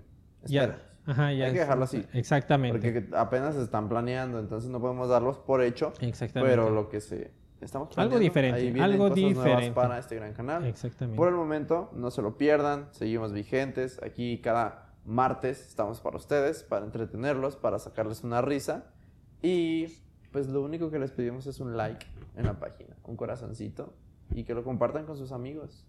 Ya, 0.45 0.63
Espera. 0.65 0.83
ajá, 1.07 1.33
ya 1.33 1.45
Hay 1.45 1.53
que 1.53 1.59
dejarlo 1.59 1.85
así. 1.85 2.05
Exactamente. 2.13 2.77
Porque 2.77 3.09
apenas 3.17 3.55
se 3.55 3.63
están 3.63 3.89
planeando, 3.89 4.39
entonces 4.39 4.69
no 4.69 4.79
podemos 4.79 5.09
darlos 5.09 5.37
por 5.39 5.63
hecho. 5.63 5.93
Exactamente. 5.99 6.55
Pero 6.55 6.69
lo 6.69 6.89
que 6.89 7.01
se 7.01 7.31
estamos 7.65 7.97
Algo 7.97 8.19
diferente, 8.19 8.81
algo 8.81 9.09
cosas 9.09 9.15
diferente. 9.15 9.71
para 9.71 9.99
este 9.99 10.15
gran 10.15 10.33
canal. 10.33 10.65
Exactamente. 10.65 11.17
Por 11.17 11.27
el 11.27 11.35
momento, 11.35 11.89
no 11.93 12.11
se 12.11 12.21
lo 12.21 12.37
pierdan, 12.37 12.87
seguimos 12.91 13.33
vigentes. 13.33 14.01
Aquí 14.03 14.41
cada 14.41 14.93
martes 15.05 15.67
estamos 15.67 15.99
para 16.01 16.17
ustedes, 16.17 16.63
para 16.63 16.85
entretenerlos, 16.85 17.55
para 17.55 17.79
sacarles 17.79 18.23
una 18.23 18.41
risa. 18.41 18.85
Y 19.41 19.87
pues 20.31 20.47
lo 20.47 20.61
único 20.61 20.89
que 20.89 20.99
les 20.99 21.11
pedimos 21.11 21.45
es 21.47 21.59
un 21.59 21.77
like 21.77 22.05
en 22.35 22.45
la 22.45 22.59
página, 22.59 22.95
un 23.03 23.15
corazoncito 23.15 23.93
y 24.31 24.43
que 24.43 24.53
lo 24.53 24.63
compartan 24.63 25.05
con 25.05 25.17
sus 25.17 25.31
amigos. 25.31 25.85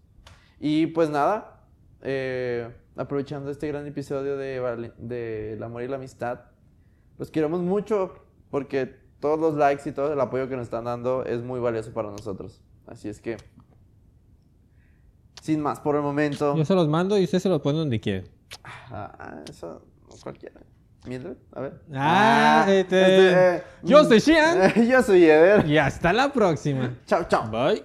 Y 0.59 0.87
pues 0.87 1.09
nada, 1.09 1.63
eh, 2.01 2.69
aprovechando 2.95 3.49
este 3.49 3.67
gran 3.67 3.85
episodio 3.87 4.37
de, 4.37 4.91
de 4.97 5.53
El 5.53 5.63
amor 5.63 5.83
y 5.83 5.87
la 5.87 5.95
amistad, 5.95 6.41
los 7.17 7.31
queremos 7.31 7.61
mucho 7.61 8.13
porque 8.51 9.04
todos 9.25 9.39
los 9.39 9.55
likes 9.55 9.89
y 9.89 9.91
todo 9.91 10.13
el 10.13 10.21
apoyo 10.21 10.47
que 10.47 10.55
nos 10.55 10.65
están 10.65 10.83
dando 10.83 11.25
es 11.25 11.41
muy 11.41 11.59
valioso 11.59 11.91
para 11.91 12.11
nosotros. 12.11 12.61
Así 12.85 13.09
es 13.09 13.19
que, 13.19 13.37
sin 15.41 15.61
más 15.61 15.79
por 15.79 15.95
el 15.95 16.03
momento. 16.03 16.55
Yo 16.55 16.63
se 16.63 16.75
los 16.75 16.87
mando 16.87 17.17
y 17.17 17.23
usted 17.23 17.39
se 17.39 17.49
los 17.49 17.59
pone 17.59 17.79
donde 17.79 17.99
quiere. 17.99 18.25
Ah, 18.63 19.41
eso 19.49 19.81
cualquiera. 20.21 20.61
Mildred, 21.07 21.37
a 21.53 21.59
ver. 21.61 21.81
Ah, 21.91 22.65
este- 22.69 23.01
este, 23.01 23.55
eh, 23.57 23.63
Yo 23.81 24.03
soy 24.03 24.19
Shian. 24.19 24.73
Yo 24.89 25.01
soy 25.01 25.23
Eder. 25.23 25.65
Y 25.65 25.79
hasta 25.79 26.13
la 26.13 26.31
próxima. 26.31 26.95
Chao, 27.07 27.23
chao. 27.27 27.49
Bye. 27.49 27.83